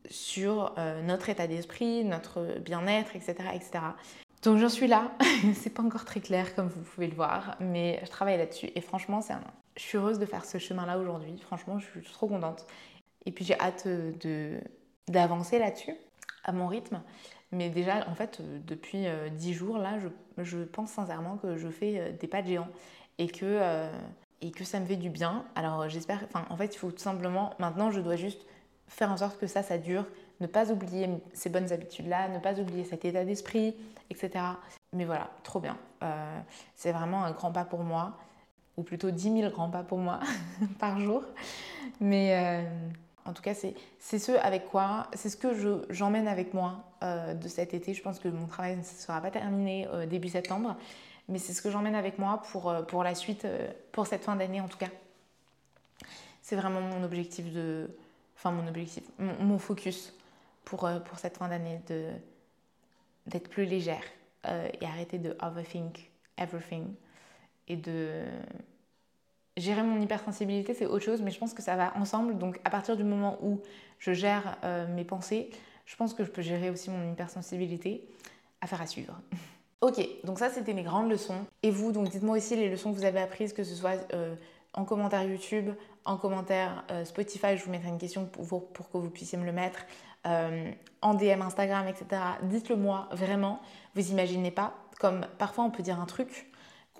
sur 0.08 0.74
euh, 0.78 1.02
notre 1.02 1.28
état 1.28 1.46
d'esprit, 1.46 2.02
notre 2.02 2.58
bien-être, 2.60 3.14
etc., 3.14 3.34
etc. 3.54 3.80
Donc 4.44 4.58
j'en 4.58 4.68
suis 4.68 4.86
là. 4.86 5.10
c'est 5.54 5.70
pas 5.70 5.82
encore 5.82 6.04
très 6.04 6.20
clair 6.20 6.54
comme 6.54 6.68
vous 6.68 6.82
pouvez 6.82 7.06
le 7.08 7.14
voir, 7.14 7.56
mais 7.60 8.00
je 8.04 8.10
travaille 8.10 8.36
là-dessus 8.36 8.68
et 8.74 8.80
franchement, 8.80 9.20
c'est 9.20 9.34
je 9.76 9.82
suis 9.82 9.98
heureuse 9.98 10.18
de 10.18 10.26
faire 10.26 10.44
ce 10.44 10.58
chemin-là 10.58 10.98
aujourd'hui. 10.98 11.38
Franchement, 11.38 11.78
je 11.78 12.00
suis 12.00 12.12
trop 12.12 12.28
contente. 12.28 12.66
Et 13.26 13.32
puis 13.32 13.44
j'ai 13.44 13.58
hâte 13.58 13.88
de 13.88 14.60
d'avancer 15.08 15.58
là-dessus 15.58 15.94
à 16.44 16.52
mon 16.52 16.66
rythme. 16.68 17.00
Mais 17.52 17.70
déjà, 17.70 18.08
en 18.08 18.14
fait, 18.14 18.40
depuis 18.66 19.06
euh, 19.06 19.28
dix 19.30 19.54
jours, 19.54 19.78
là, 19.78 19.98
je, 20.38 20.58
pense 20.64 20.90
sincèrement 20.90 21.36
que 21.36 21.56
je 21.56 21.68
fais 21.68 21.98
euh, 21.98 22.12
des 22.12 22.26
pas 22.26 22.42
de 22.42 22.48
géant 22.48 22.68
et 23.18 23.28
que, 23.28 23.88
et 24.40 24.50
que 24.50 24.64
ça 24.64 24.80
me 24.80 24.86
fait 24.86 24.96
du 24.96 25.08
bien. 25.08 25.44
Alors 25.54 25.88
j'espère, 25.88 26.24
enfin, 26.24 26.46
en 26.50 26.56
fait, 26.56 26.74
il 26.74 26.78
faut 26.78 26.90
tout 26.90 27.02
simplement, 27.02 27.54
maintenant, 27.60 27.90
je 27.90 28.00
dois 28.00 28.16
juste 28.16 28.44
faire 28.88 29.10
en 29.10 29.16
sorte 29.16 29.38
que 29.38 29.46
ça, 29.46 29.62
ça 29.62 29.78
dure, 29.78 30.04
ne 30.40 30.46
pas 30.46 30.70
oublier 30.70 31.08
ces 31.32 31.48
bonnes 31.48 31.72
habitudes-là, 31.72 32.28
ne 32.28 32.38
pas 32.38 32.58
oublier 32.58 32.84
cet 32.84 33.04
état 33.04 33.24
d'esprit, 33.24 33.74
etc. 34.10 34.44
Mais 34.92 35.04
voilà, 35.04 35.30
trop 35.42 35.60
bien. 35.60 35.76
Euh, 36.02 36.40
c'est 36.74 36.92
vraiment 36.92 37.24
un 37.24 37.32
grand 37.32 37.52
pas 37.52 37.64
pour 37.64 37.82
moi, 37.82 38.18
ou 38.76 38.82
plutôt 38.82 39.10
10 39.10 39.40
000 39.40 39.50
grands 39.50 39.70
pas 39.70 39.82
pour 39.82 39.98
moi 39.98 40.20
par 40.78 41.00
jour. 41.00 41.22
Mais 42.00 42.34
euh, 42.34 42.62
en 43.24 43.32
tout 43.32 43.42
cas, 43.42 43.54
c'est 43.54 44.18
ce 44.18 44.32
avec 44.32 44.66
quoi, 44.66 45.08
c'est 45.14 45.30
ce 45.30 45.36
que 45.36 45.84
j'emmène 45.90 46.28
avec 46.28 46.54
moi 46.54 46.84
euh, 47.02 47.34
de 47.34 47.48
cet 47.48 47.74
été. 47.74 47.94
Je 47.94 48.02
pense 48.02 48.18
que 48.18 48.28
mon 48.28 48.46
travail 48.46 48.76
ne 48.76 48.82
sera 48.82 49.20
pas 49.20 49.30
terminé 49.30 49.88
début 50.08 50.28
septembre, 50.28 50.76
mais 51.28 51.38
c'est 51.38 51.52
ce 51.52 51.62
que 51.62 51.70
j'emmène 51.70 51.94
avec 51.94 52.18
moi 52.18 52.42
pour, 52.50 52.74
pour 52.86 53.04
la 53.04 53.14
suite, 53.14 53.46
pour 53.92 54.06
cette 54.06 54.24
fin 54.24 54.36
d'année 54.36 54.60
en 54.60 54.68
tout 54.68 54.78
cas. 54.78 54.90
C'est 56.42 56.56
vraiment 56.56 56.82
mon 56.82 57.02
objectif 57.02 57.50
de, 57.54 57.88
enfin 58.36 58.50
mon 58.50 58.68
objectif, 58.68 59.02
mon, 59.18 59.58
focus 59.58 60.12
pour, 60.64 60.86
euh, 60.86 60.98
pour 61.00 61.18
cette 61.18 61.36
fin 61.36 61.48
d'année, 61.48 61.80
d'être 63.26 63.48
plus 63.48 63.64
légère 63.64 64.02
euh, 64.46 64.68
et 64.80 64.84
arrêter 64.84 65.18
de 65.18 65.36
overthink 65.40 66.10
everything 66.36 66.94
et 67.68 67.76
de 67.76 68.24
gérer 69.56 69.82
mon 69.82 70.00
hypersensibilité, 70.00 70.74
c'est 70.74 70.86
autre 70.86 71.04
chose, 71.04 71.22
mais 71.22 71.30
je 71.30 71.38
pense 71.38 71.54
que 71.54 71.62
ça 71.62 71.76
va 71.76 71.96
ensemble. 71.96 72.38
Donc 72.38 72.60
à 72.64 72.70
partir 72.70 72.96
du 72.96 73.04
moment 73.04 73.38
où 73.42 73.60
je 73.98 74.12
gère 74.12 74.58
euh, 74.64 74.86
mes 74.88 75.04
pensées, 75.04 75.50
je 75.86 75.96
pense 75.96 76.14
que 76.14 76.24
je 76.24 76.30
peux 76.30 76.42
gérer 76.42 76.70
aussi 76.70 76.90
mon 76.90 77.10
hypersensibilité. 77.12 78.08
Affaire 78.60 78.80
à 78.80 78.86
suivre. 78.86 79.20
ok, 79.82 80.06
donc 80.24 80.38
ça 80.38 80.50
c'était 80.50 80.72
mes 80.72 80.82
grandes 80.82 81.10
leçons. 81.10 81.46
Et 81.62 81.70
vous, 81.70 81.92
donc 81.92 82.08
dites-moi 82.08 82.36
aussi 82.38 82.56
les 82.56 82.70
leçons 82.70 82.90
que 82.92 82.96
vous 82.96 83.04
avez 83.04 83.20
apprises, 83.20 83.52
que 83.52 83.64
ce 83.64 83.74
soit 83.74 83.98
en 84.72 84.84
commentaire 84.84 85.22
YouTube, 85.22 85.70
en 86.04 86.16
commentaire 86.16 86.84
Spotify, 87.04 87.56
je 87.56 87.64
vous 87.64 87.70
mettrai 87.70 87.90
une 87.90 87.98
question 87.98 88.24
pour, 88.24 88.72
pour, 88.72 88.90
que 88.90 88.96
vous 88.96 89.10
puissiez 89.10 89.38
me 89.38 89.44
le 89.44 89.52
mettre, 89.52 89.84
euh, 90.26 90.70
en 91.02 91.14
DM 91.14 91.42
Instagram, 91.42 91.86
etc. 91.86 92.20
Dites-le 92.42 92.76
moi, 92.76 93.08
vraiment. 93.12 93.60
Vous 93.94 94.10
imaginez 94.10 94.50
pas, 94.50 94.74
comme 94.98 95.26
parfois 95.38 95.64
on 95.64 95.70
peut 95.70 95.82
dire 95.82 96.00
un 96.00 96.06
truc, 96.06 96.50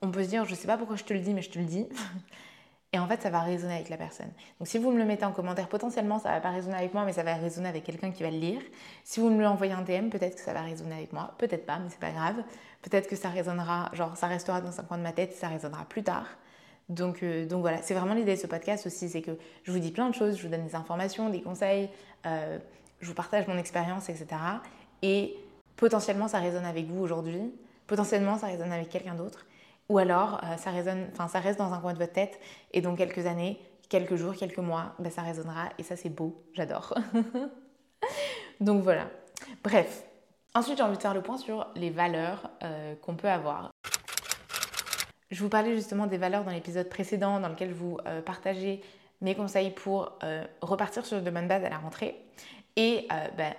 on 0.02 0.10
peut 0.10 0.22
se 0.24 0.28
dire, 0.28 0.44
je 0.44 0.54
sais 0.54 0.66
pas 0.66 0.76
pourquoi 0.76 0.96
je 0.96 1.04
te 1.04 1.12
le 1.12 1.20
dis, 1.20 1.32
mais 1.32 1.42
je 1.42 1.50
te 1.50 1.58
le 1.58 1.64
dis. 1.64 1.87
Et 2.92 2.98
en 3.00 3.08
fait, 3.08 3.20
ça 3.22 3.30
va 3.30 3.40
résonner 3.40 3.74
avec 3.74 3.88
la 3.88 3.96
personne. 3.96 4.30
Donc 4.60 4.68
si 4.68 4.78
vous 4.78 4.92
me 4.92 4.98
le 4.98 5.04
mettez 5.04 5.24
en 5.24 5.32
commentaire, 5.32 5.68
potentiellement, 5.68 6.20
ça 6.20 6.30
va 6.30 6.40
pas 6.40 6.50
résonner 6.50 6.76
avec 6.76 6.94
moi, 6.94 7.04
mais 7.04 7.12
ça 7.12 7.24
va 7.24 7.34
résonner 7.34 7.68
avec 7.68 7.82
quelqu'un 7.82 8.12
qui 8.12 8.22
va 8.22 8.30
le 8.30 8.38
lire. 8.38 8.60
Si 9.02 9.18
vous 9.18 9.30
me 9.30 9.42
l'envoyez 9.42 9.74
en 9.74 9.82
DM, 9.82 10.10
peut-être 10.10 10.37
que 10.37 10.40
ça 10.40 10.52
va 10.52 10.60
résonner 10.60 10.94
avec 10.94 11.12
moi. 11.12 11.34
Peut-être 11.38 11.66
pas, 11.66 11.80
mais 11.80 11.88
c'est 11.90 11.98
pas 11.98 12.12
grave. 12.12 12.37
Peut-être 12.82 13.08
que 13.08 13.16
ça 13.16 13.30
résonnera, 13.30 13.90
genre 13.94 14.16
ça 14.16 14.28
restera 14.28 14.60
dans 14.60 14.78
un 14.78 14.84
coin 14.84 14.98
de 14.98 15.02
ma 15.02 15.10
tête, 15.10 15.32
ça 15.32 15.48
résonnera 15.48 15.87
plus 15.87 16.04
tard. 16.04 16.26
Donc, 16.88 17.22
euh, 17.22 17.48
voilà, 17.50 17.78
c'est 17.82 17.94
vraiment 17.94 18.14
l'idée 18.14 18.37
de 18.37 18.40
ce 18.40 18.46
podcast 18.46 18.87
aussi, 18.87 19.08
c'est 19.08 19.22
que 19.22 19.38
je 19.64 19.72
vous 19.72 19.78
dis 19.78 19.90
plein 19.90 20.08
de 20.08 20.14
choses, 20.14 20.37
je 20.37 20.42
vous 20.42 20.50
donne 20.50 20.66
des 20.66 20.76
informations, 20.76 21.30
des 21.30 21.40
conseils, 21.40 21.88
euh, 22.26 22.58
je 23.00 23.09
vous 23.09 23.14
partage 23.14 23.46
mon 23.46 23.59
expérience, 23.59 24.09
etc. 24.09 24.26
Et 25.02 25.37
potentiellement 25.76 26.28
ça 26.28 26.38
résonne 26.38 26.64
avec 26.64 26.87
vous 26.87 27.00
aujourd'hui, 27.02 27.52
potentiellement 27.87 28.38
ça 28.38 28.46
résonne 28.46 28.72
avec 28.72 28.88
quelqu'un 28.88 29.14
d'autre, 29.14 29.46
ou 29.88 29.98
alors 29.98 30.40
euh, 30.44 30.57
ça, 30.57 30.70
résonne, 30.70 31.09
ça 31.14 31.40
reste 31.40 31.59
dans 31.59 31.72
un 31.72 31.78
coin 31.80 31.92
de 31.92 31.98
votre 31.98 32.12
tête 32.12 32.38
et 32.72 32.80
dans 32.80 32.94
quelques 32.94 33.26
années, 33.26 33.59
quelques 33.88 34.16
jours, 34.16 34.35
quelques 34.35 34.59
mois, 34.59 34.94
ben, 34.98 35.11
ça 35.11 35.22
résonnera 35.22 35.68
et 35.78 35.83
ça 35.83 35.96
c'est 35.96 36.09
beau, 36.09 36.42
j'adore. 36.54 36.94
donc 38.61 38.83
voilà. 38.83 39.09
Bref, 39.62 40.04
ensuite 40.54 40.78
j'ai 40.78 40.83
envie 40.83 40.96
de 40.96 41.02
faire 41.02 41.14
le 41.14 41.22
point 41.22 41.38
sur 41.38 41.66
les 41.74 41.90
valeurs 41.90 42.50
qu'on 43.02 43.16
peut 43.16 43.28
avoir. 43.28 43.70
Je 45.35 45.40
vous 45.40 45.48
parlais 45.48 45.74
justement 45.74 46.07
des 46.07 46.16
valeurs 46.16 46.44
dans 46.44 46.52
l'épisode 46.52 46.88
précédent 46.88 47.40
dans 47.40 47.48
lequel 47.48 47.72
vous 47.72 47.98
euh, 48.07 48.22
partageais 48.22 48.80
mes 49.20 49.35
conseils 49.35 49.70
pour 49.70 50.12
euh, 50.22 50.44
repartir 50.61 51.04
sur 51.04 51.20
de 51.20 51.28
bonnes 51.28 51.48
bases 51.48 51.64
à 51.64 51.68
la 51.68 51.78
rentrée. 51.78 52.14
Et 52.76 53.06
euh, 53.12 53.28
ben, 53.37 53.54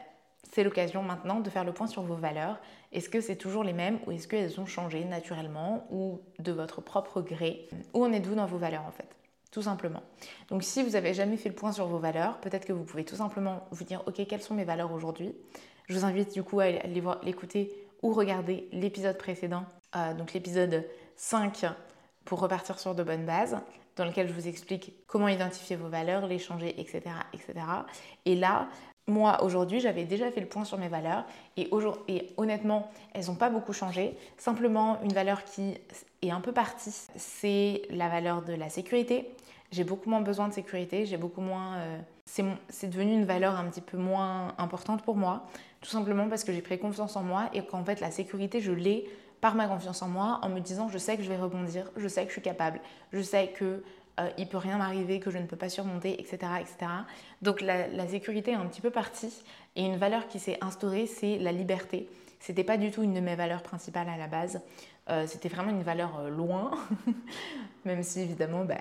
c'est 0.52 0.64
l'occasion 0.64 1.04
maintenant 1.04 1.40
de 1.40 1.50
faire 1.50 1.64
le 1.64 1.74
point 1.74 1.88
sur 1.88 2.02
vos 2.02 2.16
valeurs. 2.16 2.60
Est-ce 2.92 3.10
que 3.10 3.22
c'est 3.22 3.36
toujours 3.36 3.64
les 3.64 3.74
mêmes 3.74 4.00
ou 4.06 4.12
est-ce 4.12 4.28
qu'elles 4.28 4.60
ont 4.60 4.66
changé 4.66 5.04
naturellement 5.04 5.88
ou 5.92 6.22
de 6.40 6.52
votre 6.52 6.82
propre 6.82 7.22
gré? 7.22 7.68
Où 7.94 8.04
en 8.06 8.14
êtes-vous 8.14 8.36
dans 8.36 8.46
vos 8.46 8.58
valeurs 8.58 8.86
en 8.88 8.92
fait? 8.92 9.10
Tout 9.52 9.62
simplement. 9.62 10.02
Donc 10.50 10.64
si 10.64 10.84
vous 10.84 10.92
n'avez 10.92 11.14
jamais 11.14 11.38
fait 11.38 11.50
le 11.50 11.56
point 11.56 11.72
sur 11.72 11.88
vos 11.88 12.00
valeurs, 12.00 12.40
peut-être 12.40 12.66
que 12.66 12.74
vous 12.74 12.84
pouvez 12.84 13.06
tout 13.06 13.16
simplement 13.16 13.68
vous 13.72 13.84
dire 13.84 14.04
ok 14.06 14.26
quelles 14.28 14.42
sont 14.42 14.54
mes 14.54 14.66
valeurs 14.66 14.92
aujourd'hui? 14.92 15.34
Je 15.88 15.94
vous 15.94 16.06
invite 16.06 16.34
du 16.34 16.44
coup 16.44 16.60
à 16.60 16.66
aller 16.66 17.04
l'écouter 17.24 17.72
ou 18.02 18.14
regarder 18.14 18.68
l'épisode 18.72 19.18
précédent, 19.18 19.66
donc 20.18 20.34
l'épisode 20.34 20.86
5 21.16 21.66
pour 22.26 22.40
repartir 22.40 22.80
sur 22.80 22.96
de 22.96 23.04
bonnes 23.04 23.26
bases, 23.26 23.58
dans 23.96 24.06
lequel 24.06 24.28
je 24.28 24.34
vous 24.34 24.48
explique 24.48 24.94
comment 25.08 25.28
identifier 25.28 25.76
vos 25.76 25.88
valeurs, 25.88 26.28
les 26.28 26.40
changer, 26.40 26.80
etc. 26.80 27.02
etc. 27.34 27.54
Et 28.26 28.36
là, 28.36 28.68
moi, 29.08 29.44
aujourd'hui, 29.44 29.80
j'avais 29.80 30.06
déjà 30.06 30.32
fait 30.32 30.42
le 30.42 30.48
point 30.48 30.64
sur 30.64 30.78
mes 30.78 30.88
valeurs 30.88 31.26
et, 31.58 31.70
honnêtement, 32.38 32.90
elles 33.14 33.28
n'ont 33.28 33.36
pas 33.36 33.50
beaucoup 33.50 33.74
changé. 33.74 34.18
Simplement, 34.38 35.00
une 35.04 35.14
valeur 35.14 35.44
qui 35.44 35.76
est 36.22 36.32
un 36.32 36.42
peu 36.42 36.52
partie, 36.52 36.92
c'est 37.16 37.84
la 37.92 38.10
valeur 38.10 38.42
de 38.42 38.54
la 38.54 38.70
sécurité. 38.70 39.30
J'ai 39.72 39.84
beaucoup 39.84 40.10
moins 40.10 40.22
besoin 40.22 40.48
de 40.48 40.54
sécurité, 40.54 41.06
j'ai 41.06 41.18
beaucoup 41.18 41.42
moins... 41.42 41.76
Euh, 41.76 42.00
c'est 42.70 42.90
devenu 42.90 43.14
une 43.14 43.26
valeur 43.26 43.56
un 43.56 43.66
petit 43.66 43.82
peu 43.82 43.98
moins 43.98 44.56
importante 44.58 45.04
pour 45.04 45.16
moi, 45.16 45.46
tout 45.82 45.90
simplement 45.90 46.28
parce 46.28 46.44
que 46.44 46.52
j'ai 46.52 46.62
pris 46.62 46.80
confiance 46.80 47.16
en 47.16 47.22
moi 47.22 47.50
et 47.54 47.64
qu'en 47.64 47.84
fait, 47.84 48.00
la 48.00 48.10
sécurité, 48.10 48.62
je 48.62 48.72
l'ai 48.72 49.08
par 49.42 49.54
ma 49.54 49.68
confiance 49.68 50.02
en 50.02 50.08
moi, 50.08 50.40
en 50.42 50.50
me 50.50 50.60
disant 50.60 50.90
je 50.90 50.98
sais 50.98 51.18
que 51.18 51.24
je 51.24 51.30
vais 51.30 51.38
rebondir, 51.38 51.92
je 51.98 52.08
sais 52.08 52.24
que 52.24 52.30
je 52.30 52.34
suis 52.34 52.42
capable, 52.42 52.80
je 53.14 53.22
sais 53.22 53.50
que 53.50 53.84
euh, 54.20 54.30
il 54.38 54.48
peut 54.48 54.58
rien 54.58 54.78
m'arriver, 54.78 55.20
que 55.20 55.30
je 55.30 55.38
ne 55.38 55.46
peux 55.46 55.58
pas 55.58 55.70
surmonter, 55.70 56.20
etc. 56.20 56.38
etc. 56.60 56.92
Donc 57.42 57.62
la, 57.62 58.08
sécurité 58.08 58.52
est 58.52 58.56
un 58.56 58.66
petit 58.66 58.82
peu 58.82 58.90
partie 58.90 59.44
et 59.76 59.86
une 59.86 59.98
valeur 59.98 60.28
qui 60.28 60.40
s'est 60.40 60.58
instaurée, 60.62 61.06
c'est 61.06 61.38
la 61.38 61.52
liberté. 61.52 62.08
C'était 62.40 62.64
pas 62.64 62.78
du 62.78 62.92
tout 62.92 63.04
une 63.04 63.14
de 63.14 63.20
mes 63.20 63.36
valeurs 63.36 63.64
principales 63.64 64.08
à 64.08 64.18
la 64.18 64.28
base. 64.28 64.62
Euh, 65.10 65.26
c'était 65.28 65.50
vraiment 65.50 65.72
une 65.72 65.84
valeur 65.84 66.20
euh, 66.20 66.30
loin, 66.30 66.72
même 67.86 68.04
si 68.04 68.22
évidemment 68.22 68.64
bah, 68.64 68.76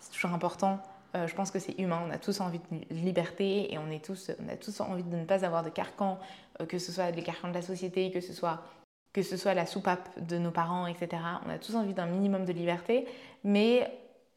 c'est 0.00 0.12
toujours 0.12 0.32
important. 0.32 0.80
je 1.14 1.34
pense 1.34 1.50
que 1.50 1.58
c'est 1.58 1.78
humain, 1.78 2.02
on 2.06 2.10
a 2.10 2.18
tous 2.18 2.40
envie 2.40 2.60
de 2.70 2.94
liberté 2.94 3.72
et 3.72 3.78
on, 3.78 3.86
a 3.90 3.98
tous 4.56 4.80
envie 4.80 5.02
de 5.02 5.16
ne 5.16 5.24
pas 5.24 5.44
avoir 5.44 5.62
de 5.62 5.70
carcans, 5.70 6.18
que 6.68 6.78
ce 6.78 6.92
soit 6.92 7.10
des 7.12 7.22
carcans 7.22 7.48
de 7.48 7.54
la 7.54 7.62
société, 7.62 8.10
que 8.10 8.20
ce 8.20 8.32
soit 8.32 8.62
que 9.14 9.22
ce 9.22 9.36
soit 9.36 9.54
la 9.54 9.64
soupape 9.64 10.08
de 10.26 10.38
nos 10.38 10.50
parents, 10.50 10.88
etc. 10.88 11.22
On 11.46 11.50
a 11.50 11.58
tous 11.58 11.76
envie 11.76 11.94
d'un 11.94 12.06
minimum 12.06 12.44
de 12.44 12.52
liberté, 12.52 13.06
mais 13.44 13.88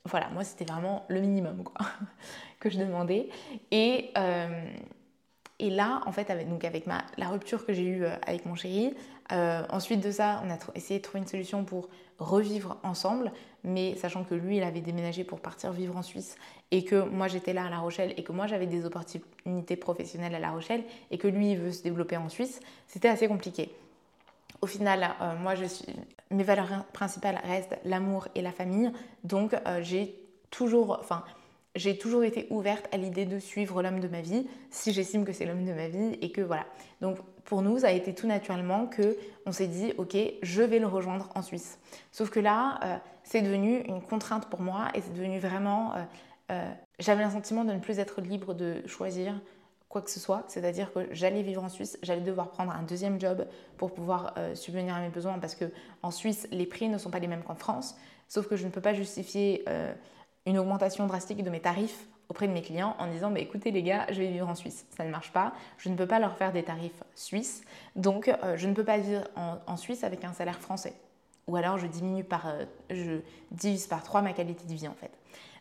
voilà, 0.08 0.30
moi 0.30 0.44
c'était 0.44 0.66
vraiment 0.66 1.06
le 1.08 1.22
minimum 1.22 1.64
quoi, 1.64 1.86
que 2.60 2.70
je 2.70 2.78
demandais. 2.78 3.30
Et, 3.72 4.12
euh, 4.18 4.66
là, 5.60 6.02
en 6.06 6.12
fait, 6.12 6.30
avec 6.30 6.88
ma, 6.88 7.04
la 7.18 7.30
rupture 7.30 7.66
que 7.66 7.74
j'ai 7.74 7.84
eue 7.84 8.06
euh, 8.06 8.16
avec 8.26 8.46
mon 8.46 8.56
chéri, 8.56 8.94
euh, 9.32 9.64
ensuite 9.70 10.02
de 10.02 10.12
ça, 10.12 10.42
on 10.46 10.50
a 10.50 10.58
essayé 10.76 11.00
de 11.00 11.04
trouver 11.04 11.20
une 11.20 11.28
solution 11.28 11.66
pour 11.66 11.90
revivre 12.20 12.78
ensemble, 12.84 13.32
mais 13.64 13.96
sachant 13.96 14.24
que 14.24 14.34
lui, 14.34 14.58
il 14.58 14.64
avait 14.64 14.82
déménagé 14.82 15.24
pour 15.24 15.40
partir 15.40 15.72
vivre 15.72 15.96
en 15.98 16.02
Suisse 16.02 16.36
et 16.72 16.84
que 16.84 17.04
moi, 17.04 17.28
j'étais 17.28 17.54
là 17.54 17.66
à 17.66 17.70
La 17.70 17.80
Rochelle 17.80 18.14
et 18.18 18.24
que 18.24 18.32
moi, 18.32 18.48
j'avais 18.48 18.68
des 18.68 18.86
opportunités 18.86 19.76
professionnelles 19.76 20.36
à 20.36 20.40
La 20.40 20.52
Rochelle 20.52 20.84
et 21.12 21.18
que 21.18 21.28
lui, 21.28 21.52
il 21.52 21.58
veut 21.58 21.72
se 21.72 21.84
développer 21.84 22.18
en 22.18 22.30
Suisse, 22.30 22.60
c'était 22.88 23.10
assez 23.10 23.28
compliqué. 23.28 23.72
Au 24.62 24.68
final, 24.68 25.16
euh, 25.22 25.36
moi, 25.38 25.56
je 25.56 25.66
suis... 25.66 25.86
mes 26.32 26.44
valeurs 26.44 26.86
principales 26.94 27.40
restent 27.44 27.78
l'amour 27.86 28.28
et 28.36 28.42
la 28.42 28.52
famille, 28.52 28.92
donc 29.24 29.56
j'ai 29.82 30.16
toujours, 30.50 30.98
enfin, 31.00 31.24
j'ai 31.78 31.98
toujours 31.98 32.24
été 32.24 32.48
ouverte 32.50 32.88
à 32.92 32.98
l'idée 32.98 33.26
de 33.26 33.40
suivre 33.40 33.82
l'homme 33.82 34.00
de 34.00 34.08
ma 34.08 34.22
vie 34.22 34.48
si 34.72 34.92
j'estime 34.92 35.26
que 35.26 35.32
c'est 35.32 35.46
l'homme 35.46 35.66
de 35.66 35.74
ma 35.74 35.88
vie 35.88 36.18
et 36.22 36.32
que 36.32 36.42
voilà. 36.42 36.66
Donc 37.02 37.18
pour 37.46 37.62
nous, 37.62 37.80
ça 37.80 37.88
a 37.88 37.92
été 37.92 38.14
tout 38.14 38.28
naturellement 38.28 38.88
que 38.88 39.18
on 39.46 39.52
s'est 39.52 39.68
dit 39.68 39.94
ok, 39.98 40.18
je 40.42 40.62
vais 40.62 40.80
le 40.80 40.88
rejoindre 40.88 41.30
en 41.36 41.42
Suisse. 41.42 41.80
Sauf 42.12 42.30
que 42.30 42.40
là, 42.40 42.80
euh, 42.84 42.98
c'est 43.24 43.42
devenu 43.42 43.80
une 43.82 44.02
contrainte 44.02 44.50
pour 44.50 44.62
moi 44.62 44.88
et 44.94 45.02
c'est 45.02 45.14
devenu 45.14 45.40
vraiment. 45.40 45.94
Euh, 45.94 46.04
euh, 46.52 46.72
j'avais 47.00 47.24
un 47.24 47.30
sentiment 47.30 47.64
de 47.64 47.74
ne 47.74 47.80
plus 47.80 48.00
être 48.00 48.22
libre 48.22 48.54
de 48.54 48.82
choisir 48.86 49.34
quoi 49.90 50.02
que 50.02 50.10
ce 50.10 50.20
soit, 50.20 50.44
c'est-à-dire 50.48 50.92
que 50.92 51.08
j'allais 51.12 51.42
vivre 51.42 51.64
en 51.64 51.70
Suisse, 51.70 51.98
j'allais 52.04 52.22
devoir 52.22 52.50
prendre 52.50 52.72
un 52.72 52.84
deuxième 52.84 53.20
job 53.20 53.48
pour 53.78 53.94
pouvoir 53.94 54.34
subvenir 54.54 54.94
à 54.94 55.00
mes 55.00 55.10
besoins 55.10 55.40
parce 55.40 55.56
que 55.56 55.72
en 56.04 56.12
Suisse, 56.12 56.48
les 56.52 56.66
prix 56.66 56.90
ne 56.90 56.98
sont 56.98 57.10
pas 57.10 57.20
les 57.20 57.28
mêmes 57.28 57.44
qu'en 57.44 57.56
France. 57.56 57.96
Sauf 58.28 58.48
que 58.48 58.58
je 58.58 58.66
ne 58.66 58.70
peux 58.70 58.82
pas 58.82 58.94
justifier 58.94 59.64
une 60.46 60.58
augmentation 60.58 61.08
drastique 61.08 61.44
de 61.44 61.50
mes 61.50 61.62
tarifs 61.62 62.06
auprès 62.30 62.48
de 62.48 62.54
mes 62.54 62.62
clients 62.62 62.96
en 63.00 63.08
disant 63.08 63.32
bah, 63.32 63.40
écoutez 63.40 63.72
les 63.72 63.84
gars, 63.84 64.06
je 64.10 64.20
vais 64.20 64.28
vivre 64.28 64.48
en 64.48 64.56
Suisse. 64.56 64.86
Ça 64.96 65.04
ne 65.04 65.10
marche 65.10 65.32
pas. 65.32 65.54
Je 65.78 65.90
ne 65.90 65.96
peux 65.96 66.08
pas 66.08 66.20
leur 66.20 66.38
faire 66.38 66.52
des 66.52 66.64
tarifs 66.64 67.04
suisses. 67.16 67.64
Donc 67.96 68.28
euh, 68.28 68.58
je 68.58 68.68
ne 68.68 68.74
peux 68.74 68.84
pas 68.84 68.98
vivre 68.98 69.24
en, 69.36 69.78
Suisse 69.78 70.04
avec 70.04 70.24
un 70.24 70.34
salaire 70.34 70.60
français. 70.60 70.94
Ou 71.48 71.56
alors 71.56 71.78
je 71.78 71.88
diminue 71.88 72.24
par, 72.24 72.48
euh, 72.48 72.66
je 72.90 73.20
divise 73.52 73.88
par 73.88 74.04
trois 74.04 74.22
ma 74.22 74.34
qualité 74.34 74.66
de 74.66 74.74
vie 74.74 74.88
en 74.88 74.96
fait. 74.96 75.12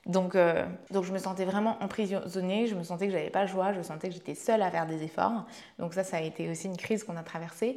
Donc, 0.07 0.37
euh, 0.37 0.65
donc 0.93 1.05
je 1.05 1.13
me 1.13 1.19
sentais 1.19 1.45
vraiment 1.45 1.77
emprisonnée, 1.83 2.69
je 2.69 2.75
me 2.77 2.85
sentais 2.85 3.07
que 3.07 3.13
j'avais 3.13 3.31
pas 3.31 3.43
le 3.43 3.49
choix, 3.49 3.73
je 3.73 3.83
sentais 3.83 4.09
que 4.09 4.15
j'étais 4.15 4.37
seule 4.37 4.63
à 4.63 4.71
faire 4.71 4.87
des 4.87 5.03
efforts. 5.03 5.45
Donc 5.79 5.95
ça, 5.95 6.05
ça 6.05 6.19
a 6.19 6.21
été 6.21 6.49
aussi 6.49 6.69
une 6.69 6.77
crise 6.77 7.03
qu'on 7.03 7.17
a 7.17 7.23
traversée 7.23 7.77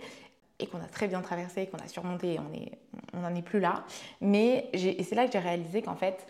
et 0.59 0.67
qu'on 0.67 0.79
a 0.79 0.87
très 0.87 1.07
bien 1.07 1.21
traversée, 1.21 1.67
qu'on 1.67 1.77
a 1.77 1.87
surmontée 1.87 2.35
et 2.35 2.39
on 2.39 3.19
n'en 3.19 3.35
est, 3.35 3.41
plus 3.41 3.59
là. 3.59 3.83
Mais 4.21 4.69
c'est 4.73 5.15
là 5.15 5.25
que 5.25 5.31
j'ai 5.31 5.39
réalisé 5.39 5.81
qu'en 5.81 5.95
fait, 5.95 6.27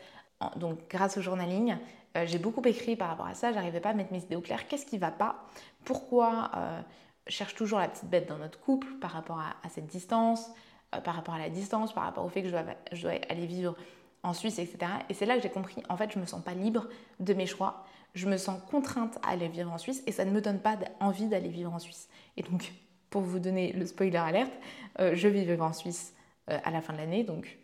donc 0.56 0.80
grâce 0.90 1.18
au 1.18 1.22
journaling, 1.22 1.76
euh, 2.16 2.26
j'ai 2.26 2.40
beaucoup 2.40 2.62
écrit 2.66 2.96
par 2.96 3.10
rapport 3.10 3.28
à 3.28 3.34
ça, 3.34 3.52
j'arrivais 3.52 3.80
pas 3.80 3.90
à 3.90 3.94
mettre 3.94 4.12
mes 4.12 4.20
idées 4.24 4.36
au 4.36 4.42
clair. 4.42 4.68
Qu'est-ce 4.68 4.86
qui 4.86 4.98
va 4.98 5.12
pas? 5.12 5.48
Pourquoi 5.84 6.52
euh, 6.56 6.82
je 7.28 7.34
cherche 7.34 7.56
toujours 7.56 7.80
la 7.80 7.88
petite 7.88 8.10
bête 8.10 8.28
dans 8.28 8.38
notre 8.38 8.60
couple 8.60 8.88
par 9.02 9.12
rapport 9.12 9.40
à, 9.40 9.70
cette 9.70 9.88
distance, 9.88 10.50
euh, 10.96 11.02
par 11.02 11.16
rapport 11.16 11.36
à 11.36 11.40
la 11.40 11.50
distance, 11.50 11.94
par 11.94 12.04
rapport 12.04 12.26
au 12.26 12.30
fait 12.30 12.42
que 12.42 12.48
je 12.48 12.54
dois, 12.54 12.64
je 12.92 13.02
dois 13.02 13.12
aller 13.30 13.46
vivre 13.46 13.76
en 14.24 14.34
Suisse, 14.34 14.60
etc. 14.60 14.92
Et 15.10 15.14
c'est 15.14 15.26
là 15.26 15.36
que 15.36 15.42
j'ai 15.42 15.50
compris, 15.50 15.82
en 15.90 15.98
fait, 15.98 16.12
je 16.12 16.20
me 16.20 16.26
sens 16.26 16.44
pas 16.44 16.54
libre 16.54 16.88
de 17.20 17.34
mes 17.34 17.46
choix. 17.46 17.86
Je 18.16 18.28
me 18.28 18.38
sens 18.38 18.60
contrainte 18.70 19.18
à 19.24 19.30
aller 19.30 19.48
vivre 19.48 19.72
en 19.72 19.78
Suisse 19.78 20.04
et 20.08 20.12
ça 20.12 20.26
ne 20.26 20.32
me 20.32 20.42
donne 20.42 20.60
pas 20.60 20.78
envie 21.00 21.28
d'aller 21.28 21.50
vivre 21.50 21.74
en 21.74 21.80
Suisse. 21.80 22.10
Et 22.38 22.44
donc, 22.44 22.74
pour 23.10 23.22
vous 23.22 23.40
donner 23.40 23.72
le 23.74 23.86
spoiler 23.86 24.18
alerte, 24.18 24.54
je 24.98 25.28
vivrai 25.28 25.60
en 25.62 25.74
Suisse 25.74 26.14
à 26.48 26.72
la 26.72 26.82
fin 26.82 26.94
de 26.94 26.98
l'année. 26.98 27.24
Donc, 27.24 27.58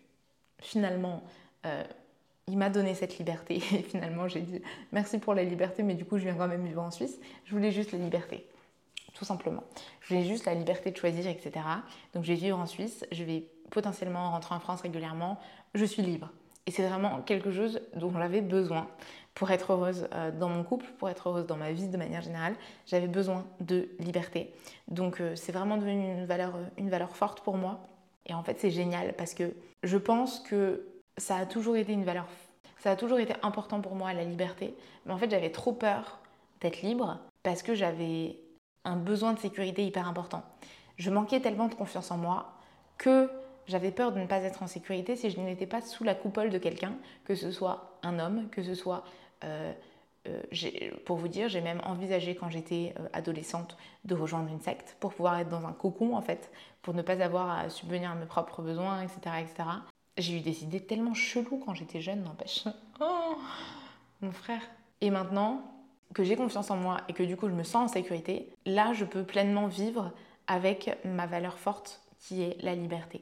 finalement, 0.59 1.23
il 2.47 2.57
m'a 2.57 2.69
donné 2.69 2.93
cette 2.93 3.17
liberté. 3.17 3.55
Et 3.73 3.83
finalement, 3.83 4.27
j'ai 4.27 4.41
dit 4.41 4.61
merci 4.91 5.17
pour 5.17 5.33
la 5.33 5.43
liberté, 5.43 5.83
mais 5.83 5.95
du 5.95 6.05
coup, 6.05 6.17
je 6.17 6.23
viens 6.23 6.35
quand 6.35 6.47
même 6.47 6.65
vivre 6.65 6.81
en 6.81 6.91
Suisse. 6.91 7.19
Je 7.45 7.51
voulais 7.51 7.71
juste 7.71 7.91
la 7.91 7.97
liberté, 7.97 8.45
tout 9.13 9.25
simplement. 9.25 9.63
Je 10.01 10.13
voulais 10.13 10.27
juste 10.27 10.45
la 10.45 10.53
liberté 10.53 10.91
de 10.91 10.97
choisir, 10.97 11.27
etc. 11.27 11.65
Donc, 12.13 12.23
je 12.23 12.29
vais 12.29 12.39
vivre 12.39 12.59
en 12.59 12.67
Suisse. 12.67 13.05
Je 13.11 13.23
vais 13.23 13.47
potentiellement 13.71 14.31
rentrer 14.31 14.55
en 14.55 14.59
France 14.59 14.81
régulièrement. 14.81 15.39
Je 15.73 15.85
suis 15.85 16.01
libre. 16.01 16.29
Et 16.67 16.71
c'est 16.71 16.87
vraiment 16.87 17.21
quelque 17.21 17.51
chose 17.51 17.79
dont 17.95 18.11
j'avais 18.11 18.41
besoin 18.41 18.87
pour 19.35 19.51
être 19.51 19.73
heureuse 19.73 20.07
euh, 20.13 20.31
dans 20.31 20.49
mon 20.49 20.63
couple, 20.63 20.85
pour 20.97 21.09
être 21.09 21.29
heureuse 21.29 21.45
dans 21.45 21.57
ma 21.57 21.71
vie 21.71 21.87
de 21.87 21.97
manière 21.97 22.21
générale. 22.21 22.55
J'avais 22.87 23.07
besoin 23.07 23.45
de 23.59 23.89
liberté. 23.99 24.53
Donc, 24.87 25.21
euh, 25.21 25.35
c'est 25.35 25.51
vraiment 25.51 25.77
devenu 25.77 26.05
une 26.05 26.25
valeur, 26.25 26.55
euh, 26.55 26.63
une 26.77 26.89
valeur 26.89 27.15
forte 27.15 27.41
pour 27.41 27.57
moi. 27.57 27.81
Et 28.25 28.33
en 28.33 28.41
fait, 28.43 28.59
c'est 28.59 28.71
génial 28.71 29.13
parce 29.13 29.33
que 29.33 29.53
je 29.83 29.97
pense 29.97 30.39
que 30.39 30.87
ça 31.17 31.37
a 31.37 31.45
toujours 31.45 31.77
été 31.77 31.93
une 31.93 32.03
valeur, 32.03 32.27
ça 32.79 32.91
a 32.91 32.95
toujours 32.95 33.19
été 33.19 33.33
important 33.41 33.81
pour 33.81 33.95
moi 33.95 34.13
la 34.13 34.23
liberté, 34.23 34.75
mais 35.05 35.13
en 35.13 35.17
fait 35.17 35.29
j'avais 35.29 35.51
trop 35.51 35.73
peur 35.73 36.19
d'être 36.61 36.81
libre 36.81 37.19
parce 37.43 37.63
que 37.63 37.73
j'avais 37.73 38.37
un 38.83 38.95
besoin 38.95 39.33
de 39.33 39.39
sécurité 39.39 39.85
hyper 39.85 40.07
important. 40.07 40.43
Je 40.97 41.09
manquais 41.09 41.39
tellement 41.39 41.67
de 41.67 41.73
confiance 41.73 42.11
en 42.11 42.17
moi 42.17 42.53
que 42.97 43.29
j'avais 43.67 43.91
peur 43.91 44.11
de 44.11 44.19
ne 44.19 44.25
pas 44.25 44.41
être 44.41 44.63
en 44.63 44.67
sécurité 44.67 45.15
si 45.15 45.29
je 45.29 45.39
n'étais 45.39 45.65
pas 45.65 45.81
sous 45.81 46.03
la 46.03 46.15
coupole 46.15 46.49
de 46.49 46.57
quelqu'un, 46.57 46.93
que 47.25 47.35
ce 47.35 47.51
soit 47.51 47.99
un 48.03 48.19
homme, 48.19 48.49
que 48.49 48.63
ce 48.63 48.75
soit... 48.75 49.03
Euh, 49.43 49.73
euh, 50.27 50.41
pour 51.05 51.17
vous 51.17 51.27
dire, 51.27 51.49
j'ai 51.49 51.61
même 51.61 51.81
envisagé 51.85 52.35
quand 52.35 52.49
j'étais 52.49 52.95
euh, 52.99 53.07
adolescente 53.13 53.77
de 54.05 54.15
rejoindre 54.15 54.49
une 54.49 54.59
secte 54.59 54.97
pour 54.99 55.13
pouvoir 55.13 55.39
être 55.39 55.49
dans 55.49 55.67
un 55.67 55.71
cocon 55.71 56.15
en 56.15 56.21
fait, 56.21 56.51
pour 56.81 56.93
ne 56.93 57.01
pas 57.01 57.21
avoir 57.23 57.59
à 57.59 57.69
subvenir 57.69 58.11
à 58.11 58.15
mes 58.15 58.25
propres 58.25 58.61
besoins, 58.61 59.01
etc. 59.01 59.19
etc. 59.39 59.69
J'ai 60.17 60.37
eu 60.37 60.41
des 60.41 60.63
idées 60.63 60.79
tellement 60.79 61.13
cheloues 61.13 61.61
quand 61.63 61.75
j'étais 61.75 62.01
jeune, 62.01 62.23
n'empêche. 62.23 62.65
Oh, 63.01 63.35
mon 64.21 64.31
frère. 64.31 64.61
Et 65.01 65.09
maintenant 65.09 65.61
que 66.13 66.23
j'ai 66.23 66.37
confiance 66.37 66.71
en 66.71 66.77
moi 66.77 67.01
et 67.09 67.13
que 67.13 67.23
du 67.23 67.35
coup 67.35 67.49
je 67.49 67.53
me 67.53 67.63
sens 67.63 67.91
en 67.91 67.93
sécurité, 67.93 68.49
là 68.65 68.93
je 68.93 69.03
peux 69.03 69.23
pleinement 69.23 69.67
vivre 69.67 70.13
avec 70.47 70.97
ma 71.03 71.27
valeur 71.27 71.59
forte 71.59 72.01
qui 72.19 72.41
est 72.41 72.57
la 72.63 72.73
liberté. 72.73 73.21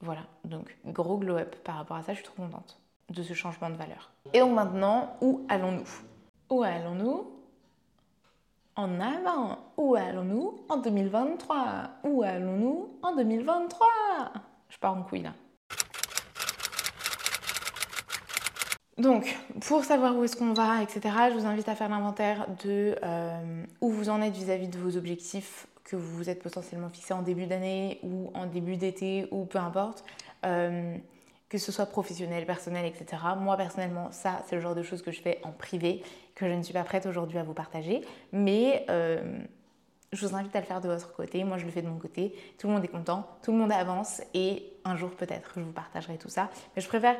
Voilà, 0.00 0.22
donc 0.44 0.76
gros 0.86 1.18
glow 1.18 1.36
up 1.38 1.56
par 1.64 1.76
rapport 1.76 1.96
à 1.96 2.02
ça, 2.02 2.12
je 2.12 2.18
suis 2.18 2.26
trop 2.26 2.42
contente 2.42 2.80
de 3.10 3.22
ce 3.22 3.34
changement 3.34 3.70
de 3.70 3.74
valeur. 3.74 4.10
Et 4.32 4.42
maintenant, 4.42 5.16
où 5.20 5.44
allons-nous? 5.48 5.88
Où 6.50 6.62
allons-nous? 6.62 7.32
En 8.76 9.00
avant 9.00 9.58
Où 9.76 9.96
allons-nous 9.96 10.60
en 10.68 10.76
2023 10.76 11.90
Où 12.04 12.22
allons-nous 12.22 12.90
en 13.02 13.16
2023 13.16 13.88
Je 14.68 14.78
pars 14.78 14.96
en 14.96 15.02
couille 15.02 15.22
là. 15.22 15.32
Donc, 18.98 19.36
pour 19.60 19.84
savoir 19.84 20.16
où 20.16 20.24
est-ce 20.24 20.36
qu'on 20.36 20.52
va, 20.52 20.82
etc., 20.82 21.00
je 21.30 21.34
vous 21.34 21.46
invite 21.46 21.68
à 21.68 21.74
faire 21.76 21.88
l'inventaire 21.88 22.46
de 22.64 22.96
euh, 23.02 23.64
où 23.80 23.90
vous 23.90 24.10
en 24.10 24.20
êtes 24.20 24.34
vis-à-vis 24.34 24.68
de 24.68 24.78
vos 24.78 24.96
objectifs 24.96 25.66
que 25.88 25.96
vous 25.96 26.16
vous 26.16 26.30
êtes 26.30 26.42
potentiellement 26.42 26.88
fixés 26.88 27.14
en 27.14 27.22
début 27.22 27.46
d'année 27.46 27.98
ou 28.02 28.30
en 28.34 28.46
début 28.46 28.76
d'été 28.76 29.26
ou 29.30 29.44
peu 29.44 29.58
importe, 29.58 30.04
euh, 30.44 30.96
que 31.48 31.58
ce 31.58 31.72
soit 31.72 31.86
professionnel, 31.86 32.44
personnel, 32.44 32.84
etc. 32.84 33.22
Moi, 33.38 33.56
personnellement, 33.56 34.10
ça, 34.10 34.42
c'est 34.46 34.56
le 34.56 34.60
genre 34.60 34.74
de 34.74 34.82
choses 34.82 35.02
que 35.02 35.10
je 35.10 35.22
fais 35.22 35.40
en 35.42 35.50
privé, 35.50 36.02
que 36.34 36.46
je 36.46 36.52
ne 36.52 36.62
suis 36.62 36.74
pas 36.74 36.84
prête 36.84 37.06
aujourd'hui 37.06 37.38
à 37.38 37.42
vous 37.42 37.54
partager, 37.54 38.02
mais 38.32 38.84
euh, 38.90 39.38
je 40.12 40.26
vous 40.26 40.36
invite 40.36 40.54
à 40.54 40.60
le 40.60 40.66
faire 40.66 40.80
de 40.80 40.88
votre 40.88 41.12
côté. 41.14 41.42
Moi, 41.44 41.56
je 41.56 41.64
le 41.64 41.70
fais 41.70 41.82
de 41.82 41.88
mon 41.88 41.98
côté. 41.98 42.34
Tout 42.58 42.66
le 42.66 42.74
monde 42.74 42.84
est 42.84 42.88
content, 42.88 43.26
tout 43.42 43.52
le 43.52 43.58
monde 43.58 43.72
avance 43.72 44.20
et 44.34 44.64
un 44.84 44.94
jour, 44.94 45.10
peut-être, 45.10 45.52
je 45.56 45.62
vous 45.62 45.72
partagerai 45.72 46.18
tout 46.18 46.28
ça. 46.28 46.50
Mais 46.76 46.82
je 46.82 46.88
préfère 46.88 47.16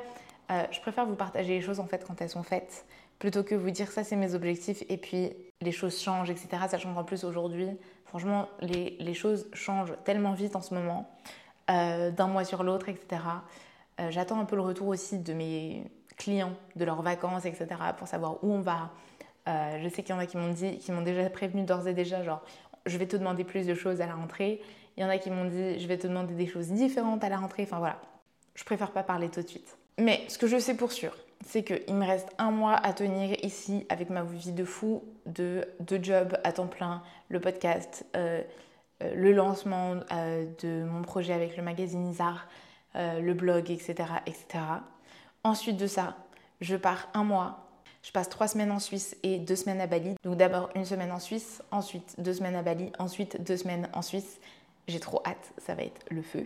euh, 0.51 0.65
je 0.71 0.81
préfère 0.81 1.05
vous 1.05 1.15
partager 1.15 1.55
les 1.55 1.61
choses 1.61 1.79
en 1.79 1.87
fait 1.87 2.05
quand 2.07 2.21
elles 2.23 2.31
sont 2.31 2.43
faites, 2.43 2.87
plutôt 3.19 3.43
que 3.43 3.55
vous 3.55 3.71
dire 3.71 3.91
ça 3.91 4.03
c'est 4.03 4.17
mes 4.17 4.35
objectifs 4.35 4.83
et 4.89 4.97
puis 4.97 5.33
les 5.61 5.73
choses 5.73 6.01
changent, 6.01 6.31
etc. 6.31 6.49
Sachant 6.69 6.95
qu'en 6.95 7.05
plus 7.05 7.25
aujourd'hui, 7.25 7.69
franchement, 8.09 8.49
les, 8.61 8.97
les, 9.01 9.15
choses 9.15 9.47
changent 9.53 9.95
tellement 10.05 10.33
vite 10.33 10.57
en 10.57 10.61
ce 10.61 10.75
moment, 10.75 11.11
euh, 11.71 12.11
d'un 12.11 12.27
mois 12.27 12.45
sur 12.45 12.63
l'autre, 12.63 12.89
etc. 12.89 13.23
Euh, 14.01 14.11
j'attends 14.11 14.41
un 14.41 14.45
peu 14.45 14.57
le 14.57 14.63
retour 14.63 14.89
aussi 14.89 15.19
de 15.19 15.33
mes 15.33 15.85
clients, 16.17 16.53
de 16.77 16.85
leurs 16.85 17.03
vacances, 17.03 17.45
etc. 17.45 17.69
pour 17.97 18.09
savoir 18.09 18.43
où 18.43 18.53
on 18.53 18.61
va. 18.61 18.91
je 19.47 19.89
sais 19.89 20.03
qu'il 20.03 20.15
y 20.15 20.19
en 20.19 20.21
a 20.21 20.27
qui 20.27 20.37
m'ont 20.37 20.53
dit, 20.53 20.79
qui 20.79 20.93
m'ont 20.93 21.03
déjà 21.03 21.29
prévenu 21.31 21.63
d'ores 21.63 21.87
et 21.87 21.95
déjà, 21.95 22.23
genre, 22.23 22.43
je 22.87 22.99
vais 22.99 23.07
te 23.07 23.17
demander 23.17 23.45
plus 23.45 23.67
de 23.67 23.75
choses 23.75 24.01
à 24.01 24.07
la 24.07 24.15
rentrée. 24.15 24.61
Il 24.97 25.03
y 25.03 25.05
en 25.05 25.09
a 25.09 25.19
qui 25.19 25.31
m'ont 25.31 25.45
dit, 25.45 25.79
je 25.79 25.87
vais 25.87 25.99
te 25.99 26.07
demander 26.07 26.35
des 26.35 26.47
choses 26.47 26.69
différentes 26.69 27.23
à 27.23 27.29
la 27.29 27.37
rentrée. 27.37 27.63
Enfin 27.63 27.79
voilà, 27.79 28.01
je 28.55 28.65
préfère 28.65 28.91
pas 28.91 29.03
parler 29.03 29.29
tout 29.29 29.43
de 29.43 29.47
suite. 29.47 29.79
Mais 29.99 30.25
ce 30.29 30.39
que 30.39 30.47
je 30.47 30.59
sais 30.59 30.77
pour 30.77 30.93
sûr, 30.93 31.15
c'est 31.47 31.63
qu'il 31.63 31.95
me 31.95 32.07
reste 32.07 32.29
un 32.39 32.51
mois 32.51 32.75
à 32.75 32.93
tenir 32.93 33.37
ici 33.45 33.87
avec 33.89 34.11
ma 34.11 34.23
vie 34.23 34.53
de 34.53 34.65
fou, 34.65 35.05
de 35.27 35.67
deux 35.81 36.03
jobs 36.03 36.37
à 36.45 36.53
temps 36.53 36.67
plein, 36.67 37.03
le 37.29 37.41
podcast, 37.41 38.05
euh, 38.17 38.43
euh, 39.03 39.15
le 39.15 39.33
lancement 39.33 39.97
euh, 40.13 40.47
de 40.63 40.85
mon 40.85 41.03
projet 41.03 41.33
avec 41.33 41.57
le 41.57 41.63
magazine 41.63 42.07
Isar, 42.09 42.49
le 42.95 43.33
blog, 43.33 43.71
etc., 43.71 43.95
etc. 44.27 44.65
Ensuite 45.45 45.77
de 45.77 45.87
ça, 45.87 46.17
je 46.61 46.75
pars 46.75 47.09
un 47.15 47.23
mois. 47.23 47.69
Je 48.03 48.11
passe 48.11 48.29
trois 48.29 48.49
semaines 48.49 48.73
en 48.73 48.81
Suisse 48.81 49.17
et 49.23 49.39
deux 49.39 49.55
semaines 49.55 49.81
à 49.81 49.87
Bali. 49.87 50.15
Donc 50.25 50.37
d'abord 50.37 50.71
une 50.75 50.85
semaine 50.85 51.13
en 51.13 51.21
Suisse, 51.21 51.63
ensuite 51.71 52.17
deux 52.19 52.33
semaines 52.33 52.57
à 52.57 52.63
Bali, 52.63 52.91
ensuite 52.99 53.41
deux 53.41 53.57
semaines 53.57 53.89
en 53.93 54.03
Suisse. 54.03 54.41
J'ai 54.89 54.99
trop 54.99 55.23
hâte, 55.25 55.53
ça 55.59 55.75
va 55.75 55.83
être 55.83 56.01
le 56.11 56.23
feu. 56.23 56.45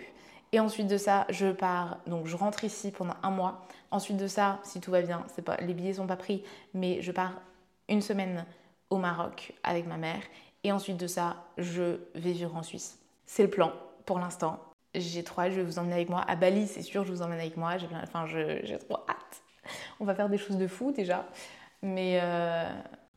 Et 0.52 0.60
ensuite 0.60 0.86
de 0.86 0.98
ça, 0.98 1.26
je 1.30 1.50
pars, 1.50 1.98
donc 2.06 2.26
je 2.26 2.36
rentre 2.36 2.64
ici 2.64 2.90
pendant 2.90 3.14
un 3.22 3.30
mois. 3.30 3.66
Ensuite 3.90 4.18
de 4.18 4.26
ça, 4.26 4.60
si 4.62 4.80
tout 4.80 4.90
va 4.90 5.00
bien, 5.00 5.24
les 5.60 5.74
billets 5.74 5.94
sont 5.94 6.06
pas 6.06 6.16
pris, 6.16 6.44
mais 6.74 7.00
je 7.00 7.10
pars 7.10 7.32
une 7.88 8.02
semaine 8.02 8.44
au 8.90 8.98
Maroc 8.98 9.54
avec 9.62 9.86
ma 9.86 9.96
mère. 9.96 10.20
Et 10.64 10.70
ensuite 10.70 10.98
de 10.98 11.06
ça, 11.06 11.36
je 11.58 11.98
vais 12.14 12.32
vivre 12.32 12.54
en 12.54 12.62
Suisse. 12.62 12.98
C'est 13.26 13.42
le 13.42 13.50
plan 13.50 13.72
pour 14.04 14.18
l'instant. 14.18 14.60
J'ai 14.94 15.24
trop 15.24 15.40
hâte, 15.40 15.52
je 15.52 15.56
vais 15.56 15.64
vous 15.64 15.78
emmener 15.78 15.94
avec 15.94 16.10
moi. 16.10 16.22
À 16.28 16.36
Bali, 16.36 16.66
c'est 16.66 16.82
sûr, 16.82 17.04
je 17.04 17.12
vous 17.12 17.22
emmène 17.22 17.40
avec 17.40 17.56
moi. 17.56 17.78
J'ai 17.78 17.88
enfin, 18.02 18.26
j'ai 18.26 18.78
trop 18.78 18.98
hâte. 19.08 19.42
On 20.00 20.04
va 20.04 20.14
faire 20.14 20.28
des 20.28 20.38
choses 20.38 20.58
de 20.58 20.66
fou 20.66 20.92
déjà. 20.92 21.26
Mais, 21.82 22.20
euh, 22.22 22.70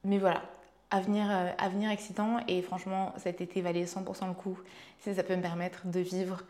mais 0.06 0.18
voilà, 0.18 0.42
avenir, 0.90 1.30
euh, 1.30 1.52
avenir 1.58 1.92
excitant. 1.92 2.40
Et 2.48 2.62
franchement, 2.62 3.14
cet 3.18 3.42
été 3.42 3.62
valait 3.62 3.84
100% 3.84 4.28
le 4.30 4.34
coup. 4.34 4.58
Ça 5.00 5.22
peut 5.22 5.36
me 5.36 5.42
permettre 5.42 5.86
de 5.86 6.00
vivre 6.00 6.44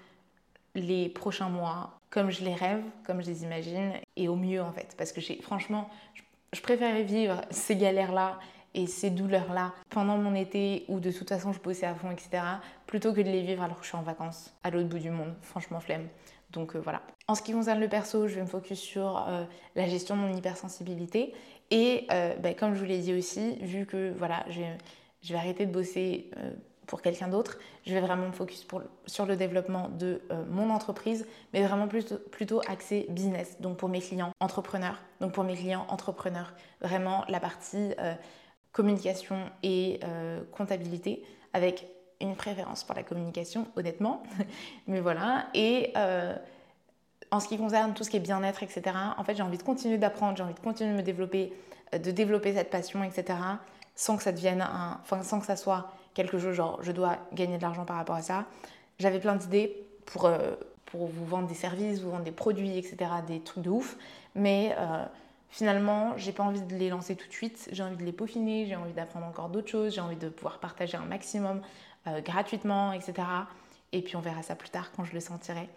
les 0.76 1.10
prochains 1.10 1.50
mois 1.50 2.00
comme 2.10 2.32
je 2.32 2.46
les 2.46 2.54
rêve, 2.54 2.82
comme 3.06 3.22
je 3.22 3.28
les 3.28 3.44
imagine, 3.44 3.92
et 4.16 4.30
au 4.30 4.36
mieux 4.36 4.62
en 4.62 4.72
fait. 4.72 4.96
Parce 4.98 5.12
que 5.12 5.20
franchement, 5.42 5.90
je 6.54 6.62
préférais 6.62 7.04
vivre 7.04 7.42
ces 7.50 7.76
galères-là 7.76 8.40
et 8.74 8.88
ces 8.88 9.10
douleurs-là 9.10 9.74
pendant 9.90 10.18
mon 10.18 10.34
été 10.34 10.86
où 10.88 11.00
de 11.00 11.12
toute 11.12 11.28
façon 11.28 11.52
je 11.52 11.60
bossais 11.60 11.86
à 11.86 11.96
fond, 11.96 12.12
etc., 12.12 12.42
plutôt 12.88 13.14
que 13.14 13.22
de 13.22 13.30
les 13.30 13.42
vivre 13.42 13.64
alors 13.64 13.78
que 13.78 13.84
je 13.84 13.90
suis 13.90 13.98
en 13.98 14.02
vacances 14.02 14.54
à 14.64 14.70
l'autre 14.70 14.88
bout 14.88 15.00
du 15.00 15.10
monde. 15.10 15.34
Franchement, 15.42 15.80
flemme. 15.80 16.08
Donc 16.52 16.76
euh, 16.76 16.80
voilà. 16.80 17.02
En 17.28 17.36
ce 17.36 17.42
qui 17.42 17.52
concerne 17.52 17.80
le 17.80 17.90
perso, 17.90 18.28
je 18.28 18.36
vais 18.36 18.42
me 18.42 18.48
focus 18.48 18.80
sur 18.80 19.26
euh, 19.28 19.44
la 19.76 19.88
gestion 19.88 20.16
de 20.16 20.22
mon 20.22 20.36
hypersensibilité. 20.36 21.34
Et 21.72 22.06
euh, 22.12 22.36
ben, 22.36 22.56
comme 22.56 22.76
je 22.76 22.80
vous 22.80 22.86
l'ai 22.86 23.00
dit 23.00 23.14
aussi, 23.14 23.56
vu 23.62 23.86
que 23.86 24.14
voilà, 24.18 24.46
je 24.50 24.62
vais 25.34 25.36
arrêter 25.36 25.66
de 25.66 25.72
bosser 25.72 26.30
pour 26.88 27.02
quelqu'un 27.02 27.28
d'autre, 27.28 27.58
je 27.86 27.94
vais 27.94 28.02
vraiment 28.02 28.28
me 28.28 28.32
focus 28.32 28.66
sur 29.06 29.26
le 29.26 29.36
développement 29.36 29.90
de 29.90 30.22
mon 30.50 30.70
entreprise, 30.70 31.28
mais 31.54 31.66
vraiment 31.66 31.88
plutôt, 31.88 32.18
plutôt 32.18 32.62
axé 32.68 33.06
business, 33.10 33.58
donc 33.60 33.78
pour 33.78 33.90
mes 33.90 34.02
clients 34.02 34.32
entrepreneurs, 34.40 35.02
donc 35.20 35.32
pour 35.32 35.44
mes 35.44 35.56
clients 35.56 35.86
entrepreneurs, 35.90 36.54
vraiment 36.82 37.26
la 37.28 37.40
partie 37.40 37.94
communication 38.72 39.38
et 39.64 40.00
comptabilité, 40.52 41.24
avec 41.54 41.88
une 42.22 42.36
préférence 42.36 42.84
pour 42.84 42.96
la 42.96 43.04
communication, 43.04 43.68
honnêtement. 43.76 44.24
Mais 44.88 45.00
voilà. 45.00 45.48
Et 45.54 45.92
euh, 45.98 46.36
en 47.32 47.40
ce 47.40 47.48
qui 47.48 47.58
concerne 47.58 47.94
tout 47.94 48.04
ce 48.04 48.10
qui 48.10 48.18
est 48.18 48.22
bien-être, 48.22 48.64
etc., 48.64 48.96
en 49.18 49.24
fait, 49.24 49.36
j'ai 49.36 49.44
envie 49.44 49.58
de 49.58 49.64
continuer 49.64 49.98
d'apprendre, 49.98 50.38
j'ai 50.38 50.44
envie 50.44 50.54
de 50.54 50.60
continuer 50.60 50.92
de 50.92 50.98
me 50.98 51.04
développer, 51.04 51.54
euh, 51.94 51.98
de 51.98 52.12
développer 52.12 52.54
cette 52.54 52.70
passion, 52.70 53.04
etc., 53.04 53.40
sans 53.96 54.18
que 54.18 54.24
ça 54.24 54.32
devienne 54.32 54.62
un. 54.62 55.00
Enfin, 55.02 55.24
sans 55.24 55.40
que 55.40 55.46
ça 55.46 55.56
soit 55.56 55.92
quelque 56.16 56.40
chose 56.40 56.56
genre 56.56 56.80
je 56.82 56.92
dois 56.92 57.18
gagner 57.34 57.58
de 57.58 57.62
l'argent 57.62 57.86
par 57.86 57.98
rapport 57.98 58.16
à 58.16 58.24
ça. 58.24 58.46
J'avais 58.98 59.20
plein 59.20 59.36
d'idées 59.36 59.86
pour, 60.06 60.26
euh, 60.26 60.56
pour 60.86 61.06
vous 61.06 61.26
vendre 61.26 61.48
des 61.48 61.54
services, 61.54 62.02
vous 62.02 62.10
vendre 62.10 62.24
des 62.24 62.32
produits, 62.32 62.78
etc., 62.78 62.98
des 63.28 63.42
trucs 63.42 63.64
de 63.64 63.70
ouf. 63.70 63.98
Mais. 64.34 64.76
Finalement, 65.52 66.18
j'ai 66.18 66.34
pas 66.34 66.44
envie 66.44 66.60
de 66.60 66.76
les 66.76 66.90
lancer 66.90 67.16
tout 67.16 67.30
de 67.30 67.32
suite, 67.32 67.70
j'ai 67.72 67.82
envie 67.82 67.96
de 67.96 68.04
les 68.04 68.12
peaufiner, 68.12 68.66
j'ai 68.66 68.76
envie 68.76 68.92
d'apprendre 68.92 69.26
encore 69.26 69.48
d'autres 69.48 69.70
choses, 69.70 69.94
j'ai 69.94 70.02
envie 70.02 70.18
de 70.18 70.28
pouvoir 70.28 70.60
partager 70.60 70.98
un 70.98 71.06
maximum 71.06 71.62
euh, 72.08 72.20
gratuitement, 72.20 72.92
etc. 72.92 73.14
Et 73.92 74.02
puis 74.02 74.16
on 74.16 74.20
verra 74.20 74.44
ça 74.44 74.56
plus 74.56 74.70
tard 74.70 74.92
quand 74.96 75.06
je 75.06 75.14
le 75.14 75.20
sentirai. 75.20 75.70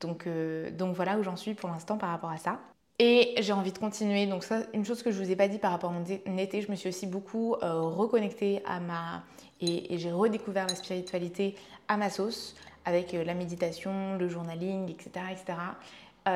Donc, 0.00 0.26
euh, 0.26 0.70
donc 0.70 0.96
voilà 0.96 1.18
où 1.18 1.22
j'en 1.22 1.36
suis 1.36 1.54
pour 1.54 1.68
l'instant 1.68 1.96
par 1.98 2.08
rapport 2.08 2.30
à 2.30 2.38
ça. 2.38 2.58
Et 2.98 3.34
j'ai 3.38 3.52
envie 3.52 3.72
de 3.72 3.78
continuer. 3.78 4.26
Donc 4.26 4.42
ça, 4.42 4.60
une 4.72 4.84
chose 4.84 5.02
que 5.02 5.10
je 5.10 5.22
vous 5.22 5.30
ai 5.30 5.36
pas 5.36 5.48
dit 5.48 5.58
par 5.58 5.70
rapport 5.70 5.90
à 5.90 5.92
mon 5.92 6.38
été, 6.38 6.62
je 6.62 6.70
me 6.70 6.76
suis 6.76 6.88
aussi 6.88 7.06
beaucoup 7.06 7.54
euh, 7.62 7.82
reconnectée 7.82 8.62
à 8.64 8.80
ma... 8.80 9.22
Et, 9.60 9.98
j'ai 9.98 10.12
redécouvert 10.12 10.66
la 10.66 10.74
spiritualité 10.74 11.54
à 11.88 11.96
ma 11.96 12.10
sauce, 12.10 12.54
avec 12.84 13.12
la 13.12 13.34
méditation, 13.34 14.16
le 14.16 14.28
journaling, 14.28 14.90
etc. 14.90 15.10
etc. 15.32 15.58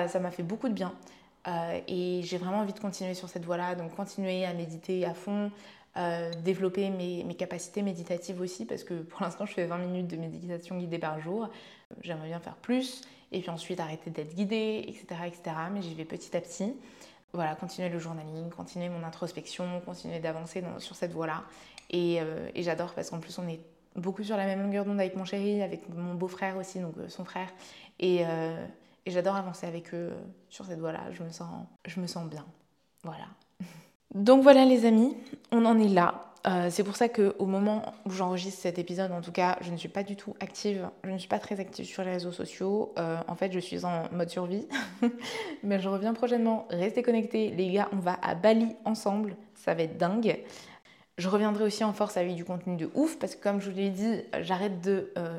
ça 0.08 0.18
m'a 0.20 0.30
fait 0.30 0.42
beaucoup 0.42 0.68
de 0.68 0.74
bien. 0.74 0.92
et 1.86 2.20
j'ai 2.24 2.38
vraiment 2.38 2.58
envie 2.58 2.72
de 2.72 2.80
continuer 2.80 3.14
sur 3.14 3.28
cette 3.28 3.44
voie-là. 3.44 3.76
Donc 3.76 3.94
continuer 3.94 4.44
à 4.44 4.52
méditer 4.52 5.04
à 5.04 5.14
fond, 5.14 5.50
euh, 5.96 6.30
développer 6.44 6.88
mes, 6.88 7.34
capacités 7.34 7.82
méditatives 7.82 8.40
aussi, 8.40 8.64
parce 8.64 8.84
que 8.84 8.94
pour 8.94 9.22
l'instant, 9.22 9.44
je 9.44 9.54
fais 9.54 9.66
20 9.66 9.78
minutes 9.78 10.06
de 10.06 10.16
méditation 10.16 10.78
guidée 10.78 10.98
par 10.98 11.20
jour. 11.20 11.48
J'aimerais 12.02 12.28
bien 12.28 12.38
faire 12.38 12.54
plus, 12.54 13.00
et 13.32 13.40
puis 13.40 13.50
ensuite 13.50 13.80
arrêter 13.80 14.10
d'être 14.10 14.34
guidée, 14.34 14.84
etc., 14.86 15.22
etc. 15.26 15.56
Mais 15.72 15.82
j'y 15.82 15.94
vais 15.94 16.04
petit 16.04 16.36
à 16.36 16.40
petit. 16.40 16.74
Voilà, 17.32 17.54
continuer 17.54 17.88
le 17.88 17.98
journaling, 17.98 18.50
continuer 18.50 18.88
mon 18.88 19.04
introspection, 19.04 19.80
continuer 19.84 20.18
d'avancer 20.18 20.64
sur 20.78 20.96
cette 20.96 21.12
voie-là. 21.12 21.44
Et, 21.90 22.20
euh, 22.20 22.48
et 22.54 22.62
j'adore 22.62 22.92
parce 22.94 23.10
qu'en 23.10 23.20
plus, 23.20 23.38
on 23.38 23.46
est 23.48 23.60
beaucoup 23.96 24.24
sur 24.24 24.36
la 24.36 24.46
même 24.46 24.62
longueur 24.62 24.84
d'onde 24.84 24.98
avec 24.98 25.16
mon 25.16 25.24
chéri, 25.24 25.62
avec 25.62 25.88
mon 25.88 26.14
beau-frère 26.14 26.56
aussi, 26.56 26.80
donc 26.80 26.96
euh, 26.98 27.08
son 27.08 27.24
frère. 27.24 27.48
Et, 27.98 28.22
et 28.22 29.10
j'adore 29.10 29.36
avancer 29.36 29.66
avec 29.66 29.92
eux 29.92 30.12
sur 30.48 30.64
cette 30.64 30.78
voie-là. 30.78 31.00
Je 31.12 32.00
me 32.00 32.06
sens 32.06 32.28
bien. 32.30 32.46
Voilà. 33.04 33.26
Donc 34.14 34.42
voilà 34.42 34.64
les 34.64 34.86
amis, 34.86 35.16
on 35.52 35.64
en 35.66 35.78
est 35.78 35.88
là. 35.88 36.29
Euh, 36.46 36.68
c'est 36.70 36.84
pour 36.84 36.96
ça 36.96 37.08
qu'au 37.08 37.44
moment 37.44 37.92
où 38.06 38.10
j'enregistre 38.10 38.62
cet 38.62 38.78
épisode, 38.78 39.12
en 39.12 39.20
tout 39.20 39.32
cas, 39.32 39.58
je 39.60 39.70
ne 39.70 39.76
suis 39.76 39.90
pas 39.90 40.02
du 40.02 40.16
tout 40.16 40.34
active, 40.40 40.88
je 41.04 41.10
ne 41.10 41.18
suis 41.18 41.28
pas 41.28 41.38
très 41.38 41.60
active 41.60 41.84
sur 41.84 42.02
les 42.02 42.12
réseaux 42.12 42.32
sociaux. 42.32 42.94
Euh, 42.98 43.18
en 43.28 43.34
fait, 43.34 43.52
je 43.52 43.58
suis 43.58 43.84
en 43.84 44.04
mode 44.12 44.30
survie. 44.30 44.66
Mais 45.62 45.80
je 45.80 45.88
reviens 45.88 46.14
prochainement. 46.14 46.66
Restez 46.70 47.02
connectés. 47.02 47.50
Les 47.50 47.70
gars, 47.70 47.88
on 47.92 47.98
va 47.98 48.18
à 48.22 48.34
Bali 48.34 48.74
ensemble. 48.84 49.36
Ça 49.54 49.74
va 49.74 49.82
être 49.82 49.98
dingue. 49.98 50.38
Je 51.18 51.28
reviendrai 51.28 51.64
aussi 51.64 51.84
en 51.84 51.92
force 51.92 52.16
avec 52.16 52.34
du 52.34 52.46
contenu 52.46 52.76
de 52.76 52.90
ouf 52.94 53.18
parce 53.18 53.34
que 53.34 53.42
comme 53.42 53.60
je 53.60 53.70
vous 53.70 53.76
l'ai 53.76 53.90
dit, 53.90 54.22
j'arrête 54.40 54.80
de 54.80 55.12
euh, 55.18 55.38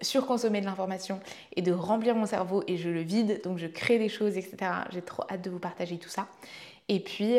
surconsommer 0.00 0.60
de 0.60 0.66
l'information 0.66 1.20
et 1.54 1.62
de 1.62 1.70
remplir 1.70 2.16
mon 2.16 2.26
cerveau 2.26 2.64
et 2.66 2.76
je 2.76 2.90
le 2.90 3.02
vide. 3.02 3.40
Donc 3.44 3.58
je 3.58 3.68
crée 3.68 4.00
des 4.00 4.08
choses, 4.08 4.36
etc. 4.36 4.56
J'ai 4.90 5.02
trop 5.02 5.22
hâte 5.30 5.42
de 5.42 5.50
vous 5.50 5.60
partager 5.60 5.98
tout 5.98 6.08
ça. 6.08 6.26
Et 6.88 6.98
puis... 6.98 7.38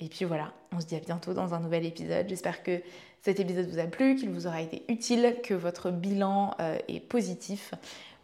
Et 0.00 0.08
puis 0.08 0.24
voilà, 0.24 0.52
on 0.72 0.80
se 0.80 0.86
dit 0.86 0.96
à 0.96 1.00
bientôt 1.00 1.34
dans 1.34 1.54
un 1.54 1.60
nouvel 1.60 1.84
épisode. 1.84 2.28
J'espère 2.28 2.62
que 2.62 2.80
cet 3.22 3.38
épisode 3.38 3.68
vous 3.68 3.78
a 3.78 3.84
plu, 3.84 4.16
qu'il 4.16 4.30
vous 4.30 4.46
aura 4.46 4.62
été 4.62 4.82
utile, 4.88 5.36
que 5.44 5.54
votre 5.54 5.90
bilan 5.90 6.54
euh, 6.60 6.78
est 6.88 7.00
positif 7.00 7.74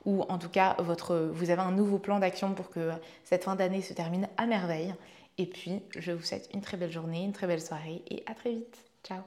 ou 0.07 0.23
en 0.29 0.39
tout 0.39 0.49
cas 0.49 0.77
vous 0.79 1.51
avez 1.51 1.61
un 1.61 1.73
nouveau 1.73 1.99
plan 1.99 2.19
d'action 2.19 2.55
pour 2.55 2.71
que 2.71 2.91
cette 3.25 3.45
fin 3.45 3.57
d'année 3.57 3.83
se 3.83 3.93
termine 3.93 4.29
à 4.37 4.47
merveille. 4.47 4.95
Et 5.37 5.47
puis, 5.47 5.83
je 5.99 6.13
vous 6.13 6.23
souhaite 6.23 6.49
une 6.55 6.63
très 6.63 6.79
belle 6.79 6.93
journée, 6.93 7.25
une 7.25 7.33
très 7.33 7.47
belle 7.47 7.61
soirée 7.61 8.03
et 8.09 8.23
à 8.27 8.35
très 8.35 8.51
vite. 8.51 8.79
Ciao 9.05 9.21